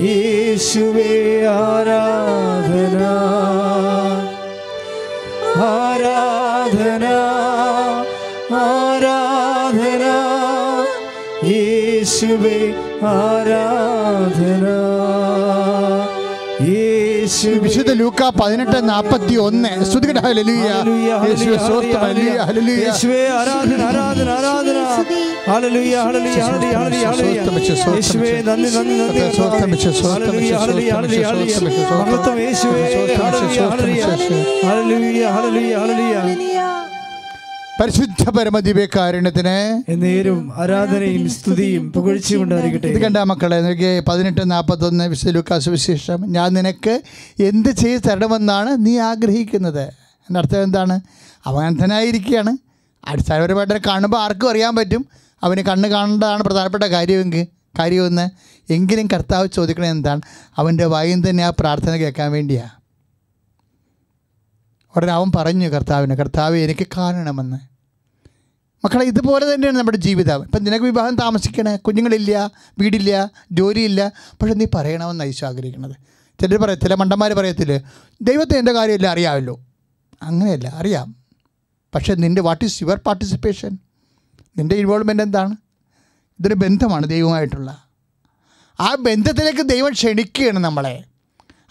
യേശുവേ 0.05 1.47
ആരാധന 1.47 2.97
ആരാധന. 5.57 5.90
യേശുവേ 11.71 12.59
ആരാധന? 13.11 14.65
വിശുദ്ധ 17.63 17.91
ലൂക്ക 17.93 18.23
പതിനെട്ട് 18.41 18.79
നാപ്പത്തി 18.89 19.35
ഒന്ന് 19.39 19.71
ശ്രുതികട 19.85 20.19
പരിശുദ്ധ 37.81 38.31
പരമദിവ്യകാരുണ്യത്തിന് 38.31 39.91
എന്നേരും 39.91 40.53
ആരാധനയും 40.63 41.31
സ്തുതിയും 41.31 41.93
പുകഴ്ചയും 41.93 42.43
ഉണ്ടായിരിക്കട്ടെ. 42.43 42.87
ഇത് 42.87 43.03
കണ്ട 43.03 43.17
മക്കളെ 43.17 43.61
നോക്കിയേ 43.61 44.01
പതിനെട്ട് 44.01 44.51
നാൽപ്പത്തൊന്ന് 44.51 45.05
വിശുദ്ധ 45.05 45.35
ലൂക്കാസ് 45.35 45.69
വിശേഷം. 45.69 46.33
ഞാൻ 46.33 46.53
നിനക്ക് 46.53 47.03
എന്ത് 47.43 47.69
ചെയ്ത് 47.69 48.03
തരണമെന്നാണ് 48.11 48.87
നീ 48.87 48.99
ആഗ്രഹിക്കുന്നത്. 48.99 49.83
എന്റെ 50.17 50.39
അർത്ഥം 50.39 50.63
എന്താണ്? 50.63 51.01
അവൻ 51.47 51.67
അന്ധനായിരിക്കുകയാണ് 51.67 52.57
അടിസ്ഥാനപരമായിട്ട് 53.09 53.79
കാണുമ്പോൾ 53.87 54.19
ആർക്കും 54.19 54.51
അറിയാൻ 54.51 54.77
പറ്റും. 54.77 55.09
അവന് 55.43 55.61
കണ്ണ് 55.61 55.89
കാണേണ്ടതാണ് 55.89 56.43
പ്രധാനപ്പെട്ട 56.43 56.85
കാര്യമെങ്കിൽ 56.85 57.47
കാര്യമെന്ന്. 57.79 58.29
എങ്കിലും 58.73 59.07
കർത്താവ് 59.07 59.49
ചോദിക്കണത് 59.49 59.91
എന്താണ്? 59.91 60.21
അവന്റെ 60.57 60.85
വായും 60.85 61.31
തന്നെ 61.31 61.45
ആ 61.45 61.53
പ്രാർത്ഥന 61.61 61.97
കേൾക്കാൻ 61.97 62.33
വേണ്ടിയാണ് 62.33 62.81
ഉടനെ 64.97 65.13
അവൻ 65.13 65.33
പറഞ്ഞു 65.37 65.69
കർത്താവിന് 65.69 66.15
കർത്താവ് 66.15 66.57
എനിക്ക് 66.57 66.87
കാണണമെന്ന്. 66.97 67.70
മക്കളെ 68.85 69.05
ഇതുപോലെ 69.05 69.55
തന്നെയാണ് 69.55 69.79
നമ്മുടെ 69.79 69.99
ജീവിതം 69.99 70.43
ഇപ്പം 70.43 70.65
നിനക്ക് 70.65 70.85
വിവാഹം 70.85 71.17
താമസിക്കണേ 71.17 71.77
കുഞ്ഞുങ്ങളില്ല 71.77 72.51
വീടില്ല 72.79 73.31
ജോലിയില്ല 73.53 74.13
പക്ഷെ 74.19 74.55
നീ 74.55 74.67
പറയണമെന്ന് 74.75 75.25
ഐശ്വ 75.25 75.47
ആഗ്രഹിക്കുന്നത്. 75.47 75.97
ചിലർ 76.41 76.57
പറയാം 76.57 76.79
ചില 76.81 76.95
മണ്ടന്മാർ 76.95 77.33
പറയത്തില്ല 77.33 77.79
ദൈവത്തെ 78.23 78.59
എന്റെ 78.59 78.73
കാര്യമില്ല 78.73 79.07
അറിയാമല്ലോ. 79.07 79.61
അങ്ങനെയല്ല 80.23 80.69
അറിയാം. 80.69 81.15
പക്ഷേ 81.95 82.15
നിന്റെ 82.15 82.43
വാട്ട് 82.43 82.65
ഈസ് 82.65 82.83
യുവർ 82.83 82.97
പാർട്ടിസിപ്പേഷൻ 82.97 83.79
നിന്റെ 84.57 84.75
ഇൻവോൾവ്മെന്റ് 84.75 85.23
എന്താണ്? 85.23 85.57
ഇതൊരു 86.41 86.55
ബന്ധമാണ് 86.55 87.07
ദൈവമായിട്ടുള്ള 87.07 87.85
ആ 88.81 88.95
ബന്ധത്തിലേക്ക് 88.95 89.69
ദൈവം 89.69 89.93
ക്ഷണിക്കുകയാണ് 89.93 90.59
നമ്മളെ. 90.59 91.05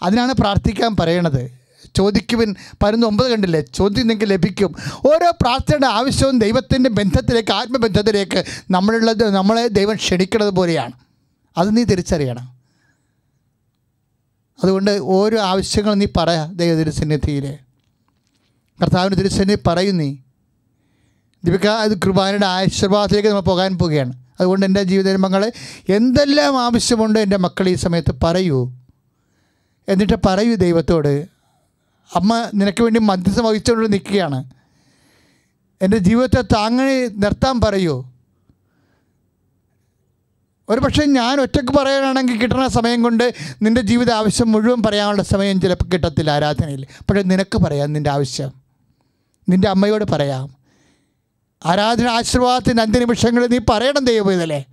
അതിനാണ് 0.02 0.32
പ്രാർത്ഥിക്കാൻ 0.32 0.96
പറയണത്. 0.96 1.59
ചോദിക്കുവിൻ. 1.96 2.54
പതിനൊന്ന് 2.82 3.06
ഒമ്പത് 3.06 3.30
കണ്ടില്ലേ? 3.30 3.64
ചോദ്യം 3.74 4.06
നിങ്ങൾക്ക് 4.06 4.30
ലഭിക്കും. 4.30 4.74
ഓരോ 5.06 5.30
പ്രാർത്ഥനയുടെ 5.42 5.86
ആവശ്യവും 5.86 6.38
ദൈവത്തിന്റെ 6.38 6.90
ബന്ധത്തിലേക്ക് 6.90 7.52
ആത്മബന്ധത്തിലേക്ക് 7.52 8.44
നമ്മളുള്ളത് 8.70 9.30
നമ്മളെ 9.30 9.66
ദൈവം 9.66 9.96
ക്ഷണിക്കുന്നത് 9.96 10.50
പോലെയാണ്. 10.50 10.92
അത് 11.56 11.76
നീ 11.76 11.84
തിരിച്ചറിയണം. 11.84 12.60
അതുകൊണ്ട് 14.64 14.90
ഓരോ 14.90 15.40
ആവശ്യങ്ങളും 15.40 15.98
നീ 15.98 16.06
പറയാ 16.16 16.52
ദൈവ 16.52 16.74
തിരുസന്നിധിയിൽ 16.74 17.56
കർത്താവിന്റെ 18.82 19.16
തിരുസന്നിധി 19.16 19.58
പറയും 19.66 19.96
നീ. 19.96 20.16
ദീപിക 21.44 21.66
അത് 21.66 21.98
കൃപാനയുടെ 21.98 22.46
ആശീർവാദത്തിലേക്ക് 22.46 23.28
നമ്മൾ 23.28 23.40
പോകാൻ 23.40 23.78
പോവുകയാണ്. 23.78 24.12
അതുകൊണ്ട് 24.40 24.66
എന്റെ 24.66 24.82
ജീവിതമങ്ങളെ 24.82 25.52
എന്തെല്ലാം 25.88 26.60
ആവശ്യമുണ്ടോ 26.60 27.20
എന്റെ 27.20 27.36
മക്കൾ 27.36 27.68
ഈ 27.68 27.74
സമയത്ത് 27.74 28.14
പറയൂ. 28.22 28.72
എന്നിട്ട് 29.88 30.12
പറയൂ 30.26 30.54
ദൈവത്തോട്. 30.54 31.39
അമ്മ 32.14 32.50
നിനക്ക് 32.54 32.82
വേണ്ടി 32.82 33.00
മധ്യസ്ഥം 33.00 33.44
വഹിച്ചുകൊണ്ട് 33.44 33.92
നിൽക്കുകയാണ്. 33.92 34.44
എന്റെ 35.82 35.98
ജീവിതത്തെ 35.98 36.42
താങ്ങി 36.42 37.06
നിർത്താൻ 37.06 37.60
പറയൂ. 37.60 38.10
ഒരു 40.68 40.80
പക്ഷേ 40.80 41.04
ഞാൻ 41.04 41.40
ഒറ്റയ്ക്ക് 41.40 41.72
പറയാനാണെങ്കിൽ 41.72 42.40
കിട്ടുന്ന 42.40 42.68
സമയം 42.68 43.02
കൊണ്ട് 43.02 43.34
നിന്റെ 43.62 43.80
ജീവിത 43.80 44.12
ആവശ്യം 44.12 44.52
മുഴുവൻ 44.52 44.82
പറയാനുള്ള 44.82 45.22
സമയം 45.22 45.60
ചിലപ്പോൾ 45.60 45.84
കിട്ടത്തില്ല 45.84 46.30
ആരാധനയിൽ. 46.30 46.86
പക്ഷേ 47.00 47.22
നിനക്ക് 47.22 47.58
പറയാം 47.58 47.92
നിന്റെ 47.92 48.10
ആവശ്യം. 48.10 48.52
നിന്റെ 49.48 49.68
അമ്മയോട് 49.68 50.04
പറയാം. 50.04 50.60
ആരാധന 51.66 52.06
ആശീർവാദത്തിന്റെ 52.08 52.82
അന്ത്യനിമിഷങ്ങളിൽ 52.82 53.46
നീ 53.46 53.58
പറയണം 53.70 54.04
ദൈവം 54.04 54.32
ഇതല്ലേ 54.32 54.64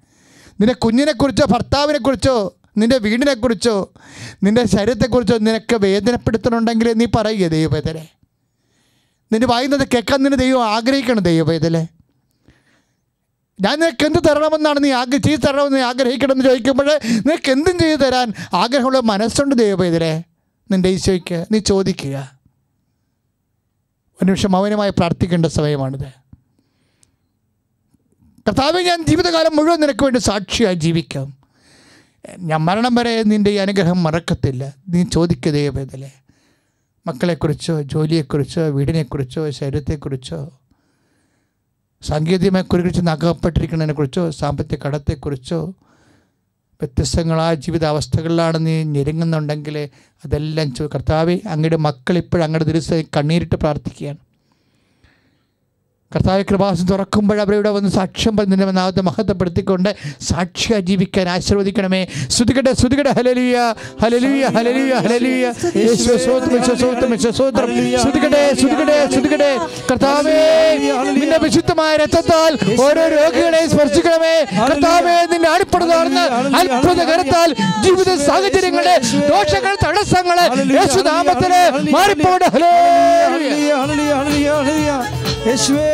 നിന്റെ 0.60 0.74
കുഞ്ഞിനെക്കുറിച്ചോ 0.74 1.46
ഭർത്താവിനെക്കുറിച്ചോ 1.46 2.56
നിന്റെ 2.78 2.98
വീടിനെക്കുറിച്ചോ 2.98 3.94
നിന്റെ 4.44 4.68
ശരീരത്തെക്കുറിച്ചോ 4.68 5.38
നിനക്ക് 5.38 5.76
വേദനപ്പെടുത്തണുണ്ടെങ്കിൽ 5.76 6.94
നീ 6.94 7.06
പറയുക 7.06 7.48
ദൈവവേദനെ. 7.48 8.10
നിന്റെ 9.32 9.48
വായുന്നത് 9.48 9.88
കേൾക്കാൻ 9.88 10.24
നിന്നെ 10.24 10.38
ദൈവം 10.38 10.66
ആഗ്രഹിക്കണം 10.66 11.20
ദൈവവേദലെ 11.20 11.88
ഞാൻ 13.62 13.80
നിനക്ക് 13.80 14.06
എന്ത് 14.06 14.20
തരണമെന്നാണ് 14.30 14.84
നീ 14.84 14.92
ആഗ്രഹം 14.92 15.22
ചെയ്ത് 15.22 15.42
തരണമെന്ന് 15.42 15.78
നീ 15.78 15.84
ആഗ്രഹിക്കണമെന്ന് 15.84 16.44
ചോദിക്കുമ്പോൾ 16.44 17.00
നിനക്ക് 17.04 17.52
എന്തും 17.52 17.78
ചെയ്തു 17.78 18.02
തരാൻ 18.02 18.34
ആഗ്രഹമുള്ള 18.54 19.00
മനസ്സുണ്ട് 19.00 19.56
ദൈവവേദലെ 19.56 20.24
നിന്റെ 20.72 20.90
ഈശോയ്ക്ക് 20.90 21.46
നീ 21.52 21.60
ചോദിക്കുക. 21.60 22.38
ഒരു 24.18 24.26
നിമിഷം 24.26 24.52
മൗനമായി 24.52 24.90
പ്രാർത്ഥിക്കേണ്ട 24.90 25.46
സമയമാണിത്. 25.46 26.10
കർത്താവ് 28.48 28.82
ഞാൻ 28.82 29.06
ജീവിതകാലം 29.06 29.56
മുഴുവൻ 29.56 29.80
നിനക്ക് 29.80 30.04
വേണ്ടി 30.04 30.20
സാക്ഷിയായി 30.20 30.76
ജീവിക്കാം. 30.76 31.37
ഞാൻ 32.38 32.66
മരണം 32.66 32.96
വരെ 32.96 33.24
നിന്റെ 33.24 33.52
ഈ 33.52 33.56
അനുഗ്രഹം 33.56 34.04
മറക്കത്തില്ല. 34.04 34.74
നീ 34.90 35.04
ചോദിക്കുക 35.04 35.52
ദൈവവേദലെ 35.52 36.12
മക്കളെക്കുറിച്ചോ 37.08 37.82
ജോലിയെക്കുറിച്ചോ 37.82 38.62
വീടിനെക്കുറിച്ചോ 38.62 39.50
ശരീരത്തെക്കുറിച്ചോ 39.50 40.60
സാങ്കേതികമായെക്കുറിച്ച് 42.02 43.02
നകപ്പെട്ടിരിക്കുന്നതിനെക്കുറിച്ചോ 43.02 44.30
സാമ്പത്തിക 44.30 44.78
കടത്തെക്കുറിച്ചോ 44.86 45.74
വ്യത്യസ്തങ്ങളായ 46.82 47.54
ജീവിതാവസ്ഥകളിലാണ് 47.54 48.68
നീ 48.68 48.84
ഞെരുങ്ങുന്നുണ്ടെങ്കിൽ 48.84 49.90
അതെല്ലാം 50.26 50.74
കർത്താവെ 50.96 51.40
അങ്ങയുടെ 51.48 51.76
മക്കൾ 51.76 52.18
ഇപ്പോഴും 52.18 52.44
അങ്ങയുടെ 52.44 52.72
ദിവസം 52.72 53.04
കണ്ണീരിട്ട് 53.18 53.56
പ്രാർത്ഥിക്കുകയാണ്. 53.56 54.27
കർത്താവ് 56.12 56.43
കൃപാസം 56.49 56.86
തുറക്കുമ്പോൾ 56.88 57.41
അവരിവിടെ 57.41 57.70
വന്ന് 57.70 57.89
സാക്ഷ്യം 57.89 58.38
പറഞ്ഞതിന്റെ 58.38 58.74
നാമത്തെ 58.74 59.01
മഹത്വപ്പെടുത്തിക്കൊണ്ട് 59.01 59.89
സാക്ഷിയായി 60.22 60.82
ജീവിക്കാൻ 60.82 61.30
ആശീർവദിക്കണമേ. 61.30 61.99
ശ്രുതികട്ടെ 62.30 62.72
ശ്രുതികട്ടെ 62.74 63.12
ഹലലിയ 63.18 63.55
ഹലലിയ 64.03 64.43
ഹലലിയ 64.58 64.93
ഹലലിയ 65.05 65.43
ശ്രുതികട്ടെ 68.03 68.41
ശ്രുതികട്ടെ 68.55 68.95
ശ്രുതികട്ടെ 69.12 69.51
കർത്താവേ 69.89 70.38
നിന്റെ 71.18 71.39
വിശുദ്ധമായ 71.45 71.91
രക്തത്താൽ 72.03 72.51
ഓരോ 72.86 73.03
രോഗികളെ 73.16 73.62
സ്പർശിക്കണമേ. 73.68 74.34
കർത്താവേ 74.62 75.18
നിന്റെ 75.34 75.49
അടിപ്പെടുന്ന 75.49 75.95
അത്ഭുത 76.62 76.99
കരത്താൽ 77.12 77.49
ജീവിത 77.86 78.10
സാഹചര്യങ്ങളെ 78.28 78.95
ദോഷങ്ങൾ 79.32 79.76
തടസ്സങ്ങളെ 79.86 80.47
യേശുനാമത്തിന് 80.78 81.62
മാറിപ്പോടെ 81.95 82.49
ഹലോ. 82.55 82.74
യേശുവേ. 85.47 85.91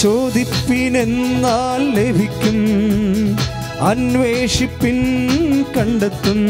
ചോദിപ്പിനെന്നാൽ 0.00 1.82
ലഭിക്കും 1.96 2.58
അന്വേഷിപ്പിൻ 3.80 4.98
കണ്ടെത്തും. 5.76 6.40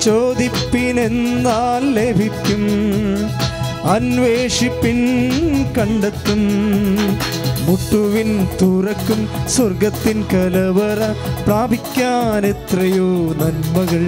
ചോദിപ്പിനെന്നാൽ 0.00 1.84
ലഭിക്കും 1.92 2.62
അന്വേഷിപ്പിൻ 3.90 4.98
കണ്ടെത്തും. 5.78 6.42
മുട്ടുവിൻ 7.68 8.30
തുറക്കും 8.62 9.28
സ്വർഗത്തിൻ 9.48 10.24
കലവറ 10.32 11.00
പ്രാപിക്കാൻ 11.46 12.46
എത്രയോ 12.46 13.08
നന്മകൾ. 13.40 14.04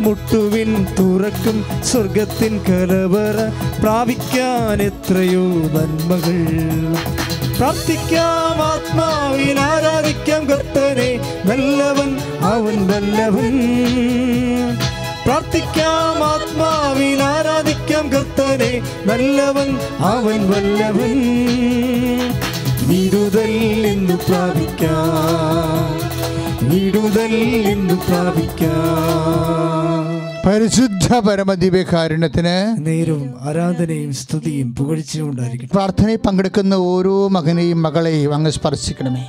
മുട്ടുവിൻ 0.00 0.86
തുറക്കും 0.98 1.64
സ്വർഗത്തിൻ 1.84 2.60
കലവറ 2.68 3.38
പ്രാപിക്കാൻ 3.82 4.82
എത്രയോ 4.82 5.46
നന്മകൾ. 5.76 6.40
പ്രാർത്ഥിക്കാം 7.56 8.58
ആത്മാവിൽ 8.72 9.58
ആരാധിക്കാം 9.60 10.44
കർത്തനെ 10.46 11.10
നല്ലവൻ 11.44 12.10
അവൻ 12.52 12.76
നല്ലവൻ. 12.86 13.54
പ്രാർത്ഥിക്കാം 15.26 16.24
ആത്മാവിൽ 16.24 17.22
ആരാധിക്കാം 17.22 18.12
കർത്തനെ 18.12 18.82
നല്ലവൻ 19.06 19.76
അവൻ 19.98 20.50
വല്ലവൻ. 20.50 21.18
വിടുതൽ 22.88 23.50
എന്ന് 23.86 24.16
പ്രാപിക്കാം. 24.28 26.12
വിടുതൽ 26.70 27.34
എന്ന് 27.66 27.94
പ്രാപിക്കാം. 27.94 28.72
പരിശുദ്ധ 30.46 31.18
പരമദിവ്യകാരുണ്യത്തിന് 31.18 32.86
നേരവും 32.86 33.34
ആരാധനയും 33.40 34.12
സ്തുതിയും 34.12 34.74
പുകഴ്ചയും 34.74 35.30
ഉണ്ടായിരിക്കും 35.30 35.70
പ്രാർത്ഥനയിൽ 35.74 36.18
പങ്കെടുക്കുന്ന 36.26 36.74
ഓരോ 36.74 37.28
മകനെയും 37.28 37.82
മകളെയും 37.82 38.34
അങ്ങ് 38.34 38.50
സ്പർശിക്കണമേ. 38.50 39.24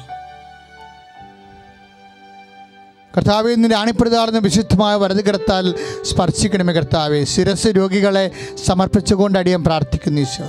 കർത്താവെ 3.18 3.56
നിന്റെ 3.56 3.76
അണിപ്രതാർന്ന 3.76 4.38
വിശുദ്ധമായ 4.38 4.96
വലത് 4.96 5.26
കിടത്താൽ 5.26 5.66
സ്പർശിക്കണമേ 6.02 6.74
കർത്താവെ. 6.74 7.24
ശിരസ് 7.24 7.68
രോഗികളെ 7.68 8.32
സമർപ്പിച്ചുകൊണ്ട് 8.66 9.40
അടിയം 9.40 9.64
പ്രാർത്ഥിക്കുന്നു 9.64 10.22
ഈശോ. 10.22 10.48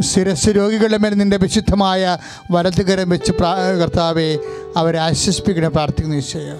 ശിരസ് 0.00 0.48
രോഗികളുടെ 0.48 0.96
മേൽ 0.96 1.14
നിന്റെ 1.14 1.36
വിശുദ്ധമായ 1.36 2.18
വലതുകരം 2.50 3.08
വെച്ച് 3.08 3.32
പ്രാ 3.32 3.52
കർത്താവെ 3.82 4.38
അവരെ 4.76 4.98
ആശ്വസിപ്പിക്കണം 4.98 5.72
പ്രാർത്ഥിക്കുന്നു 5.72 6.16
ഈശോയോ 6.16 6.56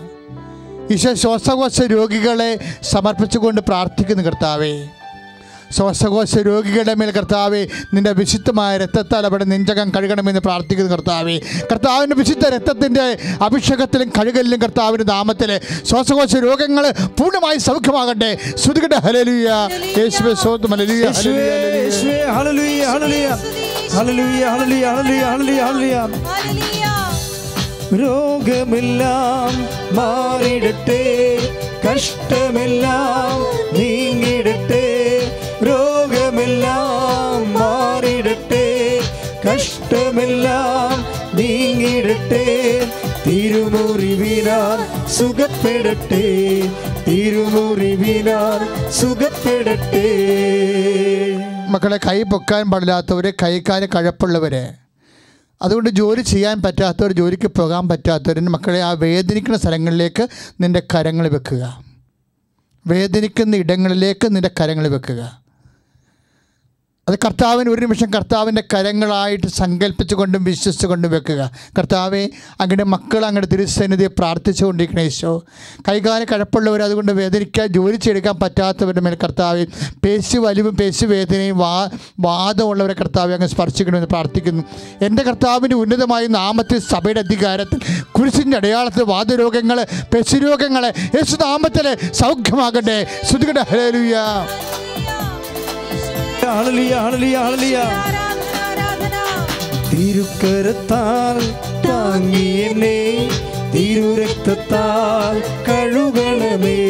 ഈശോ 0.90 1.14
ശ്വാസകോശ 1.14 1.80
രോഗികളെ 1.80 2.50
സമർപ്പിച്ചുകൊണ്ട് 2.82 3.60
പ്രാർത്ഥിക്കുന്നു 3.60 4.22
കർത്താവേ. 4.22 4.74
ശ്വാസകോശ 5.74 6.34
രോഗികളുടെ 6.38 6.94
മേൽ 6.94 7.10
കർത്താവെ 7.10 7.66
നിന്റെ 7.94 8.12
വിശുദ്ധമായ 8.12 8.72
രക്തത്താൽ 8.76 9.26
അവിടെ 9.26 9.44
നെഞ്ചകം 9.44 9.88
കഴുകണമെന്ന് 9.96 10.40
പ്രാർത്ഥിക്കുന്നു 10.40 10.92
കർത്താവെ. 10.92 11.36
കർത്താവിന്റെ 11.72 12.16
വിശുദ്ധ 12.16 12.44
രക്തത്തിന്റെ 12.48 13.06
അഭിഷേകത്തിലും 13.42 14.12
കഴുകലിലും 14.18 14.62
കർത്താവിന്റെ 14.62 15.04
നാമത്തിൽ 15.12 15.60
ശ്വാസകോശ 15.82 16.36
രോഗങ്ങൾ 16.36 16.86
പൂർണമായി 17.18 17.58
സൗഖ്യമാകട്ടെ. 17.58 18.30
ശ്രുതികട 18.56 18.94
ഹലലുയ 18.94 19.50
യേശുവേ 19.98 20.34
രോഗമെല്ലാം 28.02 29.52
മാറിടട്ടെ. 29.96 31.02
കഷ്ടമെല്ലാം 31.86 33.53
നീങ്ങിടട്ടെ 42.04 42.44
തിരുമുറിവിനാൽ 43.26 44.78
സുഖപ്പെടട്ടെ 45.08 46.24
തിരുമുറിവിനാൽ 47.06 48.60
സുഖപ്പെടട്ടെ. 48.98 50.06
മക്കളെ 51.74 51.98
കൈ 52.06 52.18
പൊക്കാൻ 52.32 52.64
പാടില്ലാത്തവർ 52.70 53.26
കൈക്കാര് 53.42 53.86
കഴപ്പുള്ളവർ 53.94 54.54
അതുകൊണ്ട് 55.60 55.90
ജോലി 55.90 56.22
ചെയ്യാൻ 56.32 56.56
പറ്റാത്തവർ 56.62 57.12
ജോലിക്ക് 57.12 57.48
പോകാൻ 57.58 57.84
പറ്റാത്തവർ 57.88 58.38
മക്കളെ 58.54 58.80
ആ 58.82 58.90
വേദനിക്കുന്ന 59.04 59.58
സ്ഥലങ്ങളിലേക്ക് 59.58 60.24
നിന്റെ 60.60 60.82
കരങ്ങൾ 60.94 61.28
വെക്കുക. 61.28 61.62
വേദനിക്കുന്ന 62.84 63.56
ഇടങ്ങളിലേക്ക് 63.56 64.26
നിന്റെ 64.36 64.50
കരങ്ങൾ 64.60 64.88
വെക്കുക. 64.96 65.43
അത് 67.08 67.18
കർത്താവിന് 67.24 67.70
ഒരു 67.70 67.80
നിമിഷം 67.80 68.10
കർത്താവിന്റെ 68.10 68.62
കരങ്ങളായിട്ട് 68.74 69.46
സങ്കല്പിച്ചുകൊണ്ടും 69.46 70.44
വിശ്വസിച്ചുകൊണ്ടും 70.44 71.10
വെക്കുക. 71.10 71.50
കർത്താവെ 71.78 72.28
അങ്ങയുടെ 72.60 72.84
മക്കൾ 72.84 73.24
അങ്ങയുടെ 73.24 73.46
തിരുസന്നിധിയെ 73.46 74.08
പ്രാർത്ഥിച്ചുകൊണ്ടിരിക്കണ 74.08 75.00
ഈശോ. 75.00 75.44
കൈകാല 75.88 76.24
കഴപ്പുള്ളവർ 76.24 76.82
അതുകൊണ്ട് 76.82 77.12
വേദനിക്കാൻ 77.12 77.66
ജോലി 77.66 77.96
ചെയ്തെടുക്കാൻ 77.96 78.36
പറ്റാത്തവരുടെ 78.36 79.00
മേൽ 79.00 79.14
കർത്താവ് 79.24 79.66
പേശി 80.04 80.38
വലിവും 80.38 80.76
പേശി 80.76 81.06
വേദനയും 81.06 81.58
വാ 81.58 81.90
വാദമുള്ളവരെ 82.20 82.92
കർത്താവ് 82.92 83.32
അങ്ങ് 83.32 83.48
സ്പർശിക്കണമെന്ന് 83.48 84.06
പ്രാർത്ഥിക്കുന്നു. 84.06 84.64
എന്റെ 85.02 85.22
കർത്താവിന്റെ 85.22 85.76
ഉന്നതമായ 85.76 86.26
നാമത്തിൽ 86.26 86.78
സഭയുടെ 86.78 87.20
അധികാരത്തിൽ 87.20 87.78
കുരിശിന്റെ 88.12 88.56
അടയാളത്തിൽ 88.56 89.02
വാദരോഗങ്ങൾ 89.02 89.86
പെശുരോഗങ്ങൾ 90.14 90.86
യേശു 90.86 91.36
നാമത്തിൽ 91.36 92.12
സൗഖ്യമാകട്ടെ. 92.12 93.06
ശ്രുതികട 93.28 93.58
ഹലേലുയ്യ 93.58 94.16
തിരുക്കരത്താൽ 99.92 101.38
താങ്ങിയെന്നെ 101.88 103.28
തിരുരക്തത്താൽ 103.74 105.64
കഴുകണമേ. 105.68 106.80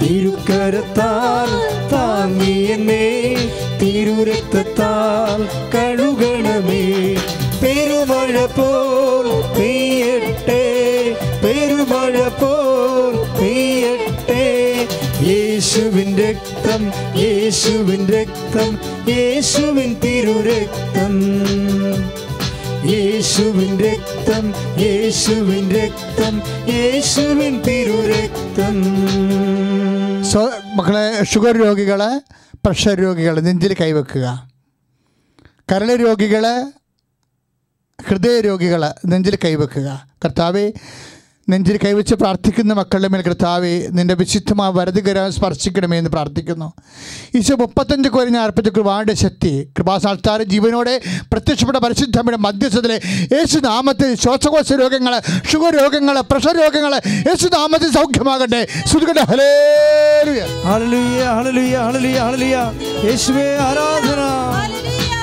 തിരുക്കര 0.00 0.02
തിരുക്കരത്താൽ 0.02 1.50
താങ്ങിയെന്നെ 1.92 3.34
തിരുരക്തത്താൽ 3.82 5.40
കഴുകണമേ. 5.74 7.16
പെരുമഴ 7.62 8.44
പോൽ 8.44 9.58
പെയ്യട്ടെ 9.58 10.64
പെരുമഴ 11.44 12.28
പോൽ 12.28 12.57
യേശുവിൻ 15.78 16.18
രക്തം 16.18 16.92
യേശുവിൻ 17.20 18.06
രക്തം 18.06 18.78
യേശുവിൻ 19.08 19.90
തിരുരക്തം. 20.04 21.12
യേശുവിൻ 22.90 23.78
രക്തം 23.78 24.54
യേശുവിൻ 24.80 25.70
രക്തം 25.70 26.42
യേശുവിൻ 26.68 27.62
തിരുരക്തം. 27.62 28.76
മക്കളെ 30.76 31.24
ഷുഗർ 31.24 31.56
രോഗികളെ 31.56 32.34
പ്രഷർ 32.66 32.94
രോഗികൾ 32.94 33.40
നെഞ്ചിൽ 33.40 33.76
കൈവെക്കുക. 33.80 34.50
കരൾ 35.72 35.94
രോഗികൾ 35.94 36.44
ഹൃദയ 38.08 38.40
രോഗികൾ 38.40 38.84
നെഞ്ചിൽ 39.06 39.38
കൈവെക്കുക. 39.44 40.10
കർത്താവെ 40.24 40.72
നെഞ്ചിൽ 41.50 41.76
കൈവച്ച് 41.84 42.14
പ്രാർത്ഥിക്കുന്ന 42.14 42.72
മക്കളുടെ 42.74 43.08
മേൽ 43.08 43.22
കർത്താവെ 43.22 43.88
നിന്റെ 43.90 44.14
വിശുദ്ധമായ 44.14 44.70
വരതുകരം 44.70 45.32
സ്പർശിക്കണമേ 45.32 45.98
എന്ന് 45.98 46.10
പ്രാർത്ഥിക്കുന്നു. 46.10 46.72
ഈശോ 47.34 47.54
മുപ്പത്തഞ്ച് 47.54 48.08
കോരിഞ്ഞ 48.08 48.36
അർപ്പിച്ച 48.36 48.68
കൃപാന്റെ 48.68 49.14
ശക്തി 49.14 49.68
കൃപാസാൽത്താര 49.78 50.42
ജീവനോടെ 50.42 51.00
പ്രത്യക്ഷപ്പെട്ട 51.32 51.78
പരിശുദ്ധമ്മയുടെ 51.78 52.36
മധ്യസ്ഥത്തിലെ 52.36 53.00
യേശു 53.32 53.58
നാമത്തിൽ 53.58 54.14
ശ്വാസകോശ 54.14 54.72
രോഗങ്ങൾ 54.72 55.20
ഷുഗർ 55.52 55.82
രോഗങ്ങൾ 55.82 56.20
പ്രഷർ 56.20 56.56
രോഗങ്ങൾ 56.60 56.94
യേശു 57.06 57.46
നാമത്തിൽ 57.46 57.90
സൗഖ്യമാകട്ടെ. 57.90 58.68
ശ്രുതികട്ടെ 58.86 59.20
ഹലേലുയ 59.20 60.40
ഹല്ലേലൂയ 60.64 61.24
ഹല്ലേലൂയ 61.24 61.76
ഹല്ലേലൂയ 61.76 62.18
ഹല്ലേലൂയ. 62.18 62.56
യേശുവേ 63.08 63.56
ആരാധന. 63.56 64.20
ഹല്ലേലൂയ. 64.58 65.14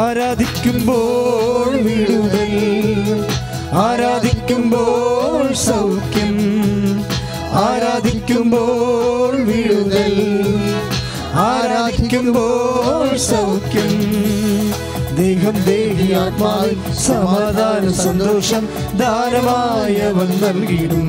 ആരാധിക്കുമ്പോൾ 0.00 1.76
വിടുതൽ. 1.76 3.31
ആരാധിക്കുമ്പോൾ 3.74 5.52
സൗഖ്യം 5.52 6.36
ആരാധിക്കുമ്പോൾ 7.52 9.36
വിടുതൽ 9.36 10.14
ആരാധിക്കുമ്പോൾ 11.34 13.16
സൗഖ്യം. 13.16 13.94
ദേഹം 15.16 15.64
ദേഹി 15.64 16.12
ആത്മാവിൽ 16.12 16.92
സമാധാന 16.92 17.88
സന്തോഷം 17.90 18.68
ദാനമായവൻ 18.96 20.30
നൽകിയിടും 20.42 21.08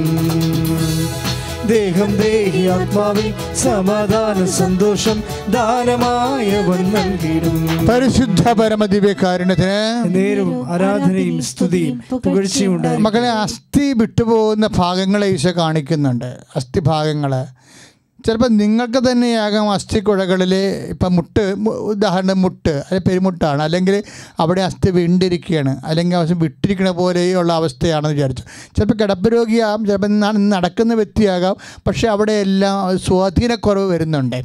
ദേഹം 1.68 2.18
ദേഹി 2.18 2.68
ആത്മാവിൽ 2.68 3.27
സമാധാന 3.56 4.45
സന്തോഷം 4.45 5.18
ദാനമായവൻ 5.49 6.81
നൽകിയിടും 6.91 7.56
പരിശുദ്ധ 7.90 8.52
പരമദിവ്യകാരുണ്യത്തിന് 8.52 10.15
നേരും 10.15 10.49
ആരാധനയും 10.69 11.41
സ്തുതിയും 11.41 11.98
പുകഴ്ചയും 12.26 13.02
മകളെ 13.02 13.30
അസ്ഥി 13.45 13.94
വിട്ടുപോകുന്ന 13.94 14.68
ഭാഗങ്ങളെ 14.68 15.27
ഈശോ 15.27 15.52
കാണിക്കുന്നുണ്ട്. 15.57 16.30
അസ്ഥി 16.56 16.80
ഭാഗങ്ങൾ 16.80 17.34
ചിലപ്പോൾ 18.26 18.48
നിങ്ങൾക്ക് 18.48 19.12
തന്നെയാകാം 19.12 19.72
അസ്ഥിക്കുഴകളിൽ 19.72 20.56
ഇപ്പം 20.90 21.16
മുട്ട് 21.16 21.41
ഉദാഹരണം 21.68 22.41
മുട്ട് 22.41 22.70
അല്ലെങ്കിൽ 22.70 23.10
പെരുമുട്ടാണ്. 23.10 23.62
അല്ലെങ്കിൽ 23.62 24.04
അവിടെ 24.40 24.62
അസ്ഥി 24.62 24.90
വീണ്ടിരിക്കുകയാണ്. 24.90 25.82
അല്ലെങ്കിൽ 25.86 26.18
അവസ്ഥ 26.18 26.34
വിട്ടിരിക്കുന്ന 26.34 26.91
പോലെയുള്ള 26.91 27.54
അവസ്ഥയാണെന്ന് 27.54 28.10
വിചാരിച്ചു. 28.10 28.44
ചിലപ്പോൾ 28.76 28.94
കിടപ്പ് 28.94 29.34
രോഗിയാകാം 29.34 29.86
ചിലപ്പോൾ 29.86 30.08
നടക്കുന്ന 30.50 30.94
വ്യക്തിയാകാം. 30.94 31.56
പക്ഷേ 31.88 32.08
അവിടെ 32.08 32.32
എല്ലാം 32.32 33.00
സ്വാധീനക്കുറവ് 33.00 33.91
വരുന്നുണ്ട്. 33.91 34.41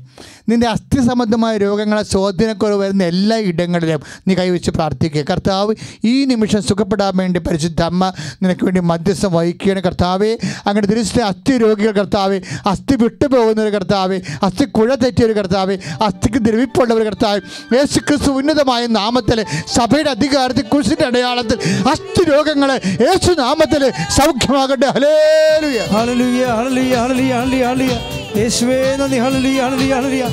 നിന്റെ 0.48 0.66
അസ്ഥി 0.66 1.00
സംബന്ധമായ 1.06 1.56
രോഗങ്ങളെ 1.56 2.02
സ്വാധീനക്കുറവ് 2.02 2.80
വരുന്ന 2.80 3.04
എല്ലാ 3.04 3.36
ഇടങ്ങളിലും 3.36 4.00
നീ 4.28 4.34
കൈവച്ച് 4.34 4.70
പ്രാർത്ഥിക്കുക. 4.70 5.24
കർത്താവ് 5.30 5.74
ഈ 6.04 6.24
നിമിഷം 6.24 6.62
സുഖപ്പെടാൻ 6.62 7.16
വേണ്ടി 7.16 7.40
പരിശുദ്ധ 7.40 7.82
അമ്മ 7.82 8.12
നിനക്ക് 8.42 8.64
വേണ്ടി 8.64 8.80
മധ്യസ്ഥം 8.80 9.32
വഹിക്കുകയാണ്. 9.32 9.82
കർത്താവേ 9.82 10.36
അങ്ങനെ 10.66 10.86
തിരിച്ചിട്ട് 10.86 11.22
അസ്ഥി 11.22 11.58
രോഗികൾ 11.58 11.92
കർത്താവെ 11.92 12.40
അസ്ഥി 12.66 12.96
വിട്ടുപോകുന്ന 12.96 13.62
ഒരു 13.62 13.70
കർത്താവെ 13.70 14.20
അസ്ഥി 14.42 14.64
കുഴ 14.64 14.94
തെറ്റിയ 14.94 15.26
ഒരു 15.26 15.32
കർത്താവെ 15.32 15.78
അസ്ഥിക്ക് 16.02 16.38
ദ്രവിപ്പുള്ള 16.38 16.94
ഒരു 16.94 17.04
കർത്താവ് 17.04 17.40
യേശു 17.74 17.98
ക്രിസ്തു 17.98 18.30
ഉന്നതമായ 18.30 18.86
നാമത്തിൽ 18.86 19.44
സഭയുടെ 19.74 20.10
അധികാരത്തിൽ 20.10 20.62
കുരിശിന്റെ 20.62 21.06
അടയാളത്തിൽ 21.06 21.58
അസ്ഥി 21.90 22.30
രോഗങ്ങളെ 22.30 22.80
യേശു 23.00 23.32
നാമത്തിൽ 23.32 23.90
സൗഖ്യമാകട്ടെ. 23.90 24.86
ഹലേലുയ 24.86 25.78
ഹല്ലേലൂയ. 25.90 26.44
ഹല്ലേലൂയ 26.44 26.44
ഹല്ലേലൂയ 26.44 27.34
ഹല്ലേലൂയ 27.34 27.64
ഹല്ലേലൂയ. 27.64 28.17
യേശുവേ 28.39 28.81
നന്ദി. 28.98 29.19
ഹല്ലേലൂയ 29.19 29.60
ഹല്ലേലൂയ 29.62 29.94
ഹല്ലേലൂയ. 29.94 30.24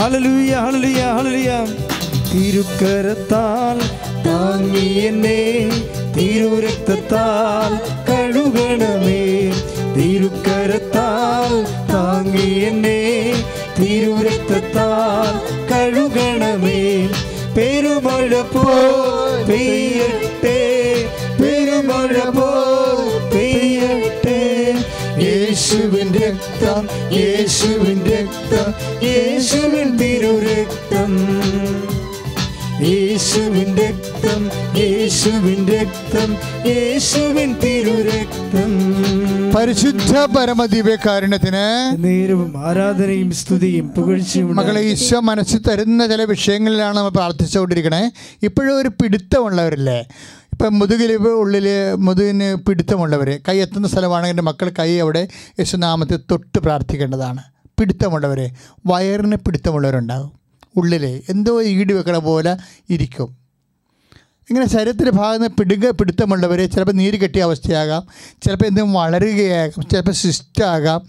ഹല്ലേലൂയ 0.00 0.52
ഹല്ലേലൂയ 0.64 1.02
ഹല്ലേലൂയ. 1.16 1.50
തിരുക്കരത്താൽ 2.30 3.78
താങ്ങി 4.26 4.86
എന്നെ 5.08 5.40
തിരുരക്തത്താൽ 6.16 7.72
കഴുകണമേ. 8.08 9.22
തിരുക്കരത്താൽ 9.96 11.52
താങ്ങി 11.92 12.48
എന്നെ 12.68 13.00
തിരുരക്തത്താൽ 13.78 15.34
കഴുകണമേ. 15.72 16.80
പെരുമഴ 17.56 18.32
പോ 18.52 18.66
പെരുമഴ 21.40 22.16
പോ 22.36 22.43
യേശുവിൻ 25.64 26.08
രക്തം 26.14 26.88
യേശുവിൻ 27.12 27.98
രക്തം 28.06 28.66
യേശുവിൻ 29.02 29.88
തിരുരക്തം. 29.98 31.12
യേശുവിൻ 32.88 33.70
രക്തം 33.76 34.42
യേശുവിൻ 34.76 35.60
രക്തം 35.68 36.30
യേശുവിൻ 36.66 37.50
തിരുരക്തം. 37.64 38.72
പരിശുദ്ധ 39.56 40.12
പരമദിവ്യകാരുണ്യത്തിന് 40.36 41.64
നേരവും 42.04 42.52
ആരാധനയും 42.66 43.32
സ്തുതിയും 43.32 43.88
പുകഴ്ചയും 43.88 44.56
മകളെ 44.56 44.80
ഈശോ 44.80 45.20
മനസ്സിൽ 45.20 45.62
തരുന്ന 45.70 46.06
ചില 46.06 46.22
വിഷയങ്ങളിലാണ് 46.24 46.96
നമ്മൾ 46.96 47.10
പ്രാർത്ഥിച്ചുകൊണ്ടിരിക്കണേ. 47.10 48.10
ഇപ്പോഴും 48.42 48.80
ഒരു 48.80 48.88
പിടുത്തമുള്ളവരില്ലേ? 48.88 50.00
ഇപ്പം 50.64 50.78
മുതുകിൽ 50.78 51.10
ഉള്ളിൽ 51.14 51.66
മുതുകിന് 51.94 52.56
പിടുത്തമുള്ളവർ 52.66 53.40
കൈ 53.48 53.56
എത്തുന്ന 53.58 53.88
സ്ഥലമാണെങ്കിൽ 53.88 54.32
എന്റെ 54.32 54.42
മക്കൾ 54.42 54.68
കൈ 54.78 54.98
അവിടെ 54.98 55.28
യേശുനാമത്തിൽ 55.60 56.18
തൊട്ട് 56.30 56.58
പ്രാർത്ഥിക്കേണ്ടതാണ്. 56.58 57.42
പിടുത്തമുള്ളവർ 57.80 58.50
വയറിന് 58.86 59.36
പിടുത്തമുള്ളവരുണ്ടാകും 59.36 60.32
ഉള്ളിൽ 60.76 61.04
എന്തോ 61.28 61.62
ഈടി 61.62 61.92
വെക്കണ 61.92 62.16
പോലെ 62.16 62.56
ഇരിക്കും. 62.90 63.36
ഇങ്ങനെ 64.50 64.66
ശരീരത്തിന്റെ 64.68 65.10
ഭാഗത്ത് 65.10 65.50
പിടുക 65.50 65.90
പിടുത്തമുള്ളവർ 65.90 66.70
ചിലപ്പോൾ 66.70 66.92
നീര് 66.92 67.14
കെട്ടിയ 67.14 67.42
അവസ്ഥയാകാം 67.42 68.02
ചിലപ്പോൾ 68.42 68.66
എന്തെങ്കിലും 68.66 68.96
വളരുകയാകാം 69.02 69.88
ചിലപ്പോൾ 69.88 70.12
സിസ്റ്റാകാം 70.12 71.00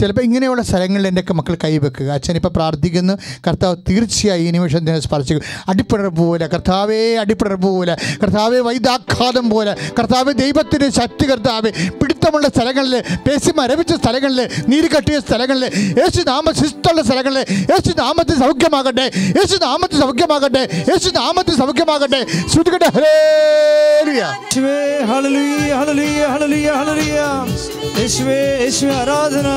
ചിലപ്പോൾ 0.00 0.22
ഇങ്ങനെയുള്ള 0.22 0.62
സ്ഥലങ്ങളിൽ 0.62 1.06
എന്റെയൊക്കെ 1.08 1.34
മക്കൾ 1.34 1.56
കൈവെക്കുക 1.64 2.08
അച്ഛനിപ്പോൾ 2.10 2.48
പ്രാർത്ഥിക്കുന്നു. 2.48 3.14
കർത്താവ് 3.46 3.76
തീർച്ചയായും 3.88 4.48
ഈ 4.48 4.50
നിമിഷം 4.50 4.78
തന്നെ 4.78 5.00
സ്പർശിക്കും. 5.00 5.42
അടിപ്പിണർ 5.68 6.08
പോലെ 6.08 6.46
കർത്താവേ 6.46 7.16
അടിപ്പിണർ 7.16 7.54
പോലെ 7.54 7.96
കർത്താവെ 8.22 8.58
വൈദാഘാതം 8.58 9.50
പോലെ 9.50 9.76
കർത്താവ് 9.98 10.34
ദൈവത്തിന്റെ 10.34 10.90
ശക്തി 10.90 11.30
കർത്താവ് 11.30 11.70
പിടുത്തമുള്ള 11.90 12.48
സ്ഥലങ്ങളിൽ 12.48 13.00
പേശി 13.26 13.52
മരവിച്ച 13.56 13.92
സ്ഥലങ്ങളിൽ 13.92 14.48
നീര് 14.68 14.88
കെട്ടിയ 14.96 15.20
സ്ഥലങ്ങളിൽ 15.20 15.64
യേശു 15.98 16.20
നാമ 16.26 16.50
ശിസ്തുള്ള 16.50 17.02
സ്ഥലങ്ങളിൽ 17.02 17.44
യേശു 17.52 17.92
നാമത്തിൽ 17.98 18.34
സൗഖ്യമാകട്ടെ 18.34 19.10
യേശു 19.16 19.56
നാമത്തിൽ 19.56 20.00
സൗഖ്യമാകട്ടെ 20.00 20.68
യേശു 20.90 21.10
നാമത്തിൽ 21.10 21.54
സൗഖ്യമാകട്ടെ. 21.56 22.26
ശ്രുതികട്ടെ 22.48 22.88
യേശുവേ 28.00 28.40
ആരാധന. 28.96 29.48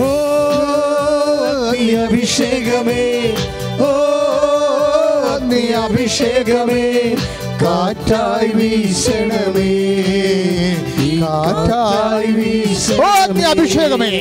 ഓ 0.00 0.10
നീ 1.70 1.84
അഭിഷേകമേ 1.96 3.04
ഓ 3.80 3.90
നീ 5.50 5.62
അഭിഷേകമേ 5.82 6.86
കാറ്റായി 7.62 8.50
വീശണമേ 8.58 9.70
കാറ്റായി 11.22 12.30
വീശണമേ. 12.38 13.44
അഭിഷേകമേ. 13.50 14.12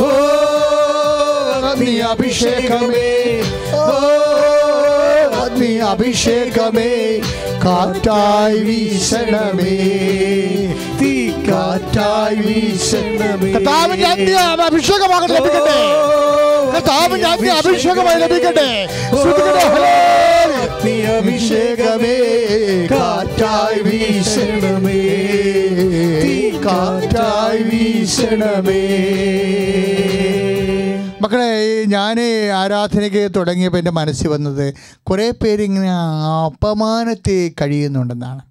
ഓ 0.00 0.10
നീ 1.80 1.92
അഭിഷേകമേ 2.10 3.08
ഓ 3.74 3.84
അഭിഷേകമേ 5.78 7.20
കാറ്റായി 7.64 8.58
വീശണമേ. 8.58 9.76
തീ 11.00 11.30
കാറ്റായി 11.30 12.36
വീശണമേ. 12.36 13.52
കർത്താവിന്റെ 13.52 14.06
അഗ്നി 14.06 14.30
അഭിഷേകമാകട്ടെ 14.64 15.34
ലഭിക്കട്ടെ. 15.34 15.78
കർത്താവിന്റെ 16.74 17.28
അഗ്നി 17.28 17.48
അഭിഷേകമായി 17.48 18.20
ലഭിക്കട്ടെ. 18.20 18.88
നീ 20.84 21.02
അഭിഷേകമേ 21.02 22.16
കാറ്റായി 22.90 23.82
വീശണമേ. 23.82 25.00
തീ 26.22 26.50
കാറ്റായി 26.50 27.62
വീശണമേ. 27.62 28.82
മക്കളെ 31.22 31.84
ഞാൻ 31.84 32.20
ആരാധനയ്ക്ക് 32.54 33.30
തുടങ്ങിയപ്പോൾ 33.36 33.78
എന്റെ 33.78 33.90
മനസ്സിൽ 33.90 34.28
വന്നത് 34.28 34.74
കുറേ 35.02 35.30
പേരിങ്ങനെ 35.30 35.92
അപമാനത്തെ 36.46 37.50
കഴിയുന്നുണ്ടെന്നാണ്. 37.60 38.42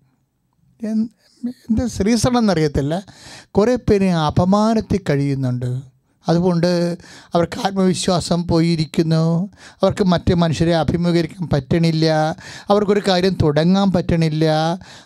എന്ത് 0.84 1.88
ശ്രീസണെന്നറിയത്തില്ല 1.88 3.06
കുറേ 3.52 3.76
പേര് 3.76 4.10
അപമാനത്തിൽ 4.10 5.00
കഴിയുന്നുണ്ട്. 5.10 5.95
അതുകൊണ്ട് 6.30 6.98
അവർക്ക് 7.36 7.66
ആത്മവിശ്വാസം 7.66 8.48
പോയിരിക്കുന്നു. 8.48 9.50
അവർക്ക് 9.84 10.04
മറ്റ് 10.04 10.34
മനുഷ്യരെ 10.34 10.76
അഭിമുഖീകരിക്കാൻ 10.76 11.50
പറ്റണില്ല. 11.54 12.36
അവർക്കൊരു 12.70 13.02
കാര്യം 13.08 13.38
തുടങ്ങാൻ 13.42 13.92
പറ്റണില്ല. 13.92 14.46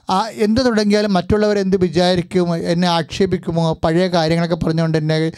ആ 0.10 0.28
എന്ത് 0.32 0.66
തുടങ്ങിയാലും 0.66 1.14
മറ്റുള്ളവർ 1.14 1.60
എന്ത് 1.60 1.78
വിചാരിക്കും 1.78 2.56
എന്നെ 2.56 2.88
ആക്ഷേപിക്കുമോ 2.88 3.80
പഴയ 3.84 4.08
കാര്യങ്ങളൊക്കെ 4.08 4.66
പറഞ്ഞുകൊണ്ട് 4.66 4.98
എന്നെ 4.98 5.32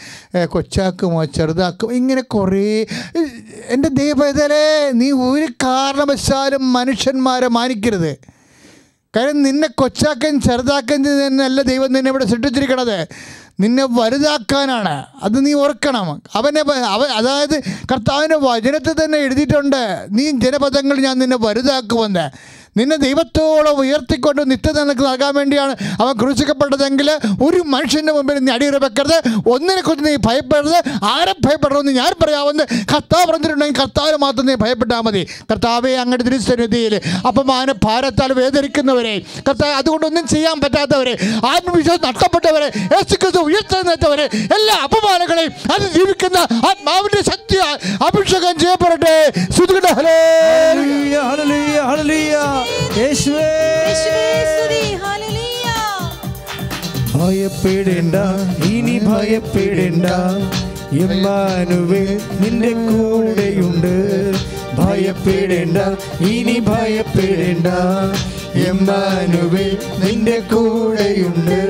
കൊച്ചാക്കുമോ 0.44 1.24
ചെറുതാക്കുമോ 1.24 1.92
ഇങ്ങനെ 1.92 2.22
കുറേ 2.22 2.86
എന്റെ 3.68 3.88
ദൈവതലേ 3.88 4.90
നീ 4.92 5.10
ഒരു 5.10 5.52
കാരണവശാലും 5.62 6.72
മനുഷ്യന്മാരെ 6.72 7.48
മാനിക്കരുത്. 7.48 8.16
കാര്യം 9.16 9.42
നിന്നെ 9.42 9.68
കൊച്ചാക്കൻ 9.68 10.40
ചെറുതാക്കൻ 10.40 11.26
എന്നല്ല 11.26 11.62
ദൈവം 11.62 11.92
നിന്നെ 11.92 12.08
ഇവിടെ 12.08 12.24
സൃഷ്ടിച്ചിരിക്കണത്. 12.24 13.06
നിന്നെ 13.60 13.88
വലുതാക്കാനാണ്. 13.90 15.06
അത് 15.22 15.46
നീ 15.46 15.52
ഓർക്കണം. 15.52 16.22
അവനെ 16.34 16.60
അവ 16.76 17.02
അതായത് 17.02 17.60
കർത്താവിന്റെ 17.60 18.36
വചനത്തിൽ 18.36 19.04
തന്നെ 19.04 19.18
എഴുതിയിട്ടുണ്ട്. 19.18 20.06
നീ 20.10 20.30
ജനപദങ്ങൾ 20.30 20.96
ഞാൻ 20.96 21.18
നിന്നെ 21.18 21.36
വലുതാക്കുമെന്ന്. 21.36 22.30
നിന്നെ 22.76 22.96
ദൈവത്തോളം 22.96 23.74
ഉയർത്തിക്കൊണ്ട് 23.82 24.42
നിത്യത 24.50 24.76
നിനക്ക് 24.82 25.04
നൽകാൻ 25.06 25.32
വേണ്ടിയാണ് 25.38 25.72
അവൻ 26.02 26.12
ക്രൂശിക്കപ്പെട്ടതെങ്കിൽ 26.20 27.08
ഒരു 27.46 27.60
മനുഷ്യന്റെ 27.74 28.12
മുമ്പിൽ 28.12 28.38
നീ 28.46 28.52
അടിയറ 28.52 28.76
വെക്കരുത്. 28.84 29.18
ഒന്നിനെ 29.54 29.82
കുറിച്ച് 29.88 30.04
നീ 30.08 30.14
ഭയപ്പെടരുത്. 30.26 30.78
ആരെ 31.14 31.34
ഭയപ്പെടണമെന്ന് 31.46 31.92
ഞാൻ 31.92 32.12
പറയാമെന്ന് 32.22 32.64
കർത്താവ് 32.92 33.24
പറഞ്ഞിട്ടുണ്ടെങ്കിൽ 33.30 33.78
കർത്താവിന് 33.80 34.18
മാത്രം 34.24 34.46
നീ 34.46 34.54
ഭയപ്പെട്ടാൽ 34.64 35.00
മതി. 35.08 35.22
കർത്താവെ 35.50 35.92
അങ്ങയുടെ 36.02 36.24
തിരുസന്നിധിയിൽ 36.28 36.94
അപമാന 37.30 37.72
ഭാരത്താൽ 37.86 38.32
വേദനിക്കുന്നവരെ 38.40 39.14
കർത്താവ് 39.48 39.74
അതുകൊണ്ടൊന്നും 39.80 40.26
ചെയ്യാൻ 40.34 40.56
പറ്റാത്തവരെ 40.64 41.14
ആത്മവിശ്വാസം 41.52 42.04
നഷ്ടപ്പെട്ടവരെ 42.08 42.68
യേശുക്രിസ്തു 42.94 43.42
ഉയർത്തെഴുന്നേറ്റവരെ 43.48 44.26
എല്ലാ 44.56 44.76
അപമാനങ്ങളെയും 44.86 45.52
അത് 45.74 45.86
ജീവിക്കുന്ന 45.98 46.38
ആത്മാവിന്റെ 46.70 47.22
ശക്തി 47.30 47.58
അഭിഷേകം 48.06 48.54
ചെയ്യപ്പെടട്ടെ. 48.64 49.14
ശ്രുതികട്ടെ 49.54 49.92
ഹലേ 50.00 50.18
ഹല്ലേലൂയ, 51.22 51.76
ഹല്ലേലൂയ. 51.90 52.36
ഭയപ്പെടേണ്ട 57.14 58.14
ഇനി 58.64 58.98
ഭയപ്പെടേണ്ട. 58.98 60.06
എമ്മാനുവേ 60.92 62.18
നിന്റെ 62.40 62.68
കൂടെയുണ്ട്. 62.68 64.32
ഭയപ്പെടേണ്ട 64.78 65.76
ഇനി 66.26 66.58
ഭയപ്പെടേണ്ട. 66.58 67.66
എമ്മാനുവേ 68.58 69.76
നിന്റെ 70.04 70.40
കൂടെയുണ്ട്. 70.40 71.62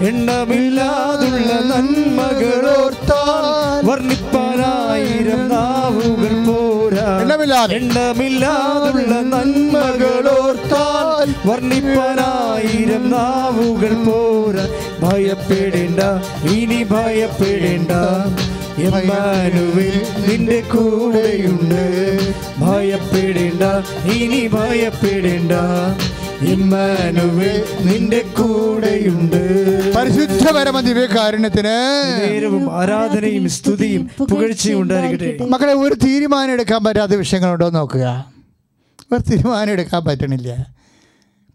എണ്ണമില്ലാതുള്ള 0.00 1.60
നന്മകളോർത്താൽ 1.60 3.86
വർണിപ്പാനായിരം 3.86 5.48
നാവുകൾ 5.48 6.46
എണ്ണമില്ലാതെ. 6.46 6.69
എണ്ണമില്ലാതുള്ള 7.72 9.20
നന്മകളോർത്താൽ 9.20 11.48
വർണിപ്പനായിരം 11.48 13.10
നാവുകൾ 13.10 14.04
പോരാ. 14.04 14.68
ഭയപ്പെടേണ്ട 15.00 16.00
ഇനി 16.50 16.84
ഭയപ്പെടേണ്ട. 16.84 17.90
എമ്മാനുവിൽ 18.80 20.06
നിന്റെ 20.28 20.60
കൂടെയുണ്ട്. 20.60 22.18
ഭയപ്പെടേണ്ട 22.58 23.62
ഇനി 24.12 24.48
ഭയപ്പെടേണ്ട. 24.48 25.52
എമ്മാനുവിൽ 26.48 27.64
നിന്റെ 27.80 28.24
കൂടെയുണ്ട്. 28.38 29.42
പരിശുദ്ധ 29.94 30.50
പരമ 30.50 30.80
ദിവ്യകാരുണ്യത്തിന് 30.80 31.74
ആരാധനയും 32.70 33.48
സ്തുതിയും 33.48 34.10
പുകഴ്ചയും 34.18 34.80
ഉണ്ടായിരിക്കട്ടെ. 34.80 35.44
മക്കളെ 35.44 35.72
ഒരു 35.72 35.94
തീരുമാനം 35.94 36.52
എടുക്കാൻ 36.52 36.84
പറ്റാത്ത 36.84 37.12
വിഷയങ്ങളുണ്ടോ 37.12 37.70
നോക്കുക. 37.70 38.32
ഒരു 39.12 39.20
തീരുമാനം 39.30 39.70
എടുക്കാൻ 39.70 40.04
പറ്റണില്ല. 40.04 40.66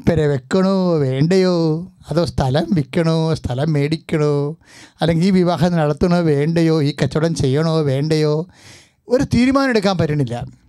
പെര 0.10 0.22
വെക്കണോ 0.26 0.98
വേണ്ടയോ? 0.98 1.88
അതോ 2.12 2.26
സ്ഥലം 2.26 2.66
വിൽക്കണോ 2.74 3.34
സ്ഥലം 3.34 3.74
മേടിക്കണോ? 3.74 4.58
അല്ലെങ്കിൽ 5.02 5.28
ഈ 5.28 5.30
വിവാഹം 5.30 5.72
നടത്തണോ 5.72 6.20
വേണ്ടയോ? 6.20 6.84
ഈ 6.84 6.96
കച്ചവടം 7.04 7.36
ചെയ്യണോ 7.36 7.82
വേണ്ടയോ? 7.82 8.48
ഒരു 9.10 9.24
തീരുമാനം 9.24 9.70
എടുക്കാൻ 9.70 9.98
പറ്റണില്ല. 9.98 10.65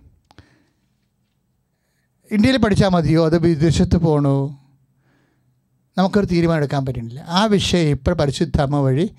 ഇന്ത്യയിൽ 2.31 2.57
പഠിച്ചാൽ 2.57 2.89
മതിയോ? 2.89 3.25
അത് 3.25 3.37
വിദേശത്ത് 3.37 3.97
പോകണോ 3.97 4.59
നമുക്കൊരു 5.97 6.25
തീരുമാനം 6.25 6.57
എടുക്കാൻ 6.57 6.85
പറ്റുന്നില്ല. 6.85 7.19
ആ 7.19 7.45
വിഷയം 7.45 7.89
ഇപ്പോൾ 7.89 8.13
പരിശുദ്ധമ്മ 8.13 8.75
വഴി 8.75 9.15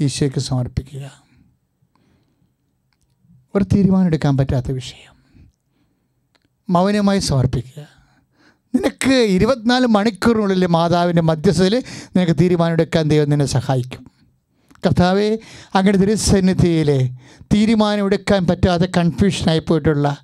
ഈശോയ്ക്ക് 0.00 0.38
സമർപ്പിക്കുക. 0.38 1.22
ഒരു 3.54 3.64
തീരുമാനം 3.64 4.06
എടുക്കാൻ 4.06 4.36
പറ്റാത്ത 4.36 4.72
വിഷയം. 4.72 5.14
മൗനമായി 6.70 7.18
സമർപ്പിക്കുക. 7.18 7.82
നിനക്ക് 8.74 9.14
ഇരുപത്തിനാല് 9.14 9.86
മണിക്കൂറിനുള്ളിൽ 9.86 10.66
മാതാവിന്റെ 10.66 11.22
മധ്യസ്ഥയിൽ 11.22 11.82
നിനക്ക് 12.16 12.36
തീരുമാനമെടുക്കാൻ 12.40 13.08
ദൈവം 13.08 13.30
നിന്നെ 13.30 13.46
സഹായിക്കും. 13.46 14.10
കർത്താവെ 14.86 15.38
അങ്ങനെ 15.74 15.98
തിരുസന്നിധിയിൽ 15.98 17.10
തീരുമാനമെടുക്കാൻ 17.42 18.46
പറ്റാതെ 18.46 18.88
കൺഫ്യൂഷനായി 18.96 19.58
പോയിട്ടുള്ള 19.58 20.18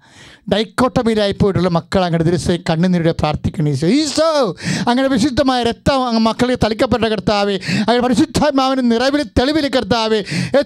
ഡൈക്കോട്ടമിയിലായി 0.53 1.33
പോയിട്ടുള്ള 1.33 1.69
മക്കൾ 1.69 2.05
അങ്ങനെ 2.05 2.25
ദിവസം 2.25 2.57
കണ്ണുനീരുടെ 2.71 3.13
പ്രാർത്ഥിക്കണം 3.13 3.69
ഈശോ. 3.69 3.87
ഈശോ 3.87 4.29
അങ്ങനെ 4.89 5.09
വിശുദ്ധമായ 5.09 5.63
രക്തം 5.63 6.25
മക്കളെ 6.25 6.57
തളിക്കപ്പെട്ട 6.65 7.05
കർത്താവേ 7.05 7.57
അങ്ങനെ 7.81 8.01
പരിശുദ്ധാത്മാവിന് 8.01 8.83
നിറവിൽ 8.93 9.23
തെളിവിൽ 9.39 9.67
കർത്താവേ 9.77 10.21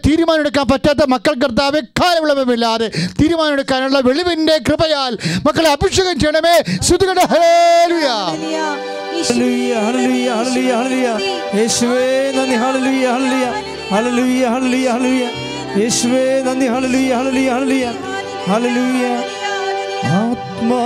തീരുമാനമെടുക്കാൻ 0.06 0.66
പറ്റാത്ത 0.72 1.06
മക്കൾ 1.14 1.34
കർത്താവേ 1.44 1.80
കാലവിളവമില്ലാതെ 2.00 2.88
തീരുമാനമെടുക്കാനുള്ള 3.22 4.00
വെളിവിന്റെ 4.00 4.58
കൃപയാൽ 4.68 5.12
മക്കളെ 5.46 5.70
അഭിഷേകം 5.70 6.18
ചെയ്യണമേ. 6.20 6.56
ശ്രുതികട 6.82 7.20
ഹല്ലേലൂയ. 7.32 8.08
ഹല്ലേലൂയ, 9.28 9.74
ഹല്ലേലൂയ, 9.86 10.28
ഹല്ലേലൂയ, 10.38 11.06
ഹല്ലേലൂയ. 11.06 11.08
യേശുവേ 11.58 12.04
നന്ദി 12.36 12.56
ഹല്ലേലൂയ 12.64 13.06
യേശുവേ 15.80 16.24
നന്ദി 16.46 16.66
ആത്മാവാം 20.04 20.78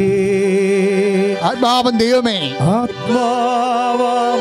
ആത്മാവൻ 1.43 1.99
ദൈവമേ. 1.99 2.55
ആത്മാവാം 2.61 4.41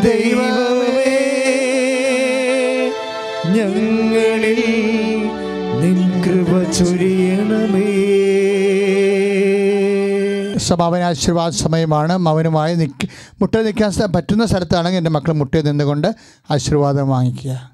ദൈവമേ. 0.00 1.20
ഞങ്ങളിൽ 3.46 4.64
നിൻ 5.80 6.22
കൃപ 6.22 6.72
ചൊരിയണമേ. 6.72 7.89
സമാപന 10.60 11.02
ആശീർവാദ 11.02 11.52
സമയമാണ്. 11.52 12.18
മൗനമായി 12.18 12.74
നിൽക്ക 12.74 13.06
മുട്ട 13.40 13.54
നിൽക്കാൻ 13.54 14.12
പറ്റുന്ന 14.12 14.46
സ്ഥലത്താണെങ്കിൽ 14.46 14.98
എന്റെ 14.98 15.10
മക്കൾ 15.10 15.32
മുട്ടയിൽ 15.32 15.64
നിന്നുകൊണ്ട് 15.64 16.14
ആശീർവാദം 16.50 17.08
വാങ്ങിക്കുക. 17.08 17.70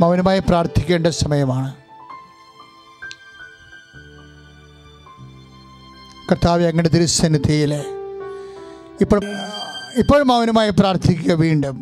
മൗനമായി 0.00 0.38
പ്രാർത്ഥിക്കേണ്ട 0.38 1.06
സമയമാണ്. 1.06 1.85
കർത്താവ് 6.30 6.64
അങ്ങയുടെ 6.66 6.88
തിരുസന്നിധിയിൽ 6.88 7.72
ഇപ്പോൾ 9.00 9.20
ഇപ്പോഴും 10.00 10.28
മൗനമായി 10.28 10.70
പ്രാർത്ഥിക്കുക 10.70 11.32
വീണ്ടും. 11.32 11.76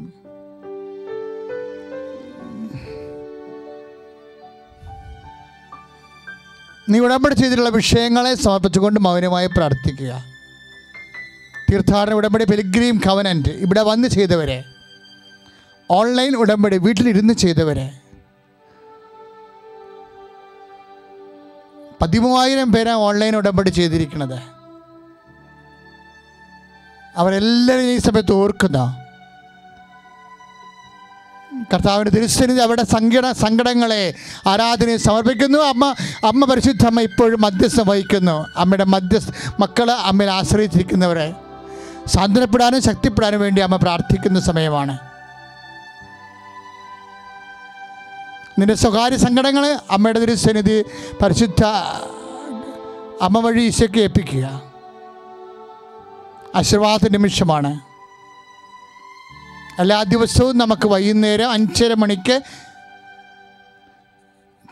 നീ 6.90 6.98
ഉടമ്പടി 6.98 7.34
ചെയ്തിട്ടുള്ള 7.34 7.70
വിഷയങ്ങളെ 7.70 8.34
സമർപ്പിച്ചുകൊണ്ട് 8.34 9.00
മൗനമായി 9.00 9.46
പ്രാർത്ഥിക്കുക. 9.46 10.12
തീർത്ഥാടന 11.70 12.12
ഉടമ്പടി 12.12 12.44
പെലിഗ്രീം 12.44 13.00
കവനന്റ് 13.06 13.48
ഇവിടെ 13.48 13.82
വന്ന് 13.82 14.08
ചെയ്തവരെ. 14.08 14.64
ഓൺലൈൻ 15.90 16.34
ഉടമ്പടി 16.36 16.76
വീട്ടിലിരുന്ന് 16.78 17.34
ചെയ്തവരെ. 17.34 17.86
പതിമൂവായിരം 22.04 22.72
പേരാണ് 22.72 22.96
ഓൺലൈൻ 22.96 23.36
ഉടമ്പടി 23.36 23.70
ചെയ്തിരിക്കുന്നത് 23.70 24.38
അവരെല്ലാവരും 27.16 27.84
ഈ 27.84 27.98
സമയത്ത് 27.98 28.32
ഓർക്കുന്നു? 28.32 28.84
കർത്താവിന് 31.72 32.10
തിരുസന്നിധി 32.16 32.60
അവരുടെ 32.60 32.82
സങ്കട 32.82 33.30
സങ്കടങ്ങളെ 33.30 34.14
ആരാധനയെ 34.46 34.96
സമർപ്പിക്കുന്നു. 34.96 35.58
അമ്മ 35.58 35.94
അമ്മ 36.26 36.44
പരിശുദ്ധ 36.44 36.86
അമ്മ 36.86 37.00
ഇപ്പോഴും 37.00 37.40
മധ്യസ്ഥം 37.40 37.86
വഹിക്കുന്നു. 37.86 38.46
അമ്മയുടെ 38.56 38.84
മധ്യസ്ഥ 38.84 39.30
മക്കൾ 39.60 39.90
അമ്മയിൽ 39.90 40.30
ആശ്രയിച്ചിരിക്കുന്നവരെ. 40.30 41.34
സാന്ത്വനപ്പെടാനും 42.06 42.82
ശക്തിപ്പെടാനും 42.82 43.40
വേണ്ടി 43.40 43.60
അമ്മ 43.62 43.76
പ്രാർത്ഥിക്കുന്ന 43.76 44.40
സമയമാണ്. 44.40 44.98
നിന്റെ 48.58 48.74
സ്വകാര്യ 48.74 49.16
സങ്കടങ്ങൾ 49.16 49.78
അമ്മയുടെ 49.90 50.20
തിരുസന്നിധി 50.20 50.84
പരിശുദ്ധ 51.22 51.64
അമ്മ 53.22 53.40
വഴി 53.40 53.60
ഈശോയ്ക്ക് 53.60 53.98
ഏൽപ്പിക്കുക. 53.98 54.62
ആശീർവാദ 56.54 57.08
നിമിഷമാണ്. 57.10 57.80
എല്ലാ 59.78 60.02
ദിവസവും 60.02 60.58
നമുക്ക് 60.58 60.88
വൈകുന്നേരം 60.88 61.50
അഞ്ചര 61.50 61.94
മണിക്ക് 61.94 62.42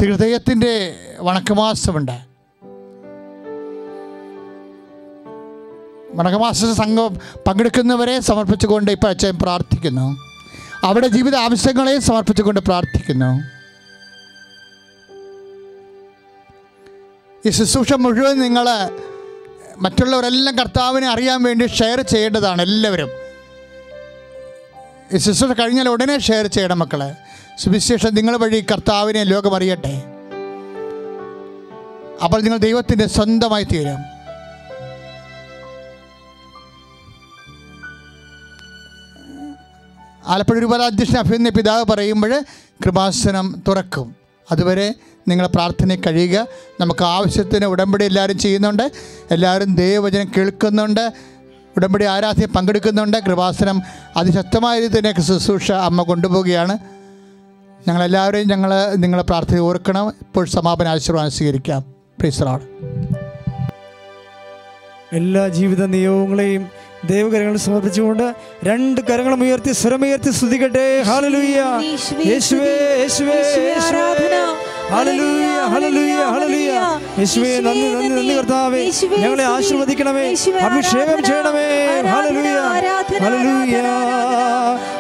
ഹൃദയത്തിന്റെ 0.01 0.95
വണക്കമാസമുണ്ട്. 1.21 2.21
വണക്കമാസ 6.15 6.65
സംഘം 6.65 7.15
പങ്കെടുക്കുന്നവരെ 7.49 8.21
സമർപ്പിച്ചുകൊണ്ട് 8.21 8.91
ഇപ്പോൾ 8.91 9.09
അച്ഛൻ 9.09 9.39
പ്രാർത്ഥിക്കുന്നു. 9.43 10.17
അവിടെ 10.85 11.07
ജീവിത 11.07 11.37
ആവശ്യങ്ങളെ 11.37 11.99
സമർപ്പിച്ചുകൊണ്ട് 11.99 12.61
പ്രാർത്ഥിക്കുന്നു. 12.61 13.52
ഈ 17.47 17.51
ശുശ്രൂഷ 17.51 17.93
മുഴുവൻ 17.93 18.41
നിങ്ങൾ 18.41 18.67
മറ്റുള്ളവരെല്ലാം 19.79 20.57
കർത്താവിനെ 20.57 21.09
അറിയാൻ 21.09 21.43
വേണ്ടി 21.43 21.67
ഷെയർ 21.67 22.01
ചെയ്യേണ്ടതാണ് 22.01 22.63
എല്ലാവരും. 22.63 23.11
ഈ 25.13 25.17
ശുശ്രൂഷ 25.17 25.53
കഴിഞ്ഞാൽ 25.53 25.89
ഉടനെ 25.89 26.19
ഷെയർ 26.19 26.47
ചെയ്യണം 26.47 26.79
മക്കളെ. 26.79 27.15
സുവിശേഷം 27.59 28.15
നിങ്ങൾ 28.15 28.37
വഴി 28.37 28.65
കർത്താവിനെ 28.73 29.25
ലോകം 29.25 29.57
അറിയട്ടെ. 29.57 29.95
അപ്പോൾ 32.25 32.43
നിങ്ങൾ 32.43 32.59
ദൈവത്തിന്റെ 32.59 33.07
സ്വന്തമായി 33.07 33.65
തീരും. 33.65 34.01
ആലപ്പുഴ 40.27 40.59
രൂപതാധ്യക്ഷൻ 40.59 41.19
അഭിനന്ദ 41.19 41.49
പിതാവ് 41.49 41.85
പറയുമ്പോൾ 41.85 42.45
കൃപാസനം 42.85 43.63
തുറക്കും. 43.69 44.22
അതുവരെ 44.51 44.95
നിങ്ങൾ 45.29 45.47
പ്രാർത്ഥന 45.47 45.95
കഴിയുക. 45.95 46.47
നമുക്ക് 46.81 47.05
ആവശ്യത്തിന് 47.05 47.65
ഉടമ്പടി 47.65 48.05
എല്ലാവരും 48.05 48.39
ചെയ്യുന്നുണ്ട്. 48.39 48.93
എല്ലാവരും 49.31 49.75
ദൈവവചനം 49.75 50.33
കേൾക്കുന്നുണ്ട്. 50.37 51.13
ഉടമ്പടി 51.77 52.05
ആരാധ്യം 52.05 52.49
പങ്കെടുക്കുന്നുണ്ട്. 52.49 53.17
കൃപാസനം 53.17 53.83
അതിശക്തമായ 54.17 54.81
രീതിയിൽ 54.81 54.99
തന്നെ 54.99 55.21
ശുശ്രൂഷ 55.21 55.73
അമ്മ 55.73 56.03
കൊണ്ടുപോവുകയാണ്. 56.03 56.79
ഞങ്ങളെല്ലാവരെയും 57.89 58.49
ഞങ്ങൾ 58.49 58.95
നിങ്ങളെ 58.95 59.23
പ്രാർത്ഥന 59.23 59.59
ഓർക്കണം. 59.59 60.09
ഇപ്പോൾ 60.09 60.47
സമാപന 60.47 60.89
ആശീർവാദം 60.89 61.31
സ്വീകരിക്കാം. 61.31 61.85
പ്രീസറാണ് 62.19 62.61
എല്ലാ 65.13 65.49
ജീവിത 65.49 65.85
നിയോഗങ്ങളെയും 65.85 66.69
ദൈവകരങ്ങൾ 67.07 67.57
സമർപ്പിച്ചുകൊണ്ട് 67.57 68.35
രണ്ട് 68.65 69.01
കരങ്ങളും 69.01 69.43
ഉയർത്തി 69.43 69.73
സ്വരമുയർത്തി 69.73 70.31
സ്തുതിക്കട്ടെ. 70.31 71.03
യേശുവേ 72.31 73.01
യേശുവേ 73.03 73.75
യേശുവേ. 77.19 77.61
നന്ദി 77.61 77.93
നന്ദി 77.93 78.09
നന്ദി 78.09 78.39
കർത്താവേ. 78.39 78.85
ഞങ്ങളെ 79.17 79.45
ആശീർവദിക്കണമേ. 79.45 80.35
അഭിഷേകം 80.61 81.23
ചെയ്യണമേ. 81.25 82.01
ഹല്ലേലൂയ. 83.21 83.81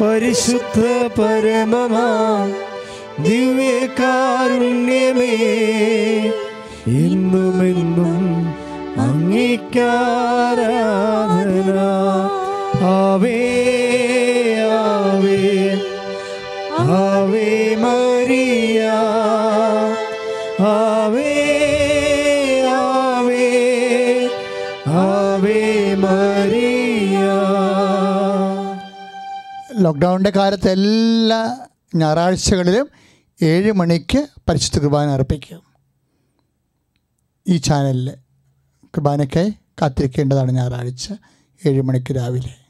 പരിശുദ്ധ 0.00 0.76
പരമമാ 1.16 2.08
ദിവ്യകാരുണ്യമേ 3.24 5.32
എന്നുമെന്നും 7.00 8.22
അംഗീകാരാധന 9.06 9.48
ആവേ 12.92 13.40
ലോക്ക്ഡൗണിന്റെ 29.88 30.30
കാലത്ത് 30.30 30.70
എല്ലാ 30.70 31.58
ഞായറാഴ്ചകളിലും 31.94 32.88
ഏഴ് 33.42 33.72
മണിക്ക് 33.72 34.28
പരിശുദ്ധ 34.48 34.78
കുർബാന 34.78 35.08
അർപ്പിക്കും. 35.08 35.62
ഈ 37.48 37.56
ചാനലിൽ 37.56 38.14
കുർബാനയ്ക്കായി 38.84 39.54
കാത്തിരിക്കേണ്ടതാണ് 39.82 40.52
ഞായറാഴ്ച. 40.52 41.12
ഏഴ് 41.66 41.82
മണിക്ക് 41.82 42.16
രാവിലെ. 42.16 42.67